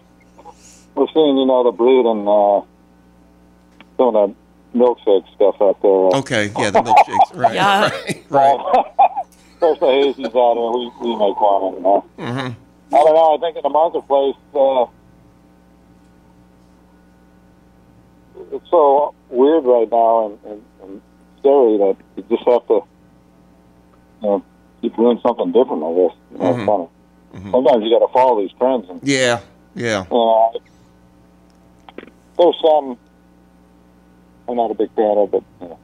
we're 0.95 1.09
seeing, 1.13 1.37
you 1.37 1.47
know, 1.47 1.65
the 1.65 1.73
breed 1.73 2.07
and 2.07 2.29
uh, 2.29 2.61
some 3.97 4.15
of 4.15 4.31
that 4.31 4.37
milkshake 4.75 5.25
stuff 5.35 5.57
out 5.61 5.81
there. 5.83 5.91
Okay, 6.21 6.53
yeah, 6.59 6.71
the 6.71 6.81
milkshakes, 6.81 7.37
right, 7.37 7.55
Yeah. 7.55 7.89
right, 7.91 8.25
right. 8.31 8.87
There's 9.61 9.79
the 9.79 9.87
hazies 9.87 10.27
out 10.27 10.55
there. 10.55 10.71
We, 10.73 10.91
we 11.03 11.17
make 11.17 11.41
one. 11.41 11.75
And, 11.77 11.87
uh, 11.87 12.55
I 12.97 13.03
don't 13.05 13.15
know. 13.15 13.37
I 13.37 13.39
think 13.41 13.57
in 13.57 13.63
the 13.63 13.69
marketplace, 13.69 14.37
uh, 14.55 14.87
it's 18.53 18.71
so 18.71 19.15
weird 19.29 19.65
right 19.65 19.89
now 19.91 20.27
and, 20.27 20.39
and, 20.53 20.63
and 20.83 21.03
scary 21.41 21.77
that 21.79 21.97
you 22.17 22.25
just 22.37 22.49
have 22.49 22.67
to, 22.69 22.83
you 24.23 24.29
know, 24.29 24.45
keep 24.81 24.97
doing 24.97 25.21
something 25.23 25.53
different. 25.53 25.83
I 25.85 25.93
guess. 25.95 26.17
You 26.33 26.39
know, 26.39 26.57
it's 26.57 26.67
funny. 26.67 27.51
Sometimes 27.53 27.85
you 27.85 27.91
got 27.99 28.07
to 28.07 28.13
follow 28.13 28.41
these 28.41 28.51
trends, 28.59 28.89
and 28.89 29.01
Yeah, 29.07 29.41
yeah. 29.75 30.05
you 30.05 30.11
know, 30.11 30.53
there's 32.39 32.57
some 32.65 32.99
I'm 34.51 34.57
not 34.57 34.71
a 34.71 34.75
big 34.75 34.91
fan 34.97 35.17
of, 35.17 35.31
but 35.31 35.43
you 35.61 35.69
know. 35.69 35.79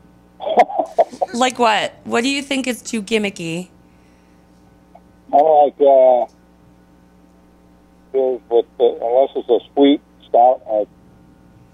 like 1.35 1.59
what? 1.59 1.95
What 2.05 2.23
do 2.23 2.29
you 2.29 2.43
think 2.43 2.67
is 2.67 2.83
too 2.83 3.01
gimmicky? 3.03 3.69
I 5.33 5.37
like 5.37 5.75
uh, 5.81 6.27
beers 8.13 8.41
with 8.51 8.67
uh, 8.81 8.85
unless 8.85 9.31
it's 9.37 9.49
a 9.49 9.59
sweet 9.75 10.01
stout. 10.29 10.63
I 10.69 10.87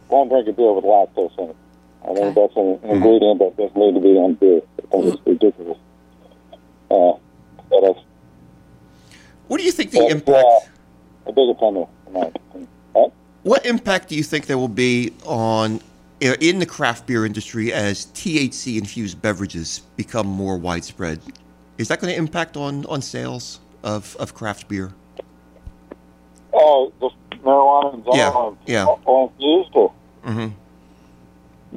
won't 0.08 0.28
drink 0.30 0.48
a 0.48 0.52
beer 0.52 0.72
with 0.72 0.84
lactose 0.84 1.38
in 1.38 1.50
it. 1.50 1.56
I 2.04 2.08
Okay. 2.08 2.20
think 2.20 2.34
that's 2.34 2.56
an 2.56 2.78
ingredient 2.90 3.38
that 3.38 3.56
doesn't 3.56 3.76
need 3.76 3.94
to 3.94 4.00
be 4.00 4.08
on 4.18 4.34
beer. 4.34 4.60
I 4.78 4.86
think 4.90 5.04
it's 5.14 5.26
ridiculous. 5.26 5.78
Uh, 6.90 7.12
but 7.70 7.80
that's, 7.80 8.00
What 9.48 9.58
do 9.58 9.64
you 9.64 9.72
think 9.72 9.92
the 9.92 10.00
that's 10.00 10.12
impact? 10.12 10.44
uh, 10.46 11.30
a 11.30 11.32
big 11.32 11.48
offender. 11.48 11.86
opinion. 12.06 12.32
What 13.44 13.64
impact 13.66 14.08
do 14.08 14.14
you 14.16 14.22
think 14.22 14.46
there 14.46 14.58
will 14.58 14.68
be 14.68 15.12
on 15.24 15.80
in 16.22 16.58
the 16.58 16.66
craft 16.66 17.06
beer 17.06 17.26
industry 17.26 17.72
as 17.72 18.06
THC 18.06 18.78
infused 18.78 19.20
beverages 19.20 19.82
become 19.96 20.26
more 20.26 20.56
widespread? 20.56 21.20
Is 21.78 21.88
that 21.88 22.00
going 22.00 22.12
to 22.12 22.18
impact 22.18 22.56
on 22.56 22.86
on 22.86 23.02
sales 23.02 23.60
of 23.82 24.16
of 24.20 24.34
craft 24.34 24.68
beer? 24.68 24.92
Oh, 26.52 26.92
just 27.00 27.14
marijuana 27.42 27.94
in 27.94 28.02
Yeah, 28.06 28.28
general. 28.28 28.58
yeah. 28.66 28.86
Or, 28.86 29.00
or 29.04 29.30
infused 29.32 29.70
or 29.74 29.92
Mm-hmm. 30.24 30.48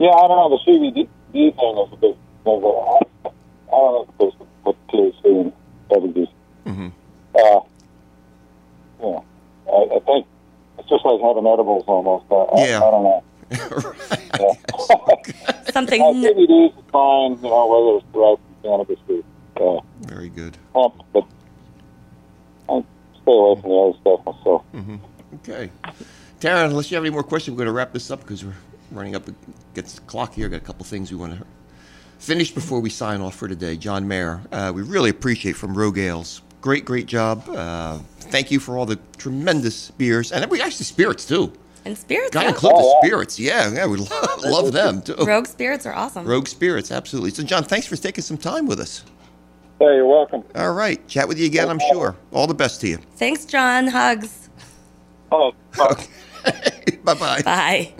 Yeah, 0.04 0.10
I 0.12 0.28
don't 0.28 0.38
know. 0.52 0.58
The 0.58 0.72
CBD 0.72 1.08
thing 1.34 1.78
is 1.78 1.94
a 1.94 1.96
big 1.96 2.16
thing. 2.44 2.64
I, 2.64 3.00
I 3.28 3.32
don't 3.72 4.20
know 4.20 4.32
put 4.64 4.88
THC 4.90 5.26
in 5.26 5.54
beverages. 5.90 6.28
Mm-hmm. 6.66 6.88
Uh, 7.36 7.60
yeah, 9.02 9.20
I, 9.72 9.96
I 9.96 10.00
think 10.06 10.28
it's 10.78 10.90
just 10.90 11.04
like 11.06 11.20
having 11.22 11.48
edibles 11.48 11.86
almost. 11.88 12.26
Uh, 12.30 12.44
I, 12.44 12.68
Yeah. 12.68 12.78
I 12.84 12.92
don't 12.92 13.04
know. 13.04 13.24
Right. 13.52 14.58
Something. 15.72 16.02
Uh, 16.02 16.10
n- 16.10 16.24
CBD 16.24 16.68
is 16.68 16.74
fine, 16.92 17.32
you 17.44 17.50
know, 17.50 17.68
whether 17.68 17.98
it's 17.98 18.14
derived 18.14 18.42
from 18.42 18.56
cannabis 18.64 19.00
or 19.58 19.80
uh, 19.80 19.82
Very 20.08 20.30
good. 20.30 20.58
hemp, 20.74 20.94
but 21.14 21.26
I 22.70 22.84
stay 23.22 23.32
away 23.32 23.62
from 23.62 23.70
the 23.70 23.76
other 23.78 23.98
stuff 24.00 24.26
myself. 24.26 24.66
Okay. 25.36 25.70
Tara, 26.40 26.66
unless 26.68 26.92
you 26.92 26.96
have 26.96 27.04
any 27.04 27.12
more 27.14 27.24
questions, 27.24 27.54
we're 27.56 27.60
going 27.66 27.68
to 27.68 27.74
wrap 27.74 27.94
this 27.94 28.12
up 28.12 28.22
because 28.22 28.44
we're 28.46 28.54
running 28.92 29.16
up 29.16 29.24
against 29.74 29.96
the 29.98 30.02
clock 30.04 30.34
here. 30.34 30.50
Got 30.50 30.58
a 30.58 30.60
couple 30.62 30.86
things 30.86 31.12
we 31.12 31.18
want 31.18 31.38
to 31.40 31.46
finish 32.20 32.52
before 32.52 32.80
we 32.80 32.90
sign 32.90 33.22
off 33.22 33.36
for 33.36 33.48
today. 33.48 33.76
John 33.78 34.06
Maier, 34.08 34.42
uh, 34.52 34.72
we 34.74 34.82
really 34.82 35.10
appreciate 35.10 35.54
from 35.56 35.78
Rogue 35.78 35.98
Ales. 35.98 36.42
Great, 36.62 36.84
great 36.86 37.06
job. 37.06 37.48
Uh, 37.50 38.00
thank 38.20 38.50
you 38.52 38.60
for 38.60 38.78
all 38.78 38.86
the 38.86 38.98
tremendous 39.18 39.92
beers. 39.92 40.32
And 40.32 40.50
we 40.50 40.62
actually 40.62 40.86
spirits, 40.86 41.26
too. 41.26 41.54
And 41.86 41.98
spirits. 41.98 42.32
Got 42.32 42.42
to 42.42 42.46
yeah. 42.48 42.52
include 42.52 42.74
Oh, 42.76 43.00
the 43.02 43.08
spirits. 43.08 43.40
Yeah, 43.40 43.72
yeah, 43.72 43.86
we 43.86 43.98
love, 43.98 44.40
love 44.44 44.72
them, 44.74 45.02
too. 45.02 45.16
Rogue 45.20 45.48
spirits 45.48 45.86
are 45.86 45.94
awesome. 45.94 46.26
Rogue 46.26 46.48
Spirits, 46.48 46.92
absolutely. 46.92 47.32
So, 47.32 47.44
John, 47.44 47.64
thanks 47.64 47.88
for 47.88 47.96
taking 47.96 48.24
some 48.24 48.38
time 48.38 48.66
with 48.66 48.80
us. 48.80 49.04
Hey, 49.80 49.96
you're 49.96 50.06
welcome. 50.08 50.44
All 50.56 50.74
right. 50.74 51.06
Chat 51.08 51.28
with 51.28 51.38
you 51.38 51.46
again, 51.46 51.70
I'm 51.70 51.80
sure. 51.80 52.16
All 52.32 52.48
the 52.48 52.54
best 52.54 52.82
to 52.82 52.88
you. 52.88 52.98
Thanks, 53.16 53.46
John. 53.46 53.88
Hugs. 53.88 54.50
Oh, 55.32 55.54
Bye 57.04 57.14
bye. 57.14 57.42
Bye. 57.42 57.94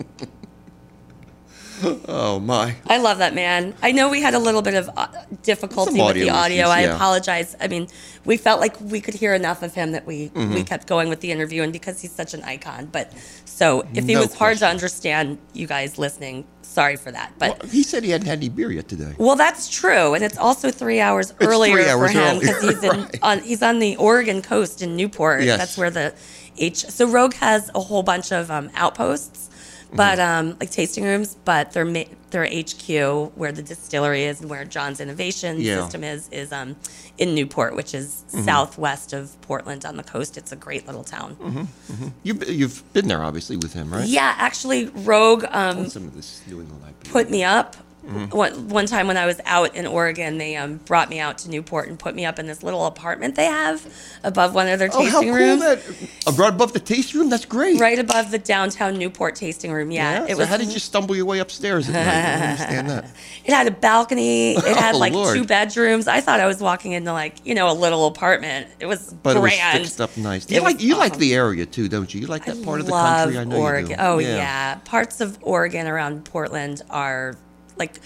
Oh 2.08 2.38
my. 2.40 2.76
I 2.86 2.98
love 2.98 3.18
that 3.18 3.34
man. 3.34 3.74
I 3.82 3.92
know 3.92 4.08
we 4.08 4.22
had 4.22 4.34
a 4.34 4.38
little 4.38 4.62
bit 4.62 4.74
of 4.74 4.88
uh, 4.96 5.08
difficulty 5.42 6.00
with 6.00 6.14
the 6.14 6.30
audio 6.30 6.64
issues, 6.64 6.70
I 6.70 6.80
apologize. 6.82 7.56
I 7.60 7.68
mean, 7.68 7.88
we 8.24 8.36
felt 8.36 8.60
like 8.60 8.80
we 8.80 9.00
could 9.00 9.14
hear 9.14 9.34
enough 9.34 9.62
of 9.62 9.74
him 9.74 9.92
that 9.92 10.06
we 10.06 10.28
Mm-hmm. 10.30 10.54
we 10.54 10.64
kept 10.64 10.86
going 10.86 11.08
with 11.08 11.20
the 11.20 11.30
interview, 11.30 11.62
and 11.62 11.72
because 11.72 12.00
he's 12.00 12.12
such 12.12 12.34
an 12.34 12.42
icon. 12.42 12.86
But 12.86 13.12
so 13.44 13.86
if 13.94 14.06
he 14.06 14.14
No 14.14 14.20
was 14.20 14.34
hard 14.34 14.58
to 14.58 14.66
understand, 14.66 15.38
you 15.52 15.66
guys 15.66 15.98
listening, 15.98 16.46
sorry 16.62 16.96
for 16.96 17.10
that. 17.12 17.32
But 17.38 17.58
Well, 17.62 17.70
he 17.70 17.82
said 17.82 18.02
he 18.04 18.10
hadn't 18.10 18.26
had 18.26 18.38
any 18.38 18.48
beer 18.48 18.70
yet 18.72 18.88
today. 18.88 19.14
Well, 19.18 19.36
that's 19.36 19.68
true, 19.68 20.14
and 20.14 20.24
it's 20.24 20.38
also 20.38 20.70
three 20.70 21.00
hours 21.00 21.30
three 21.32 21.46
earlier 21.46 21.80
hours 21.88 22.12
for 22.12 22.18
him 22.18 22.38
because 22.38 22.62
he's 22.62 22.82
in, 22.82 22.90
right. 23.02 23.18
on 23.22 23.40
he's 23.40 23.62
on 23.62 23.78
the 23.78 23.96
Oregon 23.96 24.42
coast 24.42 24.82
in 24.82 24.96
Newport. 24.96 25.42
Yes. 25.42 25.58
That's 25.58 25.78
where 25.78 25.90
the 25.90 26.14
H. 26.58 26.78
So 26.86 27.06
Rogue 27.08 27.34
has 27.34 27.70
a 27.74 27.80
whole 27.80 28.02
bunch 28.02 28.32
of 28.32 28.50
um, 28.50 28.70
outposts, 28.74 29.50
but 29.92 30.18
Mm-hmm. 30.18 30.48
um, 30.50 30.56
like 30.60 30.70
tasting 30.70 31.04
rooms. 31.04 31.36
But 31.44 31.72
their 31.72 31.84
their 32.30 32.44
HQ, 32.44 33.32
where 33.36 33.52
the 33.52 33.62
distillery 33.62 34.24
is 34.24 34.40
and 34.40 34.50
where 34.50 34.64
John's 34.64 35.00
innovation 35.00 35.60
Yeah. 35.60 35.82
system 35.82 36.02
is, 36.04 36.28
is 36.30 36.52
um, 36.52 36.76
in 37.18 37.34
Newport, 37.34 37.76
which 37.76 37.94
is 37.94 38.24
Mm-hmm. 38.32 38.44
southwest 38.44 39.12
of 39.12 39.40
Portland 39.42 39.84
on 39.84 39.96
the 39.96 40.02
coast. 40.02 40.36
It's 40.36 40.52
a 40.52 40.56
great 40.56 40.86
little 40.86 41.04
town. 41.04 41.36
Mm-hmm. 41.36 42.08
You've, 42.24 42.48
you've 42.48 42.92
been 42.92 43.06
there, 43.08 43.22
obviously, 43.22 43.56
with 43.56 43.72
him, 43.72 43.90
right? 43.92 44.06
Yeah, 44.06 44.34
actually, 44.36 44.86
Rogue. 44.86 45.44
Um, 45.50 45.88
some 45.88 46.04
of 46.08 46.14
this 46.16 46.42
New 46.48 46.60
England 46.60 46.82
IPA. 46.84 47.10
put 47.12 47.30
me 47.30 47.44
up. 47.44 47.76
Mm-hmm. 48.06 48.36
One, 48.36 48.68
one 48.68 48.86
time 48.86 49.08
when 49.08 49.16
I 49.16 49.26
was 49.26 49.40
out 49.46 49.74
in 49.74 49.86
Oregon, 49.86 50.38
they 50.38 50.54
um, 50.56 50.76
brought 50.84 51.10
me 51.10 51.18
out 51.18 51.38
to 51.38 51.50
Newport 51.50 51.88
and 51.88 51.98
put 51.98 52.14
me 52.14 52.24
up 52.24 52.38
in 52.38 52.46
this 52.46 52.62
little 52.62 52.86
apartment 52.86 53.34
they 53.34 53.46
have 53.46 53.84
above 54.22 54.54
one 54.54 54.68
of 54.68 54.78
their 54.78 54.88
tasting 54.88 55.06
Oh, 55.08 55.10
how 55.10 55.22
cool 55.22 55.32
rooms. 55.34 55.60
that! 55.62 55.78
Uh, 56.26 56.32
right 56.32 56.52
above 56.52 56.72
the 56.72 56.78
tasting 56.78 57.20
room. 57.20 57.30
That's 57.30 57.44
great. 57.44 57.80
Right 57.80 57.98
above 57.98 58.30
the 58.30 58.38
downtown 58.38 58.96
Newport 58.96 59.34
tasting 59.34 59.72
room. 59.72 59.90
Yeah, 59.90 60.20
Yeah. 60.20 60.24
it 60.26 60.30
so 60.32 60.36
was. 60.38 60.48
how 60.48 60.56
did 60.56 60.72
you 60.72 60.78
stumble 60.78 61.16
your 61.16 61.26
way 61.26 61.40
upstairs 61.40 61.88
at 61.88 61.94
night? 61.94 62.06
I 62.06 62.50
understand 62.50 62.90
that. 62.90 63.10
It 63.44 63.52
had 63.52 63.66
a 63.68 63.70
balcony. 63.70 64.54
It 64.56 64.76
had 64.76 64.94
Oh, 64.94 64.98
like 64.98 65.12
Lord. 65.12 65.36
two 65.36 65.44
bedrooms. 65.44 66.08
I 66.08 66.20
thought 66.20 66.40
I 66.40 66.46
was 66.46 66.60
walking 66.60 66.92
into 66.92 67.12
like 67.12 67.34
you 67.44 67.54
know 67.54 67.70
a 67.70 67.74
little 67.74 68.06
apartment. 68.06 68.66
It 68.80 68.86
was 68.86 69.14
But 69.22 69.38
grand. 69.40 69.78
it 69.78 69.80
was 69.80 69.88
fixed 69.90 70.00
up 70.00 70.16
nice. 70.16 70.44
It 70.46 70.52
You 70.54 70.60
like 70.62 70.76
was 70.76 70.84
you 70.84 70.96
like 70.96 71.16
the 71.18 71.34
area 71.34 71.64
too, 71.66 71.88
don't 71.88 72.12
you? 72.12 72.20
You 72.22 72.26
like 72.26 72.44
that 72.46 72.62
part 72.64 72.80
of 72.80 72.86
the 72.86 72.92
country. 72.92 73.38
I 73.38 73.44
know 73.44 73.56
Oregon. 73.58 73.90
you 73.90 73.96
do. 73.96 74.02
Oh 74.02 74.18
yeah. 74.18 74.76
parts 74.84 75.20
of 75.20 75.38
Oregon 75.42 75.86
around 75.86 76.24
Portland 76.24 76.82
are 76.90 77.36
like 77.76 77.96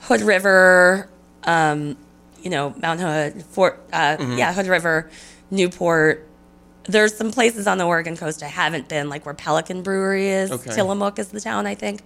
Hood 0.00 0.20
River, 0.22 1.08
um, 1.44 1.96
you 2.42 2.50
know 2.50 2.74
Mount 2.80 3.00
Hood, 3.00 3.42
Fort, 3.44 3.80
uh, 3.92 4.16
Mm-hmm. 4.18 4.38
yeah, 4.38 4.52
Hood 4.52 4.66
River, 4.66 5.10
Newport. 5.50 6.26
There's 6.84 7.14
some 7.16 7.30
places 7.30 7.66
on 7.66 7.78
the 7.78 7.84
Oregon 7.84 8.16
coast 8.16 8.42
I 8.42 8.46
haven't 8.48 8.88
been, 8.88 9.08
like 9.08 9.24
where 9.26 9.34
Pelican 9.34 9.82
Brewery 9.82 10.28
is. 10.28 10.50
Okay. 10.50 10.74
Tillamook 10.74 11.18
is 11.18 11.28
the 11.28 11.40
town, 11.40 11.66
I 11.66 11.74
think, 11.74 12.02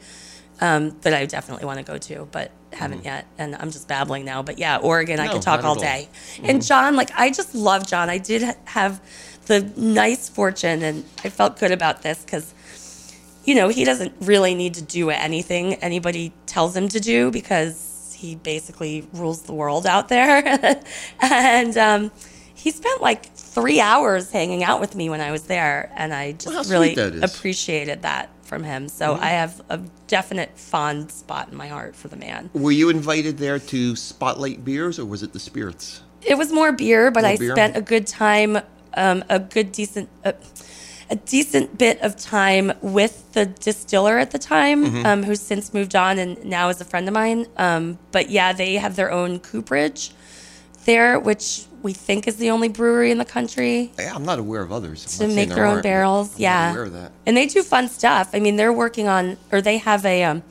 um, 0.61 0.91
that 1.03 1.15
I 1.15 1.25
definitely 1.27 1.65
want 1.65 1.79
to 1.79 1.85
go 1.85 1.97
to, 1.97 2.29
but 2.33 2.51
haven't 2.73 2.99
Mm-hmm. 2.99 3.07
yet. 3.07 3.27
And 3.39 3.55
I'm 3.55 3.71
just 3.71 3.87
babbling 3.87 4.25
now. 4.25 4.43
But 4.43 4.59
yeah, 4.59 4.79
Oregon, 4.79 5.21
I 5.21 5.29
could 5.33 5.43
talk 5.43 5.63
all 5.63 5.71
all. 5.71 5.75
day. 5.77 6.09
Mm-hmm. 6.37 6.47
And 6.51 6.65
John, 6.67 6.97
like 6.97 7.11
I 7.15 7.31
just 7.31 7.55
love 7.55 7.87
John. 7.87 8.11
I 8.11 8.19
did 8.19 8.43
have 8.65 9.01
the 9.47 9.61
nice 9.77 10.29
fortune, 10.29 10.83
and 10.83 11.05
I 11.23 11.29
felt 11.31 11.59
good 11.61 11.71
about 11.71 12.03
this 12.03 12.23
because 12.25 12.53
you 13.45 13.55
know, 13.55 13.69
he 13.69 13.85
doesn't 13.85 14.15
really 14.21 14.55
need 14.55 14.75
to 14.75 14.83
do 14.83 15.11
anything 15.11 15.75
anybody 15.75 16.33
tells 16.47 16.77
him 16.77 16.89
to 16.89 17.01
do 17.01 17.31
because 17.31 18.15
he 18.17 18.37
basically 18.37 19.07
rules 19.13 19.43
the 19.43 19.53
world 19.53 19.87
out 19.87 20.09
there. 20.09 20.81
and 21.21 21.77
um, 21.77 22.11
he 22.55 22.71
spent 22.71 23.03
like 23.03 23.27
three 23.35 23.81
hours 23.81 24.31
hanging 24.31 24.65
out 24.65 24.81
with 24.81 24.95
me 24.95 25.11
when 25.11 25.21
I 25.21 25.31
was 25.31 25.43
there, 25.45 25.93
and 25.95 26.13
I 26.15 26.33
just 26.33 26.47
Well, 26.47 26.65
really 26.65 26.95
that 26.95 27.23
appreciated 27.23 28.03
that 28.03 28.31
from 28.43 28.63
him. 28.63 28.89
So 28.89 29.15
I 29.15 29.29
have 29.31 29.61
a 29.69 29.79
definite 30.07 30.59
fond 30.59 31.11
spot 31.11 31.49
in 31.51 31.57
my 31.57 31.69
heart 31.69 31.95
for 31.97 32.09
the 32.09 32.17
man. 32.17 32.51
Were 32.53 32.73
you 32.73 32.89
invited 32.89 33.39
there 33.39 33.59
to 33.59 33.97
spotlight 33.97 34.65
beers, 34.65 34.99
or 34.99 35.05
was 35.05 35.23
it 35.23 35.33
the 35.33 35.39
spirits? 35.41 36.03
It 36.23 36.37
was 36.39 36.53
more 36.53 36.73
beer, 36.73 37.11
but 37.11 37.23
More 37.23 37.33
I 37.33 37.37
beer? 37.37 37.53
spent 37.53 37.77
a 37.77 37.83
good 37.83 38.07
time, 38.07 38.59
um, 38.95 39.25
a 39.29 39.39
good 39.39 39.73
decent, 39.73 40.09
uh, 40.25 40.33
a 41.15 41.17
decent 41.27 41.79
bit 41.79 42.01
of 42.03 42.17
time 42.17 42.73
with 42.83 43.15
the 43.33 43.47
distiller 43.47 44.19
at 44.19 44.31
the 44.33 44.39
time, 44.39 44.85
Mm-hmm. 44.85 45.07
um, 45.07 45.23
who's 45.23 45.41
since 45.41 45.73
moved 45.73 45.95
on 45.95 46.19
and 46.19 46.33
now 46.45 46.69
is 46.69 46.81
a 46.81 46.85
friend 46.85 47.07
of 47.09 47.15
mine. 47.15 47.47
Um, 47.57 47.99
but 48.13 48.31
yeah, 48.31 48.53
they 48.53 48.75
have 48.85 48.97
their 48.97 49.11
own 49.13 49.39
cooperage 49.41 50.11
there, 50.85 51.19
which 51.19 51.67
we 51.83 51.93
think 51.93 52.27
is 52.27 52.37
the 52.37 52.51
only 52.51 52.69
brewery 52.69 53.11
in 53.11 53.19
the 53.19 53.25
country 53.39 53.93
Yeah, 53.99 54.15
I'm 54.15 54.25
not 54.25 54.39
aware 54.39 54.63
of 54.63 54.73
others. 54.73 55.21
I'm 55.21 55.29
to 55.29 55.35
make 55.35 55.51
their 55.51 55.67
own 55.67 55.83
barrels. 55.83 56.35
I'm 56.37 56.41
yeah, 56.43 56.71
aware 56.73 56.85
of 56.85 56.93
that. 56.95 57.13
and 57.27 57.37
they 57.37 57.47
do 57.47 57.63
fun 57.63 57.89
stuff. 57.89 58.31
I 58.33 58.41
mean, 58.41 58.57
they're 58.57 58.73
working 58.73 59.07
on, 59.09 59.37
or 59.53 59.61
they 59.61 59.79
have 59.79 60.05
a 60.07 60.25
um, 60.25 60.43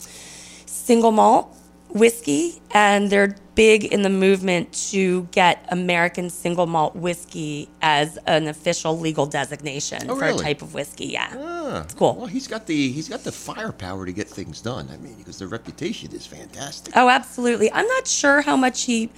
single 0.66 1.12
malt 1.12 1.46
whiskey, 1.90 2.62
and 2.72 3.10
they're 3.12 3.36
big 3.56 3.84
in 3.86 4.02
the 4.02 4.10
movement 4.10 4.74
to 4.92 5.24
get 5.32 5.64
American 5.70 6.30
single 6.30 6.66
malt 6.66 6.96
whiskey 6.96 7.70
as 7.82 8.18
an 8.26 8.48
official 8.48 8.98
legal 9.00 9.26
designation 9.28 10.10
Oh, 10.10 10.16
for 10.16 10.22
really? 10.26 10.40
a 10.40 10.44
type 10.44 10.62
of 10.64 10.74
whiskey. 10.74 11.06
Yeah, 11.08 11.30
Ah, 11.38 11.82
it's 11.84 11.94
cool. 11.94 12.16
Well, 12.16 12.26
he's 12.26 12.48
got 12.48 12.66
the 12.66 12.92
he's 12.92 13.08
got 13.08 13.24
the 13.24 13.32
firepower 13.32 14.06
to 14.06 14.12
get 14.12 14.28
things 14.28 14.60
done. 14.62 14.90
I 14.92 14.98
mean, 14.98 15.16
because 15.18 15.38
the 15.38 15.48
reputation 15.48 16.12
is 16.14 16.26
fantastic. 16.26 16.94
Oh, 16.98 17.10
absolutely. 17.10 17.72
I'm 17.72 17.88
not 17.88 18.08
sure 18.08 18.42
how 18.42 18.56
much 18.58 18.84
he 18.84 19.12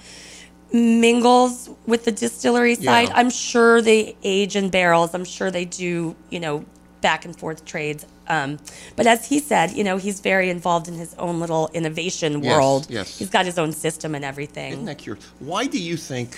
mingles 0.72 1.70
with 1.86 2.04
the 2.04 2.12
distillery 2.12 2.74
side. 2.74 3.08
Yeah. 3.08 3.14
I'm 3.16 3.30
sure 3.30 3.80
they 3.80 4.16
age 4.22 4.56
in 4.56 4.70
barrels. 4.70 5.14
I'm 5.14 5.24
sure 5.24 5.50
they 5.50 5.64
do, 5.64 6.16
you 6.30 6.40
know, 6.40 6.64
back 7.00 7.24
and 7.24 7.36
forth 7.36 7.64
trades. 7.64 8.04
Um, 8.28 8.58
but 8.96 9.06
as 9.06 9.26
he 9.28 9.38
said, 9.38 9.72
you 9.72 9.84
know, 9.84 9.96
he's 9.96 10.20
very 10.20 10.50
involved 10.50 10.88
in 10.88 10.94
his 10.94 11.14
own 11.14 11.40
little 11.40 11.70
innovation 11.74 12.40
world. 12.40 12.86
yes. 12.90 13.18
He's 13.18 13.30
got 13.30 13.44
his 13.46 13.58
own 13.58 13.72
system 13.72 14.14
and 14.14 14.24
everything. 14.24 14.72
Isn't 14.72 14.84
that 14.86 14.98
curious? 14.98 15.24
Why 15.38 15.66
do 15.66 15.80
you 15.80 15.96
think? 15.96 16.36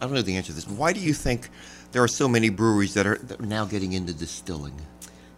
I 0.00 0.06
don't 0.06 0.14
know 0.14 0.22
the 0.22 0.36
answer 0.36 0.48
to 0.48 0.52
this. 0.54 0.68
Why 0.68 0.92
do 0.92 1.00
you 1.00 1.14
think 1.14 1.48
there 1.92 2.02
are 2.02 2.08
so 2.08 2.28
many 2.28 2.48
breweries 2.50 2.94
that 2.94 3.06
are, 3.06 3.16
that 3.18 3.40
are 3.40 3.46
now 3.46 3.64
getting 3.64 3.92
into 3.92 4.12
distilling? 4.12 4.74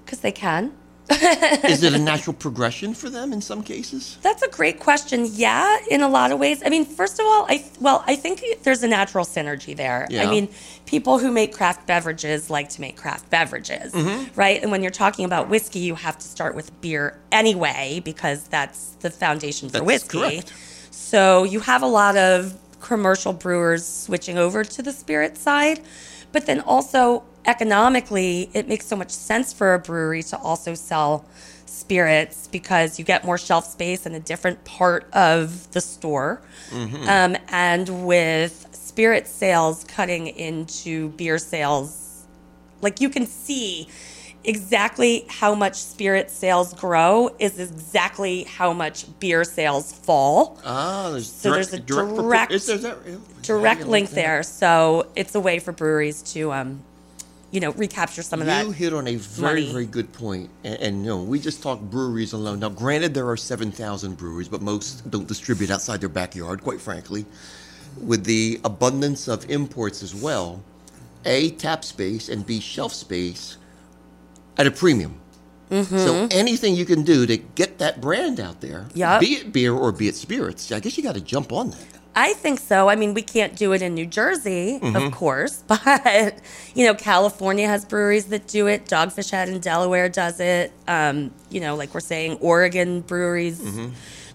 Because 0.04 0.20
they 0.20 0.32
can. 0.32 0.72
Is 1.64 1.82
it 1.82 1.94
a 1.94 1.98
natural 1.98 2.34
progression 2.34 2.92
for 2.94 3.08
them 3.08 3.32
in 3.32 3.40
some 3.40 3.62
cases? 3.62 4.18
That's 4.22 4.42
a 4.42 4.48
great 4.48 4.78
question. 4.78 5.26
Yeah, 5.32 5.78
in 5.90 6.02
a 6.02 6.08
lot 6.08 6.32
of 6.32 6.38
ways. 6.38 6.62
I 6.64 6.68
mean, 6.68 6.84
first 6.84 7.18
of 7.18 7.24
all, 7.26 7.46
I 7.48 7.64
well, 7.80 8.04
I 8.06 8.14
think 8.16 8.42
there's 8.62 8.82
a 8.82 8.88
natural 8.88 9.24
synergy 9.24 9.74
there. 9.76 10.06
Yeah. 10.10 10.24
I 10.24 10.30
mean, 10.30 10.48
people 10.84 11.18
who 11.18 11.32
make 11.32 11.54
craft 11.54 11.86
beverages 11.86 12.50
like 12.50 12.68
to 12.70 12.80
make 12.80 12.96
craft 12.96 13.30
beverages, 13.30 13.92
Mm-hmm. 13.92 14.38
right? 14.38 14.62
And 14.62 14.70
when 14.70 14.82
you're 14.82 14.90
talking 14.90 15.24
about 15.24 15.48
whiskey, 15.48 15.78
you 15.80 15.94
have 15.94 16.18
to 16.18 16.26
start 16.26 16.54
with 16.54 16.78
beer 16.82 17.18
anyway 17.32 18.00
because 18.04 18.44
that's 18.48 18.90
the 19.00 19.10
foundation 19.10 19.68
for 19.68 19.74
That's 19.74 19.86
whiskey. 19.86 20.18
correct. 20.20 20.52
So 20.90 21.44
you 21.44 21.60
have 21.60 21.82
a 21.82 21.86
lot 21.86 22.16
of 22.16 22.54
commercial 22.80 23.32
brewers 23.32 23.84
switching 23.86 24.36
over 24.38 24.62
to 24.62 24.82
the 24.82 24.92
spirit 24.92 25.36
side, 25.38 25.80
but 26.32 26.46
then 26.46 26.60
also 26.60 27.24
economically, 27.46 28.50
it 28.52 28.68
makes 28.68 28.86
so 28.86 28.96
much 28.96 29.10
sense 29.10 29.52
for 29.52 29.74
a 29.74 29.78
brewery 29.78 30.22
to 30.24 30.38
also 30.38 30.74
sell 30.74 31.24
spirits 31.66 32.48
because 32.48 32.98
you 32.98 33.04
get 33.04 33.24
more 33.24 33.38
shelf 33.38 33.64
space 33.66 34.06
in 34.06 34.14
a 34.14 34.20
different 34.20 34.64
part 34.64 35.08
of 35.12 35.70
the 35.72 35.80
store. 35.80 36.40
Um, 37.08 37.36
and 37.48 38.06
with 38.06 38.66
spirit 38.72 39.26
sales 39.26 39.84
cutting 39.84 40.26
into 40.28 41.10
beer 41.10 41.38
sales, 41.38 42.26
like 42.82 43.00
you 43.00 43.08
can 43.08 43.26
see 43.26 43.88
exactly 44.44 45.24
how 45.28 45.54
much 45.54 45.74
spirit 45.74 46.30
sales 46.30 46.72
grow 46.74 47.34
is 47.38 47.58
exactly 47.58 48.44
how 48.44 48.72
much 48.72 49.04
beer 49.20 49.44
sales 49.44 49.92
fall 49.92 50.58
Ah, 50.64 51.10
there's 51.10 51.30
So 51.30 51.50
there's 51.52 51.72
a 51.72 51.78
direct- 51.80 52.52
is 52.52 52.66
there 52.66 52.78
that- 52.78 53.42
direct 53.42 53.86
link 53.86 54.10
there. 54.10 54.42
So 54.42 55.06
it's 55.16 55.34
a 55.34 55.40
way 55.40 55.58
for 55.58 55.72
breweries 55.72 56.22
to, 56.34 56.52
um, 56.52 56.80
you 57.50 57.60
know, 57.60 57.72
recapture 57.72 58.22
some 58.22 58.40
of 58.40 58.46
that. 58.46 58.64
You 58.66 58.72
hit 58.72 58.92
on 58.92 59.06
a 59.08 59.16
very, 59.16 59.62
money. 59.62 59.72
very 59.72 59.86
good 59.86 60.12
point. 60.12 60.50
And, 60.64 60.74
and 60.80 61.00
you 61.02 61.06
know, 61.08 61.22
we 61.22 61.38
just 61.40 61.62
talked 61.62 61.82
breweries 61.90 62.32
alone. 62.32 62.60
Now, 62.60 62.68
granted, 62.68 63.14
there 63.14 63.28
are 63.28 63.36
7,000 63.36 64.16
breweries, 64.16 64.48
but 64.48 64.60
most 64.62 65.10
don't 65.10 65.26
distribute 65.26 65.70
outside 65.70 66.00
their 66.00 66.08
backyard, 66.10 66.62
quite 66.62 66.80
frankly. 66.80 67.24
With 68.00 68.24
the 68.24 68.60
abundance 68.64 69.28
of 69.28 69.48
imports 69.50 70.02
as 70.02 70.14
well, 70.14 70.60
A, 71.24 71.50
tap 71.52 71.84
space, 71.84 72.28
and 72.28 72.44
B, 72.46 72.60
shelf 72.60 72.92
space 72.92 73.56
at 74.58 74.66
a 74.66 74.70
premium. 74.70 75.20
Mm-hmm. 75.70 75.98
So 75.98 76.28
anything 76.30 76.74
you 76.74 76.84
can 76.86 77.02
do 77.02 77.26
to 77.26 77.36
get 77.36 77.78
that 77.78 78.00
brand 78.00 78.40
out 78.40 78.60
there, 78.62 78.86
Yup. 78.94 79.20
be 79.20 79.34
it 79.34 79.52
beer 79.52 79.72
or 79.74 79.92
be 79.92 80.08
it 80.08 80.14
spirits, 80.16 80.72
I 80.72 80.80
guess 80.80 80.96
you 80.96 81.02
got 81.04 81.14
to 81.14 81.20
jump 81.20 81.52
on 81.52 81.70
that. 81.70 81.86
I 82.16 82.32
think 82.32 82.58
so. 82.58 82.88
I 82.88 82.96
mean, 82.96 83.12
we 83.14 83.20
can't 83.22 83.54
do 83.54 83.72
it 83.74 83.82
in 83.82 83.94
New 83.94 84.06
Jersey, 84.06 84.80
Mm-hmm. 84.82 84.96
of 84.96 85.12
course, 85.12 85.62
but 85.68 86.34
you 86.74 86.86
know, 86.86 86.94
California 86.94 87.68
has 87.68 87.84
breweries 87.84 88.24
that 88.26 88.46
do 88.48 88.66
it. 88.66 88.86
Dogfish 88.86 89.30
Head 89.30 89.48
in 89.50 89.60
Delaware 89.60 90.08
does 90.08 90.40
it. 90.40 90.72
Um, 90.88 91.32
you 91.50 91.60
know, 91.60 91.76
like 91.76 91.92
we're 91.94 92.00
saying, 92.00 92.38
Oregon 92.40 93.02
breweries 93.02 93.60
Mm-hmm. 93.60 93.88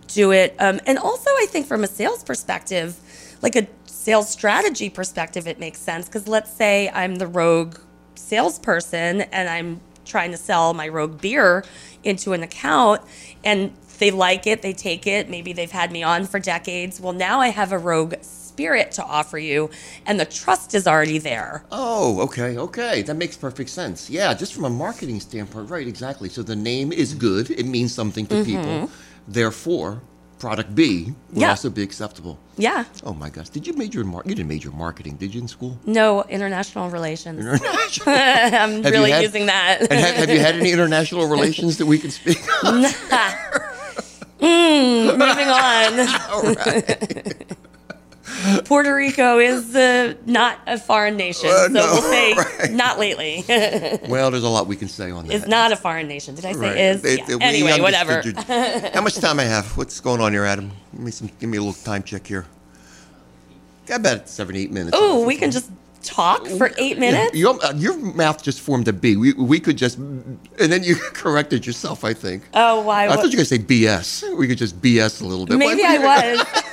do 0.07 0.31
it. 0.31 0.55
Um, 0.59 0.79
and 0.85 0.99
also, 0.99 1.29
I 1.31 1.47
think 1.49 1.65
from 1.65 1.83
a 1.83 1.87
sales 1.87 2.23
perspective, 2.23 2.95
like 3.41 3.55
a 3.55 3.67
sales 3.87 4.29
strategy 4.29 4.89
perspective, 4.91 5.47
it 5.47 5.59
makes 5.59 5.79
sense 5.79 6.05
because 6.05 6.27
let's 6.27 6.51
say 6.53 6.89
I'm 6.93 7.15
the 7.15 7.27
rogue 7.27 7.79
salesperson 8.15 9.21
and 9.21 9.49
I'm 9.49 9.81
trying 10.05 10.31
to 10.31 10.37
sell 10.37 10.73
my 10.73 10.87
Rogue 10.87 11.19
beer 11.19 11.63
into 12.03 12.33
an 12.33 12.43
account 12.43 13.01
and 13.43 13.73
they 13.99 14.11
like 14.11 14.47
it, 14.47 14.61
they 14.61 14.73
take 14.73 15.07
it. 15.07 15.29
Maybe 15.29 15.53
they've 15.53 15.71
had 15.71 15.91
me 15.91 16.03
on 16.03 16.25
for 16.25 16.39
decades. 16.39 16.99
Well, 16.99 17.13
now 17.13 17.39
I 17.39 17.49
have 17.49 17.71
a 17.71 17.77
Rogue 17.77 18.15
spirit 18.21 18.91
to 18.93 19.03
offer 19.03 19.37
you 19.37 19.69
and 20.05 20.19
the 20.19 20.25
trust 20.25 20.73
is 20.75 20.87
already 20.87 21.19
there. 21.19 21.63
Oh, 21.71 22.21
okay, 22.21 22.57
okay. 22.57 23.01
That 23.01 23.15
makes 23.15 23.37
perfect 23.37 23.69
sense. 23.69 24.09
Yeah, 24.09 24.33
just 24.33 24.53
from 24.53 24.65
a 24.65 24.69
marketing 24.69 25.19
standpoint, 25.19 25.69
right, 25.69 25.87
exactly. 25.87 26.29
So 26.29 26.43
the 26.43 26.55
name 26.55 26.91
is 26.91 27.13
good, 27.13 27.49
it 27.51 27.65
means 27.65 27.93
something 27.93 28.25
to 28.27 28.35
mm-hmm. 28.35 28.45
people. 28.45 28.89
Therefore, 29.27 30.01
product 30.43 30.75
B 30.75 30.83
will 30.83 31.13
Mm-hmm. 31.13 31.39
Yeah. 31.41 31.49
also 31.55 31.69
be 31.69 31.83
acceptable. 31.89 32.35
Yeah. 32.57 32.83
Oh 33.07 33.13
my 33.23 33.29
gosh. 33.35 33.49
Did 33.49 33.65
you 33.67 33.73
major 33.73 34.01
in 34.01 34.07
mar- 34.13 34.23
you 34.25 34.35
didn't 34.35 34.49
major 34.55 34.69
in 34.69 34.77
marketing, 34.77 35.15
did 35.15 35.33
you 35.33 35.41
in 35.41 35.47
school? 35.47 35.73
No 35.85 36.23
international 36.37 36.89
relations. 36.89 37.39
International. 37.39 38.05
I'm 38.61 38.81
really 38.83 39.11
had- 39.11 39.23
using 39.23 39.45
that. 39.47 39.79
And 39.91 39.99
have, 40.05 40.15
have 40.21 40.29
you 40.35 40.39
had 40.47 40.55
any 40.61 40.71
international 40.77 41.25
relations 41.35 41.77
that 41.79 41.85
we 41.87 41.97
can 42.03 42.11
speak 42.11 42.39
of? 42.63 42.73
Moving 44.41 45.49
on. 45.49 45.91
All 46.31 46.43
right. 46.43 47.57
Puerto 48.65 48.93
Rico 48.95 49.39
is 49.39 49.75
uh, 49.75 50.13
not 50.25 50.59
a 50.67 50.77
foreign 50.77 51.15
nation, 51.17 51.49
Uh, 51.49 51.67
so 51.67 51.67
no, 51.69 51.85
we'll 51.93 52.01
say 52.01 52.33
right. 52.37 52.71
not 52.71 52.99
lately. 52.99 53.43
Well, 54.09 54.31
there's 54.31 54.43
a 54.43 54.49
lot 54.49 54.67
we 54.67 54.75
can 54.75 54.87
say 54.87 55.11
on 55.11 55.27
that. 55.27 55.33
is 55.33 55.47
not 55.47 55.71
a 55.71 55.75
foreign 55.75 56.07
nation. 56.07 56.35
Did 56.35 56.45
I 56.45 56.53
say 56.53 56.59
Right. 56.59 56.77
is? 56.77 57.03
It- 57.05 57.19
Yeah. 57.19 57.35
it- 57.35 57.41
Anyway, 57.41 57.79
whatever. 57.81 58.13
understood 58.21 58.45
you. 58.47 58.89
How 58.93 59.01
much 59.01 59.15
time 59.15 59.39
I 59.39 59.43
have? 59.43 59.75
What's 59.77 59.99
going 59.99 60.21
on 60.21 60.31
here, 60.33 60.45
Adam? 60.45 60.71
Give 60.93 61.01
me 61.01 61.11
some. 61.11 61.29
Give 61.39 61.49
me 61.49 61.57
a 61.57 61.61
little 61.61 61.81
time 61.83 62.03
check 62.03 62.27
here. 62.27 62.45
Got 63.85 63.99
about 63.99 64.29
seven, 64.29 64.55
eight 64.55 64.71
minutes. 64.71 64.95
Oh, 64.99 65.25
we 65.25 65.35
can 65.35 65.51
just 65.51 65.69
talk 66.03 66.47
for 66.47 66.71
eight 66.77 66.99
minutes. 66.99 67.35
Your, 67.35 67.57
your 67.75 67.97
mouth 67.97 68.41
just 68.43 68.59
formed 68.61 68.87
a 68.87 68.93
B. 68.93 69.15
We, 69.17 69.33
we 69.33 69.59
could 69.59 69.77
just, 69.77 69.97
and 69.97 70.37
then 70.57 70.83
you 70.83 70.95
corrected 70.95 71.65
yourself. 71.65 72.03
I 72.03 72.13
think. 72.13 72.43
Oh, 72.53 72.81
why? 72.81 73.07
I 73.07 73.15
thought 73.15 73.23
you 73.25 73.29
were 73.31 73.43
gonna 73.43 73.45
say 73.45 73.59
BS. 73.59 74.35
We 74.37 74.47
could 74.47 74.57
just 74.57 74.81
BS 74.81 75.21
a 75.21 75.25
little 75.25 75.45
bit. 75.45 75.57
Maybe 75.57 75.81
Why- 75.81 75.97
I 76.01 76.35
was. 76.35 76.63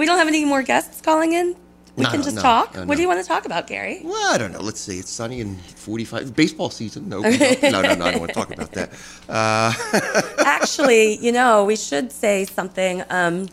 We 0.00 0.06
don't 0.06 0.16
have 0.16 0.28
any 0.28 0.46
more 0.46 0.62
guests 0.62 1.02
calling 1.02 1.34
in. 1.34 1.54
We 1.94 2.04
No, 2.04 2.10
can 2.10 2.22
just 2.22 2.36
no, 2.36 2.42
talk. 2.42 2.74
no, 2.74 2.86
What 2.86 2.96
do 2.96 3.02
you 3.02 3.08
want 3.08 3.20
to 3.20 3.26
talk 3.26 3.44
about, 3.44 3.66
Gary? 3.66 4.00
Well, 4.02 4.34
I 4.34 4.38
don't 4.38 4.50
know. 4.50 4.60
Let's 4.60 4.80
see. 4.80 4.98
It's 4.98 5.10
sunny 5.10 5.42
and 5.42 5.60
45. 5.60 6.34
Baseball 6.34 6.70
season. 6.70 7.06
No, 7.08 7.20
no, 7.20 7.28
no, 7.28 7.94
no. 7.94 8.04
I 8.06 8.10
don't 8.12 8.20
want 8.20 8.30
to 8.30 8.34
talk 8.34 8.50
about 8.50 8.72
that. 8.72 8.90
Uh, 9.28 9.74
Actually, 10.38 11.16
you 11.18 11.32
know, 11.32 11.66
we 11.66 11.76
should 11.76 12.10
say 12.12 12.46
something. 12.46 13.02
Um, 13.10 13.50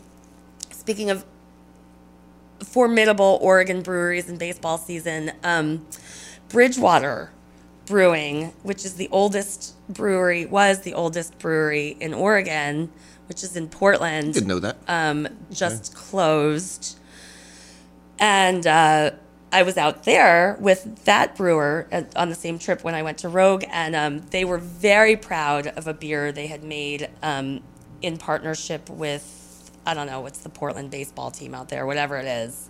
speaking 0.72 1.10
of 1.10 1.26
formidable 2.64 3.40
Oregon 3.42 3.82
breweries 3.82 4.30
in 4.30 4.38
baseball 4.38 4.78
season, 4.78 5.32
um, 5.44 5.86
BridgePort 6.48 7.30
Brewing, 7.88 8.54
which 8.64 8.86
is 8.86 8.94
the 8.96 9.10
oldest 9.12 9.76
brewery, 9.90 10.46
was 10.46 10.82
the 10.82 10.94
oldest 10.94 11.38
brewery 11.40 11.98
in 12.00 12.14
Oregon, 12.14 12.90
which 13.28 13.44
is 13.44 13.56
in 13.56 13.68
Portland 13.70 14.34
didn't 14.34 14.48
know 14.48 14.60
that. 14.60 14.78
um, 14.88 15.28
just 15.52 15.94
closed. 15.96 16.98
And 18.20 18.66
uh, 18.66 19.12
I 19.52 19.64
was 19.64 19.78
out 19.78 20.04
there 20.04 20.58
with 20.60 21.06
that 21.06 21.36
brewer 21.36 21.88
at, 21.92 22.16
on 22.18 22.30
the 22.30 22.36
same 22.36 22.58
trip 22.60 22.84
when 22.84 22.96
I 22.96 23.04
went 23.04 23.20
to 23.20 23.30
Rogue, 23.30 23.64
and 23.70 23.96
um, 23.96 24.20
they 24.32 24.44
were 24.44 24.58
very 24.58 25.16
proud 25.16 25.68
of 25.68 25.88
a 25.88 25.94
beer 25.94 26.32
they 26.32 26.48
had 26.48 26.64
made 26.64 27.10
um, 27.22 27.62
in 28.02 28.18
partnership 28.18 28.90
with, 28.90 29.72
I 29.86 29.94
don't 29.94 30.08
know, 30.08 30.22
what's 30.22 30.40
the 30.40 30.50
Portland 30.50 30.90
baseball 30.92 31.32
team 31.32 31.54
out 31.54 31.70
there, 31.70 31.86
whatever 31.86 32.18
it 32.18 32.26
is. 32.26 32.70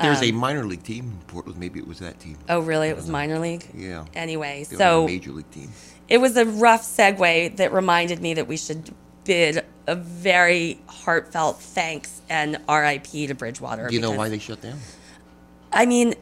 There's 0.00 0.22
a 0.22 0.28
um, 0.28 0.36
minor 0.36 0.64
league 0.66 0.82
team 0.82 1.06
in 1.06 1.18
Portland. 1.26 1.58
Maybe 1.58 1.80
it 1.80 1.88
was 1.88 2.00
that 2.00 2.20
team. 2.20 2.36
Oh, 2.50 2.60
really? 2.60 2.88
It 2.88 2.96
was 2.96 3.08
minor 3.08 3.38
league? 3.38 3.66
Yeah. 3.74 4.04
Anyway, 4.14 4.66
They 4.68 4.76
a 4.76 4.78
so 4.78 5.06
major 5.06 5.32
league 5.32 5.50
team. 5.50 5.70
it 6.06 6.18
was 6.18 6.36
a 6.36 6.44
rough 6.44 6.82
segue 6.82 7.56
that 7.56 7.72
reminded 7.72 8.20
me 8.20 8.34
that 8.34 8.46
we 8.46 8.58
should 8.58 8.94
bid 9.24 9.64
a 9.86 9.94
very 9.94 10.80
heartfelt 10.88 11.60
thanks 11.60 12.20
and 12.28 12.54
RIP 12.68 13.06
to 13.06 13.34
BridgePort. 13.34 13.88
Do 13.88 13.94
you 13.94 14.00
know 14.00 14.12
why 14.12 14.28
they 14.28 14.38
shut 14.38 14.60
down? 14.60 14.78
I 15.72 15.86
mean, 15.86 16.14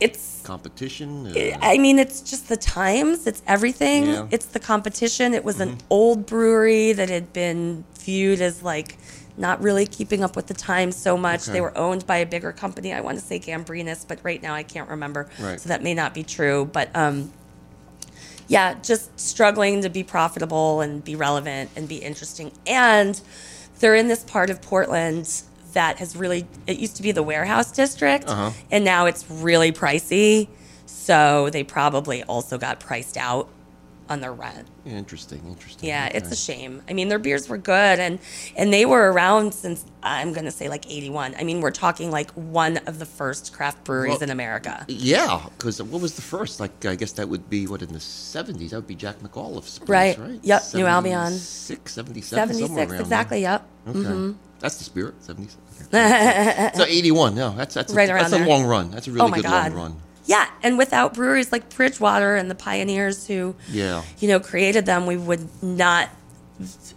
it's. 0.00 0.42
Competition. 0.44 1.28
Uh, 1.28 1.58
I 1.60 1.78
mean, 1.78 1.98
it's 1.98 2.20
just 2.20 2.48
the 2.48 2.56
times. 2.56 3.26
It's 3.26 3.42
everything. 3.46 4.06
Yeah. 4.06 4.14
Mm-hmm. 4.14 4.34
It's 4.34 4.46
the 4.46 4.60
competition. 4.60 5.34
It 5.34 5.44
was 5.44 5.60
an 5.60 5.78
old 5.90 6.26
brewery 6.26 6.92
that 6.92 7.08
had 7.08 7.32
been 7.32 7.84
viewed 7.98 8.40
as 8.40 8.62
like 8.62 8.98
not 9.36 9.60
really 9.60 9.86
keeping 9.86 10.22
up 10.22 10.36
with 10.36 10.46
the 10.46 10.54
times 10.54 10.96
so 10.96 11.16
much. 11.16 11.42
Okay. 11.42 11.52
They 11.52 11.60
were 11.60 11.76
owned 11.76 12.06
by 12.06 12.18
a 12.18 12.26
bigger 12.26 12.52
company. 12.52 12.92
I 12.92 13.00
want 13.00 13.18
to 13.18 13.24
say 13.24 13.40
Gambrinus, 13.40 14.06
but 14.06 14.20
right 14.22 14.42
now 14.42 14.54
I 14.54 14.62
can't 14.62 14.88
remember. 14.88 15.28
Right. 15.40 15.60
So 15.60 15.70
that 15.70 15.82
may 15.82 15.94
not 15.94 16.14
be 16.14 16.22
true. 16.22 16.68
But 16.72 16.94
um, 16.94 17.32
yeah, 18.48 18.74
just 18.82 19.18
struggling 19.18 19.82
to 19.82 19.88
be 19.88 20.02
profitable 20.02 20.80
and 20.80 21.02
be 21.02 21.16
relevant 21.16 21.70
and 21.76 21.88
be 21.88 21.96
interesting. 21.96 22.52
And 22.66 23.20
they're 23.80 23.94
in 23.94 24.08
this 24.08 24.22
part 24.24 24.50
of 24.50 24.60
Portland 24.62 25.42
that 25.72 25.98
has 25.98 26.14
really, 26.14 26.46
it 26.66 26.78
used 26.78 26.96
to 26.96 27.02
be 27.02 27.10
the 27.12 27.22
warehouse 27.22 27.72
district, 27.72 28.28
Uh-huh. 28.28 28.50
and 28.70 28.84
now 28.84 29.06
it's 29.06 29.28
really 29.30 29.72
pricey. 29.72 30.48
So 30.86 31.50
they 31.50 31.64
probably 31.64 32.22
also 32.22 32.58
got 32.58 32.78
priced 32.80 33.16
out 33.16 33.48
on 34.08 34.20
their 34.20 34.32
rent. 34.32 34.68
interesting. 34.84 35.40
Interesting. 35.48 35.88
Yeah, 35.88 36.06
Okay. 36.08 36.18
it's 36.18 36.30
a 36.30 36.36
shame. 36.36 36.82
I 36.88 36.92
mean, 36.92 37.08
their 37.08 37.18
beers 37.18 37.48
were 37.48 37.56
good, 37.58 37.98
and 37.98 38.18
and 38.56 38.72
they 38.72 38.84
were 38.84 39.10
around 39.12 39.52
since 39.54 39.84
I'm 40.02 40.32
gonna 40.32 40.50
say 40.50 40.68
like 40.68 40.90
'81. 40.90 41.34
I 41.38 41.44
mean, 41.44 41.60
we're 41.60 41.70
talking 41.70 42.10
like 42.10 42.30
one 42.32 42.78
of 42.86 42.98
the 42.98 43.06
first 43.06 43.52
craft 43.54 43.84
breweries 43.84 44.12
Well, 44.14 44.22
in 44.24 44.30
America. 44.30 44.84
Yeah, 44.88 45.40
because 45.56 45.82
what 45.82 46.02
was 46.02 46.14
the 46.14 46.22
first? 46.22 46.60
Like, 46.60 46.84
I 46.84 46.94
guess 46.96 47.12
that 47.12 47.28
would 47.28 47.48
be 47.48 47.66
what 47.66 47.82
in 47.82 47.92
the 47.92 47.98
'70s. 47.98 48.70
That 48.70 48.76
would 48.76 48.86
be 48.86 48.94
Jack 48.94 49.20
McAuliffe's. 49.20 49.78
place, 49.78 49.88
Right. 49.88 50.18
Right. 50.18 50.40
Yep, 50.42 50.62
New 50.74 50.86
Albion. 50.86 51.32
76, 51.32 51.92
77, 51.92 52.48
somewhere 52.54 52.68
76, 52.68 52.92
around 52.92 53.00
exactly. 53.00 53.40
Yep. 53.40 53.66
There. 53.86 53.94
Okay. 53.96 54.08
Mm-hmm. 54.10 54.32
That's 54.60 54.76
the 54.78 54.84
spirit. 54.84 55.14
70s. 55.22 55.56
Okay. 55.94 56.70
so 56.74 56.84
81. 56.84 57.34
No, 57.34 57.50
that's 57.54 57.74
that's 57.74 57.92
a, 57.92 57.96
Right 57.96 58.08
around 58.08 58.30
that's 58.30 58.42
a 58.42 58.46
long 58.48 58.64
run. 58.64 58.90
That's 58.90 59.06
a 59.08 59.10
really 59.12 59.26
oh 59.26 59.28
my 59.28 59.36
good 59.38 59.44
god. 59.44 59.72
long 59.72 59.82
run. 59.82 59.96
Yeah, 60.26 60.48
and 60.62 60.78
without 60.78 61.14
breweries 61.14 61.52
like 61.52 61.68
BridgePort 61.70 62.40
and 62.40 62.50
the 62.50 62.54
pioneers 62.54 63.26
who, 63.26 63.54
Yeah. 63.70 64.02
you 64.20 64.28
know, 64.28 64.40
created 64.40 64.86
them, 64.86 65.06
we 65.06 65.16
would 65.16 65.48
not. 65.62 66.08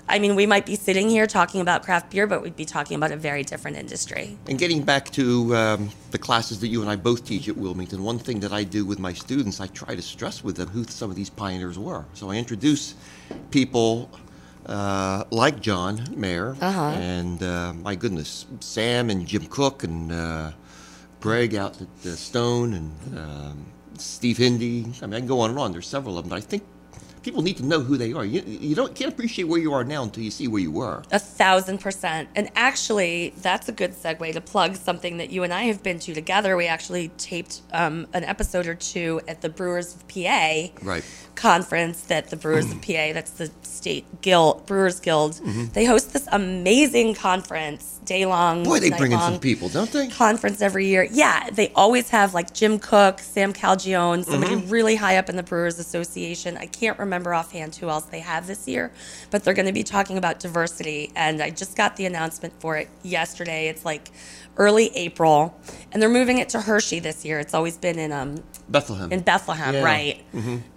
I 0.07 0.19
mean, 0.19 0.35
we 0.35 0.45
might 0.45 0.67
be 0.67 0.75
sitting 0.75 1.09
here 1.09 1.25
talking 1.25 1.61
about 1.61 1.81
craft 1.83 2.11
beer, 2.11 2.27
but 2.27 2.43
we'd 2.43 2.55
be 2.55 2.63
talking 2.63 2.95
about 2.95 3.11
a 3.11 3.17
very 3.17 3.43
different 3.43 3.75
industry. 3.75 4.37
And 4.47 4.57
getting 4.59 4.83
back 4.83 5.09
to 5.13 5.55
um, 5.55 5.89
the 6.11 6.19
classes 6.19 6.59
that 6.59 6.67
you 6.67 6.81
and 6.81 6.89
I 6.91 6.95
both 6.95 7.25
teach 7.25 7.49
at 7.49 7.57
Wilmington, 7.57 8.03
one 8.03 8.19
thing 8.19 8.39
that 8.41 8.53
I 8.53 8.63
do 8.63 8.85
with 8.85 8.99
my 8.99 9.13
students, 9.13 9.59
I 9.59 9.65
try 9.67 9.95
to 9.95 10.01
stress 10.01 10.43
with 10.43 10.57
them 10.57 10.69
who 10.69 10.83
some 10.85 11.09
of 11.09 11.15
these 11.15 11.31
pioneers 11.31 11.77
were. 11.79 12.05
So 12.13 12.29
I 12.29 12.35
introduce 12.35 12.93
people 13.49 14.11
uh, 14.67 15.23
like 15.31 15.59
John 15.59 15.97
Maier 16.15 16.55
Uh-huh. 16.61 16.81
and 16.95 17.41
uh, 17.41 17.73
my 17.73 17.95
goodness, 17.95 18.45
Sam 18.59 19.09
and 19.09 19.25
Jim 19.25 19.47
Koch 19.47 19.83
and 19.83 20.11
uh, 20.11 20.51
Greg 21.27 21.55
out 21.55 21.81
at 21.81 22.05
uh, 22.05 22.15
Stone 22.15 22.73
and 22.73 23.17
um, 23.17 23.65
Steve 23.97 24.37
Hindy. 24.37 24.85
I 25.01 25.07
mean, 25.07 25.13
I 25.13 25.19
can 25.19 25.27
go 25.27 25.41
on 25.41 25.49
and 25.49 25.59
on. 25.59 25.73
There's 25.73 25.85
several 25.85 26.17
of 26.17 26.23
them, 26.23 26.29
but 26.29 26.37
I 26.37 26.39
think 26.39 26.63
people 27.21 27.41
need 27.41 27.57
to 27.57 27.65
know 27.65 27.81
who 27.81 27.97
they 27.97 28.13
are. 28.13 28.23
You, 28.23 28.41
you 28.45 28.73
don't 28.73 28.95
can't 28.95 29.11
appreciate 29.11 29.43
where 29.43 29.59
you 29.59 29.73
are 29.73 29.83
now 29.83 30.03
until 30.03 30.23
you 30.23 30.31
see 30.31 30.47
where 30.47 30.61
you 30.61 30.71
were. 30.71 31.03
A 31.11 31.19
thousand 31.19 31.79
percent. 31.79 32.29
And 32.33 32.49
actually, 32.55 33.33
that's 33.41 33.67
a 33.67 33.73
good 33.73 33.91
segue 33.91 34.31
to 34.31 34.39
plug 34.39 34.77
something 34.77 35.17
that 35.17 35.29
you 35.29 35.43
and 35.43 35.53
I 35.53 35.63
have 35.63 35.83
been 35.83 35.99
to 35.99 36.13
together. 36.13 36.55
We 36.55 36.67
actually 36.67 37.09
taped 37.17 37.61
um, 37.73 38.07
an 38.13 38.23
episode 38.23 38.65
or 38.65 38.75
two 38.75 39.19
at 39.27 39.41
the 39.41 39.49
Brewers 39.49 39.95
of 39.95 40.07
PA 40.07 40.67
Right. 40.81 41.03
Conference 41.37 42.01
that 42.05 42.29
the 42.29 42.35
Brewers 42.35 42.69
of 42.71 42.81
PA, 42.81 43.13
that's 43.13 43.31
the 43.31 43.49
state 43.61 44.05
guild, 44.21 44.65
Brewers 44.65 44.99
Guild, 44.99 45.33
Mm-hmm. 45.35 45.65
they 45.73 45.85
host 45.85 46.11
this 46.11 46.27
amazing 46.31 47.13
conference, 47.13 47.99
day 48.05 48.25
long. 48.25 48.63
Boy, 48.63 48.79
they 48.79 48.89
bring 48.89 49.11
in 49.11 49.19
some 49.19 49.39
people, 49.39 49.69
don't 49.69 49.91
they? 49.91 50.07
Conference 50.07 50.61
every 50.61 50.87
year. 50.87 51.07
Yeah, 51.11 51.49
they 51.51 51.71
always 51.75 52.09
have 52.09 52.33
like 52.33 52.53
Jim 52.53 52.79
Koch, 52.79 53.19
Sam 53.19 53.53
Calagione, 53.53 54.25
somebody 54.25 54.55
Mm-hmm. 54.55 54.69
really 54.69 54.95
high 54.95 55.17
up 55.17 55.29
in 55.29 55.35
the 55.35 55.43
Brewers 55.43 55.77
Association. 55.79 56.57
I 56.57 56.65
can't 56.65 56.97
remember 56.99 57.33
offhand 57.33 57.75
who 57.75 57.87
else 57.89 58.05
they 58.05 58.19
have 58.21 58.47
this 58.47 58.67
year, 58.67 58.91
but 59.29 59.43
they're 59.43 59.53
going 59.53 59.67
to 59.67 59.73
be 59.73 59.83
talking 59.83 60.17
about 60.17 60.39
diversity. 60.39 61.11
And 61.15 61.41
I 61.41 61.51
just 61.51 61.77
got 61.77 61.95
the 61.97 62.05
announcement 62.07 62.53
for 62.59 62.77
it 62.77 62.89
yesterday. 63.03 63.67
It's 63.67 63.85
like 63.85 64.09
early 64.57 64.87
April, 64.95 65.55
and 65.91 66.01
they're 66.01 66.09
moving 66.09 66.37
it 66.39 66.49
to 66.49 66.61
Hershey 66.61 66.99
this 66.99 67.23
year. 67.23 67.39
It's 67.39 67.53
always 67.53 67.77
been 67.77 67.97
in 67.99 68.11
um 68.11 68.43
Bethlehem. 68.69 69.11
in 69.11 69.21
Bethlehem, 69.21 69.73
Yeah. 69.75 69.83
right? 69.83 70.23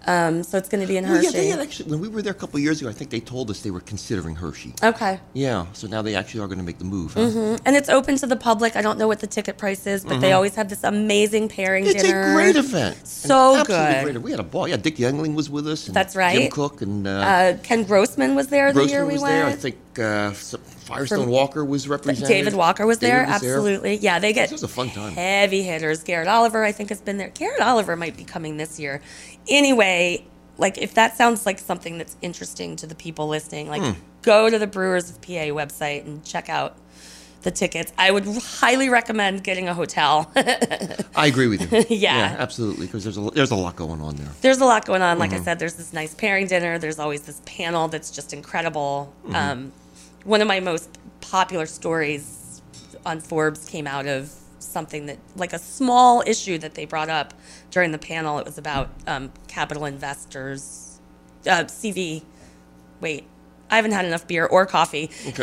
Um, 0.07 0.43
so 0.43 0.57
it's 0.57 0.69
going 0.69 0.81
to 0.81 0.87
be 0.87 0.97
in 0.97 1.03
Well, 1.03 1.15
Hershey. 1.15 1.25
yeah, 1.27 1.31
they 1.31 1.47
had 1.47 1.59
actually, 1.59 1.91
when 1.91 1.99
we 1.99 2.07
were 2.07 2.21
there 2.21 2.31
a 2.31 2.35
couple 2.35 2.59
years 2.59 2.79
ago, 2.81 2.89
I 2.89 2.93
think 2.93 3.09
they 3.11 3.19
told 3.19 3.49
us 3.51 3.61
they 3.61 3.71
were 3.71 3.81
considering 3.81 4.35
Hershey. 4.35 4.73
okay. 4.83 5.19
Yeah, 5.33 5.65
so 5.73 5.87
now 5.87 6.01
they 6.01 6.15
actually 6.15 6.41
are 6.41 6.47
going 6.47 6.59
to 6.59 6.63
make 6.63 6.77
the 6.79 6.85
move. 6.85 7.13
Huh? 7.15 7.57
And 7.65 7.75
it's 7.75 7.89
open 7.89 8.15
to 8.17 8.27
the 8.27 8.35
public. 8.37 8.75
I 8.75 8.81
don't 8.81 8.97
know 8.97 9.07
what 9.07 9.19
the 9.19 9.27
ticket 9.27 9.57
price 9.57 9.85
is, 9.87 10.05
but 10.05 10.21
they 10.21 10.31
always 10.31 10.55
have 10.55 10.69
this 10.69 10.83
amazing 10.83 11.49
pairing 11.49 11.83
Mm-hmm. 11.85 11.95
It's 11.95 12.03
dinner. 12.03 12.31
a 12.31 12.35
great 12.35 12.55
event. 12.55 12.97
An 12.97 13.05
So 13.05 13.55
absolutely 13.57 13.93
good. 13.93 14.03
Great. 14.13 14.21
We 14.21 14.31
had 14.31 14.39
a 14.39 14.43
ball. 14.43 14.67
Yeah, 14.67 14.77
Dick 14.77 14.95
Yuengling 14.97 15.33
was 15.35 15.49
with 15.49 15.67
us. 15.67 15.87
And 15.87 15.95
That's 15.95 16.15
right. 16.15 16.37
Jim 16.37 16.51
Koch 16.51 16.81
and 16.81 17.07
uh, 17.07 17.11
Uh, 17.11 17.57
Ken 17.63 17.83
Grossman 17.83 18.35
was 18.35 18.47
there 18.47 18.71
the 18.71 18.85
year 18.85 19.03
Grossman 19.03 19.07
we 19.07 19.13
was 19.13 19.21
went. 19.23 19.33
there. 19.33 19.45
I 19.47 19.53
think 19.53 19.77
uh, 19.99 20.33
some- 20.33 20.61
Firestone 20.95 21.19
From- 21.23 21.29
Walker 21.31 21.63
was 21.65 21.87
represented. 21.87 22.27
David 22.27 22.53
Walker 22.53 22.85
was 22.85 22.99
there, 22.99 23.19
David 23.21 23.31
was 23.33 23.41
there. 23.41 23.51
absolutely. 23.55 23.95
Yeah, 23.97 24.19
they 24.19 24.33
get 24.33 24.43
This 24.49 24.61
was 24.61 24.63
a 24.63 24.67
fun 24.67 24.89
time. 24.89 25.13
heavy 25.13 25.63
hitters. 25.63 26.03
Garrett 26.03 26.27
Oliver, 26.27 26.63
I 26.63 26.71
think, 26.71 26.89
has 26.89 27.01
been 27.01 27.17
there. 27.17 27.29
Garrett 27.29 27.61
Oliver 27.61 27.95
might 27.95 28.15
be 28.17 28.23
coming 28.23 28.57
this 28.57 28.79
year. 28.79 29.01
Anyway, 29.49 30.25
like 30.57 30.77
if 30.77 30.93
that 30.95 31.17
sounds 31.17 31.45
like 31.45 31.59
something 31.59 31.97
that's 31.97 32.15
interesting 32.21 32.75
to 32.77 32.87
the 32.87 32.95
people 32.95 33.27
listening, 33.27 33.67
like 33.69 33.81
Hmm. 33.81 33.99
go 34.21 34.49
to 34.49 34.59
the 34.59 34.67
Brewers 34.67 35.09
of 35.09 35.21
PA 35.21 35.49
website 35.51 36.05
and 36.05 36.23
check 36.23 36.49
out 36.49 36.77
the 37.43 37.49
tickets. 37.49 37.91
I 37.97 38.11
would 38.11 38.23
highly 38.27 38.87
recommend 38.87 39.43
getting 39.43 39.67
a 39.67 39.73
hotel. 39.73 40.31
I 41.15 41.25
agree 41.25 41.47
with 41.47 41.71
you. 41.71 41.85
Yeah. 41.97 42.35
absolutely, 42.37 42.85
because 42.85 43.03
there's 43.03 43.17
a 43.17 43.21
there's 43.31 43.49
a 43.49 43.55
lot 43.55 43.75
going 43.75 43.99
on 43.99 44.15
there. 44.17 44.27
there's 44.41 44.59
a 44.59 44.65
lot 44.65 44.85
going 44.85 45.01
on. 45.01 45.17
Like 45.17 45.31
Mm-hmm. 45.31 45.41
I 45.41 45.45
said, 45.45 45.57
there's 45.57 45.73
this 45.73 45.91
nice 45.91 46.13
pairing 46.13 46.45
dinner. 46.45 46.77
There's 46.77 46.99
always 46.99 47.21
this 47.21 47.41
panel 47.45 47.87
that's 47.87 48.11
just 48.11 48.31
incredible. 48.31 49.11
Mm-hmm. 49.25 49.35
Um, 49.35 49.71
one 50.23 50.41
of 50.41 50.47
my 50.47 50.59
most 50.59 50.89
popular 51.21 51.65
stories 51.65 52.61
on 53.05 53.19
Forbes 53.19 53.67
came 53.69 53.87
out 53.87 54.05
of 54.07 54.31
something 54.59 55.07
that, 55.07 55.17
like 55.35 55.53
a 55.53 55.59
small 55.59 56.23
issue 56.25 56.57
that 56.59 56.75
they 56.75 56.85
brought 56.85 57.09
up 57.09 57.33
during 57.71 57.91
the 57.91 57.97
panel. 57.97 58.39
It 58.39 58.45
was 58.45 58.57
about 58.57 58.89
um, 59.07 59.31
capital 59.47 59.85
investors, 59.85 60.99
uh, 61.45 61.65
CV. 61.65 62.23
Wait. 62.99 63.25
I 63.71 63.77
haven't 63.77 63.93
had 63.93 64.05
enough 64.05 64.27
beer 64.27 64.45
or 64.45 64.65
coffee. 64.65 65.09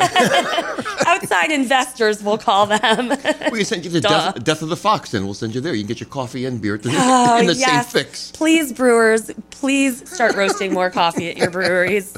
Outside 1.07 1.51
investors, 1.51 2.23
we'll 2.23 2.39
call 2.39 2.67
them. 2.67 3.09
We 3.51 3.59
can 3.59 3.65
send 3.65 3.85
you 3.85 3.91
to 3.93 4.01
Duh. 4.01 4.33
Death, 4.33 4.45
Death 4.45 4.63
of 4.63 4.69
the 4.69 4.77
Fox, 4.77 5.15
and 5.15 5.25
we'll 5.25 5.35
send 5.35 5.55
you 5.55 5.61
there. 5.61 5.73
You 5.75 5.81
can 5.83 5.89
get 5.89 6.01
your 6.01 6.09
coffee 6.09 6.45
and 6.45 6.61
beer 6.61 6.77
the, 6.79 6.91
Oh, 6.93 7.39
in 7.39 7.47
the 7.47 7.55
yes. 7.55 7.91
same 7.91 8.05
fix. 8.05 8.31
Please, 8.33 8.73
brewers, 8.73 9.31
please 9.51 10.09
start 10.13 10.37
roasting 10.37 10.73
more 10.75 10.91
coffee 10.91 11.31
at 11.31 11.37
your 11.39 11.51
breweries. 11.51 12.15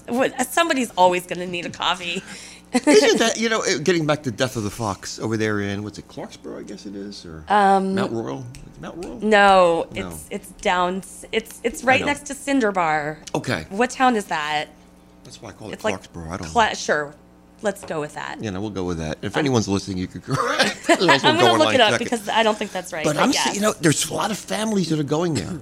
Somebody's 0.49 0.91
always 0.99 1.27
going 1.27 1.39
to 1.39 1.47
need 1.47 1.67
a 1.67 1.71
coffee. 1.71 2.23
Isn't 2.73 3.19
that 3.19 3.37
you 3.41 3.49
know? 3.49 3.63
Getting 3.83 4.07
back 4.07 4.23
to 4.25 4.31
Death 4.31 4.57
of 4.57 4.63
the 4.65 4.71
Fox 4.71 5.19
over 5.21 5.37
there 5.37 5.61
in 5.61 5.83
what's 5.83 5.99
it, 5.99 6.09
Clarksboro? 6.09 6.59
I 6.59 6.63
guess 6.65 6.87
it 6.87 6.95
is, 6.97 7.25
or 7.25 7.45
Mount 7.49 8.13
Royal. 8.13 8.45
Mount 8.81 9.05
Royal. 9.05 9.15
Um, 9.19 9.29
No, 9.29 9.87
No. 9.93 10.07
it's 10.09 10.27
it's 10.31 10.49
down. 10.63 11.03
It's 11.33 11.61
it's 11.63 11.85
right 11.85 12.05
next 12.05 12.27
to 12.27 12.35
Cinder 12.35 12.73
Bar. 12.73 13.19
Okay, 13.35 13.67
What 13.71 13.91
town 13.91 14.17
is 14.17 14.27
that? 14.27 14.69
That's 15.31 15.43
why 15.43 15.51
I 15.51 15.53
call 15.53 15.71
it 15.71 15.75
It's 15.75 15.85
like 15.85 15.95
I 15.95 16.37
don't. 16.37 16.55
know. 16.55 16.75
Sure, 16.75 17.15
let's 17.63 17.85
go 17.85 18.01
with 18.01 18.15
that. 18.15 18.43
Yeah, 18.43 18.51
know, 18.51 18.61
we'll 18.61 18.71
go 18.71 18.85
with 18.85 18.99
that. 18.99 19.19
If 19.23 19.37
um, 19.37 19.41
anyone's 19.41 19.69
listening, 19.69 19.99
you 19.99 20.09
could 20.09 20.25
correct. 20.25 20.85
I'm 20.91 21.39
gonna 21.39 21.55
look 21.55 21.73
it 21.73 21.81
up 21.81 21.91
check 21.91 21.99
because 22.01 22.29
I 22.29 22.43
don't 22.43 22.59
think 22.59 22.73
that's 22.73 22.93
right. 22.93 23.05
But 23.05 23.17
I'm, 23.17 23.31
yes. 23.31 23.45
see- 23.45 23.55
you 23.57 23.61
know, 23.61 23.73
there's 23.73 24.11
a 24.11 24.15
lot 24.15 24.33
of 24.33 24.39
families 24.39 24.89
that 24.89 24.99
are 24.99 25.05
going 25.05 25.35
there 25.35 25.61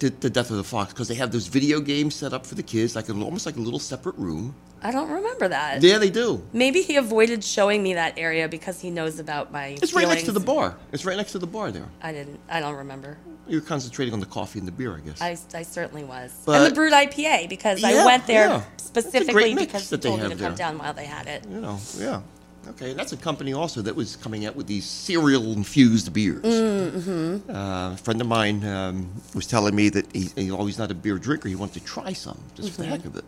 to 0.00 0.10
the 0.10 0.30
Death 0.30 0.50
of 0.50 0.56
the 0.56 0.64
Fox 0.64 0.92
because 0.92 1.08
they 1.08 1.14
have 1.16 1.32
those 1.32 1.48
video 1.48 1.80
games 1.80 2.14
set 2.14 2.32
up 2.32 2.46
for 2.46 2.54
the 2.54 2.62
kids, 2.62 2.96
like 2.96 3.10
a, 3.10 3.12
almost 3.12 3.44
like 3.44 3.56
a 3.56 3.60
little 3.60 3.78
separate 3.78 4.16
room. 4.16 4.54
I 4.84 4.90
don't 4.92 5.10
remember 5.10 5.48
that. 5.48 5.82
Yeah, 5.82 5.96
they 5.96 6.10
do. 6.10 6.42
Maybe 6.52 6.82
he 6.82 6.96
avoided 6.96 7.42
showing 7.42 7.82
me 7.82 7.94
that 7.94 8.18
area 8.18 8.48
because 8.48 8.80
he 8.80 8.90
knows 8.90 9.18
about 9.18 9.50
my. 9.50 9.78
It's 9.82 9.94
right 9.94 10.06
next 10.06 10.24
to 10.24 10.32
the 10.32 10.40
bar. 10.40 10.76
It's 10.92 11.06
right 11.06 11.16
next 11.16 11.32
to 11.32 11.38
the 11.38 11.46
bar 11.46 11.72
there. 11.72 11.88
I 12.02 12.12
didn't. 12.12 12.38
I 12.50 12.60
don't 12.60 12.76
remember. 12.76 13.16
You 13.48 13.60
were 13.60 13.66
concentrating 13.66 14.12
on 14.14 14.20
the 14.20 14.26
coffee 14.26 14.58
and 14.58 14.68
the 14.68 14.72
beer, 14.72 14.94
I 14.96 15.00
guess. 15.00 15.20
I, 15.20 15.36
I 15.58 15.62
certainly 15.62 16.04
was. 16.04 16.32
and 16.46 16.66
the 16.66 16.74
brut 16.74 16.92
IPA 16.92 17.48
because 17.48 17.82
I 17.82 18.04
went 18.04 18.26
there 18.26 18.48
yeah. 18.48 18.62
It's 18.74 18.88
a 18.90 18.92
great 18.92 19.04
specifically 19.04 19.54
because 19.54 19.88
he 19.90 19.96
told 19.96 20.20
me 20.20 20.24
to 20.24 20.30
have 20.30 20.38
come 20.38 20.54
down 20.54 20.78
while 20.78 20.92
they 20.94 21.06
had 21.06 21.26
it. 21.26 21.44
you 21.50 21.60
know, 21.60 21.78
yeah. 21.98 22.20
Okay, 22.68 22.90
and 22.90 22.98
that's 22.98 23.12
a 23.12 23.16
company 23.18 23.52
also 23.52 23.82
that 23.82 23.94
was 23.94 24.16
coming 24.16 24.46
out 24.46 24.56
with 24.56 24.66
these 24.66 24.86
cereal 24.86 25.52
infused 25.52 26.10
beers. 26.14 26.42
Mm-hmm. 26.42 27.50
Uh, 27.50 27.92
a 27.92 27.96
friend 27.98 28.20
of 28.22 28.26
mine 28.26 28.64
um, 28.64 29.10
was 29.34 29.46
telling 29.46 29.74
me 29.74 29.90
that 29.90 30.10
he, 30.16 30.30
he, 30.34 30.50
although 30.50 30.64
he's 30.66 30.78
not 30.78 30.90
a 30.90 30.94
beer 30.94 31.18
drinker, 31.18 31.48
he 31.48 31.54
wanted 31.56 31.74
to 31.74 31.84
try 31.84 32.12
some 32.14 32.38
just 32.54 32.70
for 32.70 32.76
the 32.78 32.84
Mm-hmm. 32.84 32.90
heck 32.92 33.04
of 33.04 33.16
it. 33.16 33.24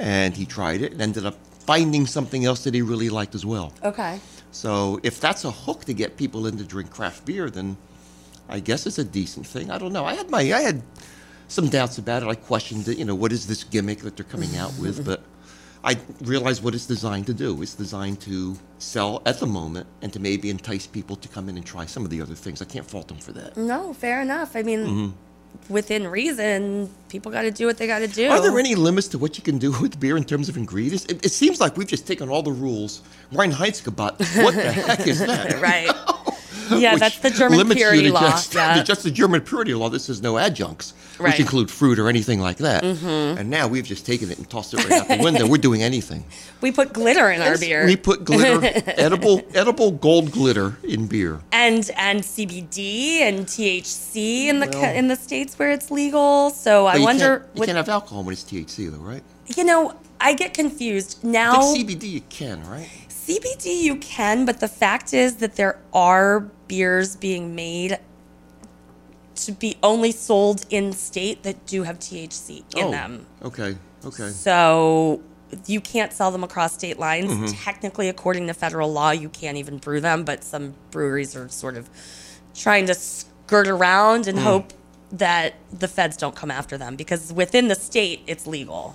And 0.00 0.34
he 0.36 0.46
tried 0.46 0.80
it 0.82 0.92
and 0.92 1.00
ended 1.02 1.26
up 1.26 1.36
finding 1.66 2.06
something 2.06 2.44
else 2.44 2.64
that 2.64 2.74
he 2.74 2.82
really 2.82 3.10
liked 3.10 3.34
as 3.34 3.44
well. 3.44 3.72
Okay. 3.84 4.18
So 4.50 4.98
if 5.02 5.20
that's 5.20 5.44
a 5.44 5.50
hook 5.50 5.84
to 5.84 5.92
get 5.94 6.16
people 6.16 6.46
in 6.46 6.56
to 6.58 6.64
drink 6.64 6.90
craft 6.90 7.24
beer, 7.26 7.50
then 7.50 7.76
I 8.48 8.58
guess 8.60 8.86
it's 8.86 8.98
a 8.98 9.04
decent 9.04 9.46
thing. 9.46 9.70
I 9.70 9.78
don't 9.78 9.92
know. 9.92 10.04
I 10.04 10.14
had 10.14 10.30
my 10.30 10.40
I 10.40 10.60
had 10.62 10.82
some 11.48 11.68
doubts 11.68 11.98
about 11.98 12.22
it. 12.22 12.28
I 12.28 12.34
questioned 12.34 12.88
it. 12.88 12.96
You 12.98 13.04
know, 13.04 13.14
what 13.14 13.30
is 13.30 13.46
this 13.46 13.62
gimmick 13.62 13.98
that 14.00 14.16
they're 14.16 14.24
coming 14.24 14.56
out 14.56 14.72
with? 14.78 15.04
But 15.10 15.20
I 15.82 15.96
realized 16.22 16.62
what 16.64 16.74
it's 16.74 16.86
designed 16.86 17.26
to 17.26 17.34
do. 17.34 17.62
It's 17.62 17.74
designed 17.74 18.20
to 18.22 18.56
sell 18.78 19.22
at 19.24 19.38
the 19.40 19.46
moment 19.46 19.86
and 20.02 20.12
to 20.12 20.18
maybe 20.20 20.50
entice 20.50 20.86
people 20.86 21.16
to 21.16 21.28
come 21.28 21.48
in 21.48 21.56
and 21.56 21.64
try 21.64 21.86
some 21.86 22.04
of 22.04 22.10
the 22.10 22.20
other 22.20 22.34
things. 22.34 22.60
I 22.60 22.66
can't 22.66 22.84
fault 22.84 23.08
them 23.08 23.18
for 23.18 23.32
that. 23.32 23.56
No, 23.56 23.92
fair 23.94 24.20
enough. 24.20 24.56
I 24.56 24.62
mean, 24.62 24.80
Mm-hmm. 24.80 25.10
Within 25.68 26.06
reason, 26.06 26.90
people 27.08 27.30
got 27.32 27.42
to 27.42 27.50
do 27.50 27.66
what 27.66 27.78
they 27.78 27.86
got 27.86 28.00
to 28.00 28.08
do. 28.08 28.28
Are 28.28 28.40
there 28.40 28.58
any 28.58 28.74
limits 28.74 29.08
to 29.08 29.18
what 29.18 29.38
you 29.38 29.44
can 29.44 29.58
do 29.58 29.72
with 29.80 29.98
beer 30.00 30.16
in 30.16 30.24
terms 30.24 30.48
of 30.48 30.56
ingredients? 30.56 31.04
It, 31.06 31.24
it 31.24 31.30
seems 31.30 31.60
like 31.60 31.76
we've 31.76 31.88
just 31.88 32.06
taken 32.06 32.28
all 32.28 32.42
the 32.42 32.52
rules. 32.52 33.02
Ryan 33.32 33.52
Reinheitsgebot. 33.52 34.42
What 34.44 34.54
the 34.54 34.72
heck 34.72 35.06
is 35.06 35.20
that? 35.20 35.60
right? 35.60 35.90
Yeah, 36.80 36.96
that's 36.96 37.18
the 37.18 37.30
German 37.30 37.68
purity 37.70 38.10
law. 38.10 38.20
Just, 38.30 38.54
yeah. 38.54 38.82
just 38.82 39.02
the 39.02 39.10
German 39.10 39.40
purity 39.40 39.74
law. 39.74 39.88
This 39.88 40.08
is 40.08 40.22
no 40.22 40.38
adjuncts, 40.38 40.94
Right. 41.18 41.30
which 41.32 41.40
include 41.40 41.70
fruit 41.70 41.98
or 41.98 42.08
anything 42.08 42.40
like 42.40 42.56
that. 42.58 42.82
Mm-hmm. 42.82 43.38
And 43.38 43.50
now 43.50 43.68
we've 43.68 43.84
just 43.84 44.06
taken 44.06 44.30
it 44.30 44.38
and 44.38 44.48
tossed 44.48 44.72
it 44.74 44.78
right 44.88 45.00
out 45.02 45.08
the 45.08 45.22
window. 45.22 45.46
We're 45.46 45.58
doing 45.58 45.82
anything. 45.82 46.24
we 46.62 46.72
put 46.72 46.92
glitter 46.92 47.30
in 47.30 47.42
our 47.42 47.48
Yes, 47.50 47.60
beer. 47.60 47.84
We 47.86 47.96
put 47.96 48.24
glitter, 48.24 48.82
edible, 48.96 49.42
edible 49.54 49.90
gold 49.90 50.30
glitter 50.32 50.76
in 50.84 51.06
beer. 51.06 51.40
and 51.52 51.90
and 51.96 52.20
CBD 52.22 53.20
and 53.20 53.46
THC 53.46 54.46
in 54.46 54.60
the 54.60 54.68
Well- 54.72 54.94
in 54.94 55.08
the 55.08 55.16
states 55.16 55.58
where 55.58 55.70
it's 55.70 55.90
legal. 55.90 56.50
So 56.50 56.86
I 56.86 56.96
you 56.96 57.02
wonder. 57.04 57.40
can't, 57.40 57.42
you 57.54 57.58
what- 57.60 57.66
can't 57.66 57.76
have 57.76 57.88
alcohol 57.88 58.22
when 58.24 58.32
it's 58.32 58.44
THC, 58.44 58.90
though, 58.90 58.98
right? 58.98 59.22
you 59.56 59.64
know, 59.64 59.94
I 60.20 60.34
get 60.34 60.54
confused 60.54 61.24
now. 61.24 61.56
CBD 61.74 62.04
you 62.08 62.20
can, 62.28 62.62
right? 62.68 62.88
CBD 63.08 63.82
you 63.82 63.96
can, 63.96 64.44
but 64.44 64.60
the 64.60 64.68
fact 64.68 65.12
is 65.12 65.36
that 65.36 65.56
there 65.56 65.78
are 65.92 66.48
beers 66.70 67.16
being 67.16 67.54
made 67.56 67.98
to 69.34 69.52
be 69.52 69.76
only 69.82 70.12
sold 70.12 70.64
in 70.70 70.92
state 70.92 71.42
that 71.42 71.66
do 71.66 71.82
have 71.82 71.98
THC 71.98 72.62
in 72.76 72.84
oh, 72.84 72.90
them. 72.92 73.26
okay, 73.42 73.76
okay. 74.04 74.28
So 74.28 75.20
you 75.66 75.80
can't 75.80 76.12
sell 76.12 76.30
them 76.30 76.44
across 76.44 76.74
state 76.74 76.98
lines. 76.98 77.30
Mm-hmm. 77.32 77.46
Technically, 77.46 78.08
according 78.08 78.46
to 78.46 78.54
federal 78.54 78.92
law, 78.92 79.10
you 79.10 79.28
can't 79.28 79.56
even 79.56 79.78
brew 79.78 80.00
them, 80.00 80.24
but 80.24 80.44
some 80.44 80.74
breweries 80.92 81.34
are 81.34 81.48
sort 81.48 81.76
of 81.76 81.90
trying 82.54 82.86
to 82.86 82.94
skirt 82.94 83.66
around 83.66 84.24
Mm. 84.24 84.28
and 84.28 84.38
hope 84.38 84.72
that 85.10 85.54
the 85.72 85.88
feds 85.88 86.16
don't 86.16 86.36
come 86.36 86.52
after 86.52 86.78
them 86.78 86.94
because 86.94 87.32
within 87.32 87.66
the 87.66 87.74
state 87.74 88.20
it's 88.28 88.46
legal. 88.46 88.94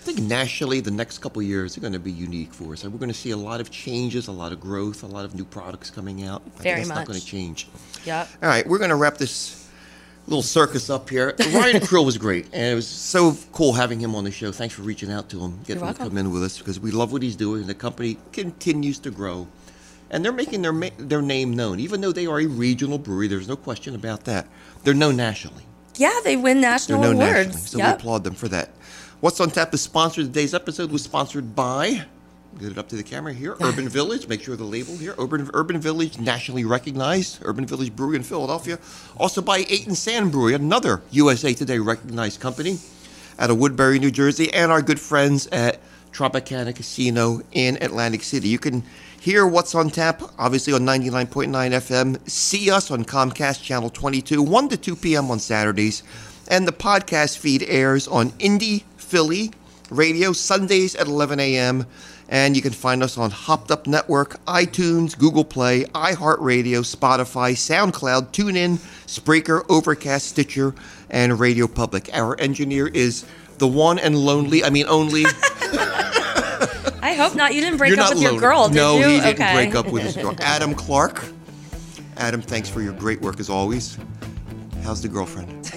I 0.00 0.02
think 0.02 0.20
nationally, 0.20 0.80
the 0.80 0.90
next 0.90 1.18
couple 1.18 1.42
of 1.42 1.46
years 1.46 1.76
are 1.76 1.82
going 1.82 1.92
to 1.92 1.98
be 1.98 2.10
unique 2.10 2.54
for 2.54 2.72
us. 2.72 2.84
We're 2.84 2.90
going 2.98 3.10
to 3.10 3.14
see 3.14 3.32
a 3.32 3.36
lot 3.36 3.60
of 3.60 3.70
changes, 3.70 4.28
a 4.28 4.32
lot 4.32 4.50
of 4.50 4.58
growth, 4.58 5.02
a 5.02 5.06
lot 5.06 5.26
of 5.26 5.34
new 5.34 5.44
products 5.44 5.90
coming 5.90 6.24
out. 6.24 6.40
I 6.46 6.48
think 6.50 6.62
Very 6.62 6.76
that's 6.76 6.88
not 6.88 7.06
going 7.06 7.20
to 7.20 7.24
change. 7.24 7.68
Yep. 8.06 8.28
All 8.42 8.48
right, 8.48 8.66
we're 8.66 8.78
going 8.78 8.88
to 8.88 8.96
wrap 8.96 9.18
this 9.18 9.68
little 10.26 10.42
circus 10.42 10.88
up 10.88 11.10
here. 11.10 11.34
Ryan 11.38 11.82
Krill 11.82 12.06
was 12.06 12.16
great, 12.16 12.46
and 12.54 12.72
it 12.72 12.74
was 12.74 12.88
so 12.88 13.36
cool 13.52 13.74
having 13.74 14.00
him 14.00 14.14
on 14.14 14.24
the 14.24 14.30
show. 14.30 14.52
Thanks 14.52 14.74
for 14.74 14.80
reaching 14.80 15.12
out 15.12 15.28
to 15.30 15.40
him, 15.40 15.60
getting 15.66 15.84
him 15.84 15.92
to 15.92 15.98
come 15.98 16.16
in 16.16 16.30
with 16.32 16.44
us 16.44 16.56
because 16.56 16.80
we 16.80 16.92
love 16.92 17.12
what 17.12 17.22
he's 17.22 17.36
doing, 17.36 17.60
and 17.60 17.68
the 17.68 17.74
company 17.74 18.16
continues 18.32 18.98
to 19.00 19.10
grow. 19.10 19.48
And 20.10 20.24
they're 20.24 20.32
making 20.32 20.62
their 20.62 20.72
ma- 20.72 20.88
their 20.96 21.22
name 21.22 21.52
known, 21.52 21.78
even 21.78 22.00
though 22.00 22.10
they 22.10 22.26
are 22.26 22.40
a 22.40 22.46
regional 22.46 22.96
brewery. 22.96 23.28
There's 23.28 23.48
no 23.48 23.56
question 23.56 23.94
about 23.94 24.24
that. 24.24 24.46
They're 24.82 24.94
known 24.94 25.16
nationally. 25.16 25.64
Yeah, 25.96 26.18
they 26.24 26.38
win 26.38 26.62
national 26.62 27.02
They're 27.02 27.12
known 27.12 27.22
awards. 27.22 27.48
nationally, 27.48 27.66
so 27.66 27.78
we 27.78 27.84
applaud 27.84 28.24
them 28.24 28.34
for 28.34 28.48
that. 28.48 28.70
What's 29.20 29.38
on 29.38 29.50
tap 29.50 29.74
is 29.74 29.82
sponsored. 29.82 30.24
Today's 30.24 30.54
episode 30.54 30.90
was 30.90 31.02
sponsored 31.02 31.54
by. 31.54 32.06
Get 32.58 32.72
it 32.72 32.78
up 32.78 32.88
to 32.88 32.96
the 32.96 33.02
camera 33.02 33.34
here. 33.34 33.54
Urban 33.60 33.86
Village. 33.86 34.26
Make 34.26 34.42
sure 34.42 34.56
the 34.56 34.64
label 34.64 34.96
here. 34.96 35.14
Urban 35.18 35.50
Urban 35.52 35.78
Village, 35.78 36.18
nationally 36.18 36.64
recognized. 36.64 37.38
Urban 37.42 37.66
Village 37.66 37.94
Brewery 37.94 38.16
in 38.16 38.22
Philadelphia. 38.22 38.78
Also 39.18 39.42
by 39.42 39.66
Eight 39.68 39.86
and 39.86 39.94
Sand 39.96 40.32
Brewery, 40.32 40.54
another 40.54 41.02
USA 41.10 41.52
Today 41.52 41.78
recognized 41.78 42.40
company 42.40 42.78
out 43.38 43.50
of 43.50 43.58
Woodbury, 43.58 43.98
New 43.98 44.10
Jersey, 44.10 44.50
and 44.54 44.72
our 44.72 44.80
good 44.80 44.98
friends 44.98 45.46
at 45.48 45.80
Tropicana 46.12 46.74
Casino 46.74 47.42
in 47.52 47.76
Atlantic 47.82 48.22
City. 48.22 48.48
You 48.48 48.58
can 48.58 48.82
hear 49.20 49.46
what's 49.46 49.74
on 49.74 49.90
tap, 49.90 50.22
obviously 50.38 50.72
on 50.72 50.86
99.9 50.86 51.50
FM. 51.50 52.26
See 52.26 52.70
us 52.70 52.90
on 52.90 53.04
Comcast 53.04 53.62
Channel 53.62 53.90
22, 53.90 54.42
1 54.42 54.68
to 54.70 54.78
2 54.78 54.96
p.m. 54.96 55.30
on 55.30 55.38
Saturdays. 55.40 56.02
And 56.48 56.66
the 56.66 56.72
podcast 56.72 57.36
feed 57.36 57.62
airs 57.68 58.08
on 58.08 58.30
Indie 58.30 58.82
Philly 59.10 59.50
Radio 59.90 60.32
Sundays 60.32 60.94
at 60.94 61.08
11 61.08 61.40
a.m. 61.40 61.84
And 62.28 62.54
you 62.54 62.62
can 62.62 62.72
find 62.72 63.02
us 63.02 63.18
on 63.18 63.32
Hopped 63.32 63.72
Up 63.72 63.88
Network, 63.88 64.38
iTunes, 64.44 65.18
Google 65.18 65.44
Play, 65.44 65.82
iHeartRadio, 65.86 66.84
Spotify, 66.86 67.54
SoundCloud, 67.54 68.30
TuneIn, 68.30 68.76
Spreaker, 69.08 69.64
Overcast, 69.68 70.28
Stitcher, 70.28 70.76
and 71.10 71.40
Radio 71.40 71.66
Public. 71.66 72.08
Our 72.12 72.38
engineer 72.40 72.86
is 72.86 73.26
the 73.58 73.66
one 73.66 73.98
and 73.98 74.16
lonely, 74.16 74.62
I 74.62 74.70
mean, 74.70 74.86
only. 74.86 75.24
I 77.02 77.14
hope 77.18 77.34
not. 77.34 77.52
You 77.52 77.60
didn't 77.60 77.78
break 77.78 77.90
You're 77.90 78.00
up 78.00 78.14
with 78.14 78.22
your 78.22 78.38
girl, 78.38 78.68
did 78.68 78.76
no, 78.76 78.98
you? 78.98 79.08
he 79.08 79.20
didn't 79.20 79.40
okay. 79.40 79.54
break 79.54 79.74
up 79.74 79.90
with 79.90 80.04
his 80.04 80.16
girl. 80.16 80.36
Adam 80.40 80.72
Clark. 80.72 81.24
Adam, 82.16 82.40
thanks 82.40 82.68
for 82.68 82.80
your 82.80 82.92
great 82.92 83.20
work 83.22 83.40
as 83.40 83.50
always. 83.50 83.98
How's 84.84 85.02
the 85.02 85.08
girlfriend? 85.08 85.72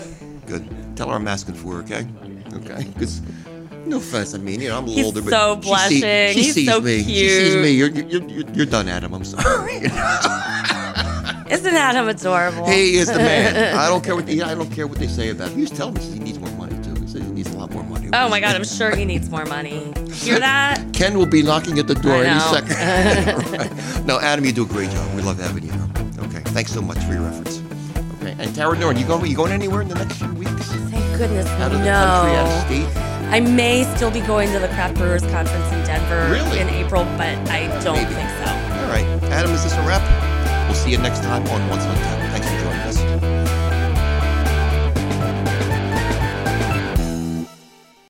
Good. 0.46 0.70
Tell 0.96 1.10
her 1.10 1.16
I'm 1.16 1.28
asking 1.28 1.56
for 1.56 1.78
her, 1.78 1.80
okay? 1.80 2.06
Okay, 2.58 2.84
because 2.94 3.22
no 3.86 3.98
offense, 3.98 4.34
I 4.34 4.38
mean, 4.38 4.62
you 4.62 4.70
know, 4.70 4.78
I'm 4.78 4.86
a 4.86 4.88
He's 4.88 5.06
little 5.06 5.20
older, 5.20 5.22
but 5.22 5.32
so 5.32 5.56
she 5.56 5.62
see- 5.62 6.02
blushing. 6.02 6.34
She, 6.34 6.42
He's 6.44 6.54
sees 6.54 6.70
so 6.70 6.82
me. 6.82 7.04
She 7.04 7.30
sees 7.30 7.56
me. 7.58 7.72
You're, 7.72 7.90
you're, 7.90 8.24
you're, 8.24 8.50
you're 8.52 8.66
done, 8.66 8.88
Adam. 8.88 9.14
I'm 9.14 9.26
sorry. 9.26 9.74
Isn't 11.54 11.76
Adam 11.76 12.08
adorable? 12.08 12.68
he 12.68 12.96
is 12.98 13.08
the 13.08 13.18
man. 13.18 13.76
I 13.78 13.88
don't 13.88 14.04
care 14.04 14.16
what 14.16 14.26
they, 14.26 14.42
I 14.42 14.56
don't 14.56 14.72
care 14.72 14.88
what 14.88 14.98
they 14.98 15.08
say 15.08 15.30
about 15.30 15.50
him. 15.50 15.60
He's 15.60 15.70
telling 15.70 15.94
me 15.94 16.02
he 16.02 16.20
needs 16.20 16.40
more 16.40 16.50
money 16.52 16.76
too. 16.84 16.96
He 17.02 17.08
said 17.08 17.22
he 17.22 17.30
needs 17.32 17.52
a 17.54 17.58
lot 17.58 17.72
more 17.72 17.84
money. 17.84 18.10
Oh 18.14 18.28
my 18.30 18.40
God, 18.40 18.56
I'm 18.56 18.64
sure 18.64 18.96
he 18.96 19.06
needs 19.06 19.30
more 19.30 19.46
money. 19.46 19.94
Hear 20.14 20.40
that? 20.40 20.84
Ken 20.94 21.18
will 21.18 21.26
be 21.28 21.44
knocking 21.44 21.78
at 21.78 21.88
the 21.88 21.96
door 21.96 22.24
any 22.24 22.40
second. 22.40 23.52
Right. 23.52 24.06
No, 24.06 24.20
Adam, 24.20 24.46
you 24.46 24.52
do 24.54 24.64
a 24.64 24.68
great 24.68 24.90
job. 24.90 25.16
We 25.16 25.22
love 25.22 25.38
having 25.40 25.64
you. 25.66 25.74
Okay, 26.26 26.40
thanks 26.52 26.72
so 26.72 26.82
much 26.82 26.98
for 27.04 27.14
your 27.14 27.28
efforts. 27.28 27.62
Okay, 28.22 28.36
and 28.40 28.56
Tara 28.56 28.76
Nurin, 28.76 28.98
you 29.00 29.06
going? 29.06 29.30
You 29.30 29.36
going 29.36 29.52
anywhere 29.52 29.82
in 29.82 29.90
the 29.90 29.96
next 29.96 30.18
few 30.18 30.34
weeks? 30.34 30.72
Goodness, 31.18 31.48
Out 31.48 31.72
of 31.72 31.80
the 31.80 31.86
no. 31.86 31.94
country, 31.94 32.36
out 32.38 32.48
of 32.48 32.66
state? 32.66 32.98
I 33.32 33.40
may 33.40 33.84
still 33.96 34.12
be 34.12 34.22
going 34.22 34.52
to 34.52 34.60
the 34.60 34.68
Craft 34.70 34.96
Brewers 34.96 35.22
Conference 35.24 35.72
in 35.74 35.84
Denver 35.86 36.28
Really? 36.32 36.60
in 36.60 36.70
April, 36.70 37.04
but 37.18 37.38
I 37.50 37.68
don't 37.84 37.96
Maybe. 37.96 38.14
think 38.14 38.30
so. 38.30 38.50
All 38.52 38.90
right, 38.90 39.06
Adam, 39.32 39.52
is 39.52 39.64
this 39.64 39.74
a 39.74 39.82
wrap? 39.88 40.02
We'll 40.68 40.76
see 40.76 40.92
you 40.92 40.98
next 40.98 41.22
time 41.24 41.46
on 41.48 41.70
What's 41.70 41.86
on 41.86 41.96
Tap. 41.96 42.23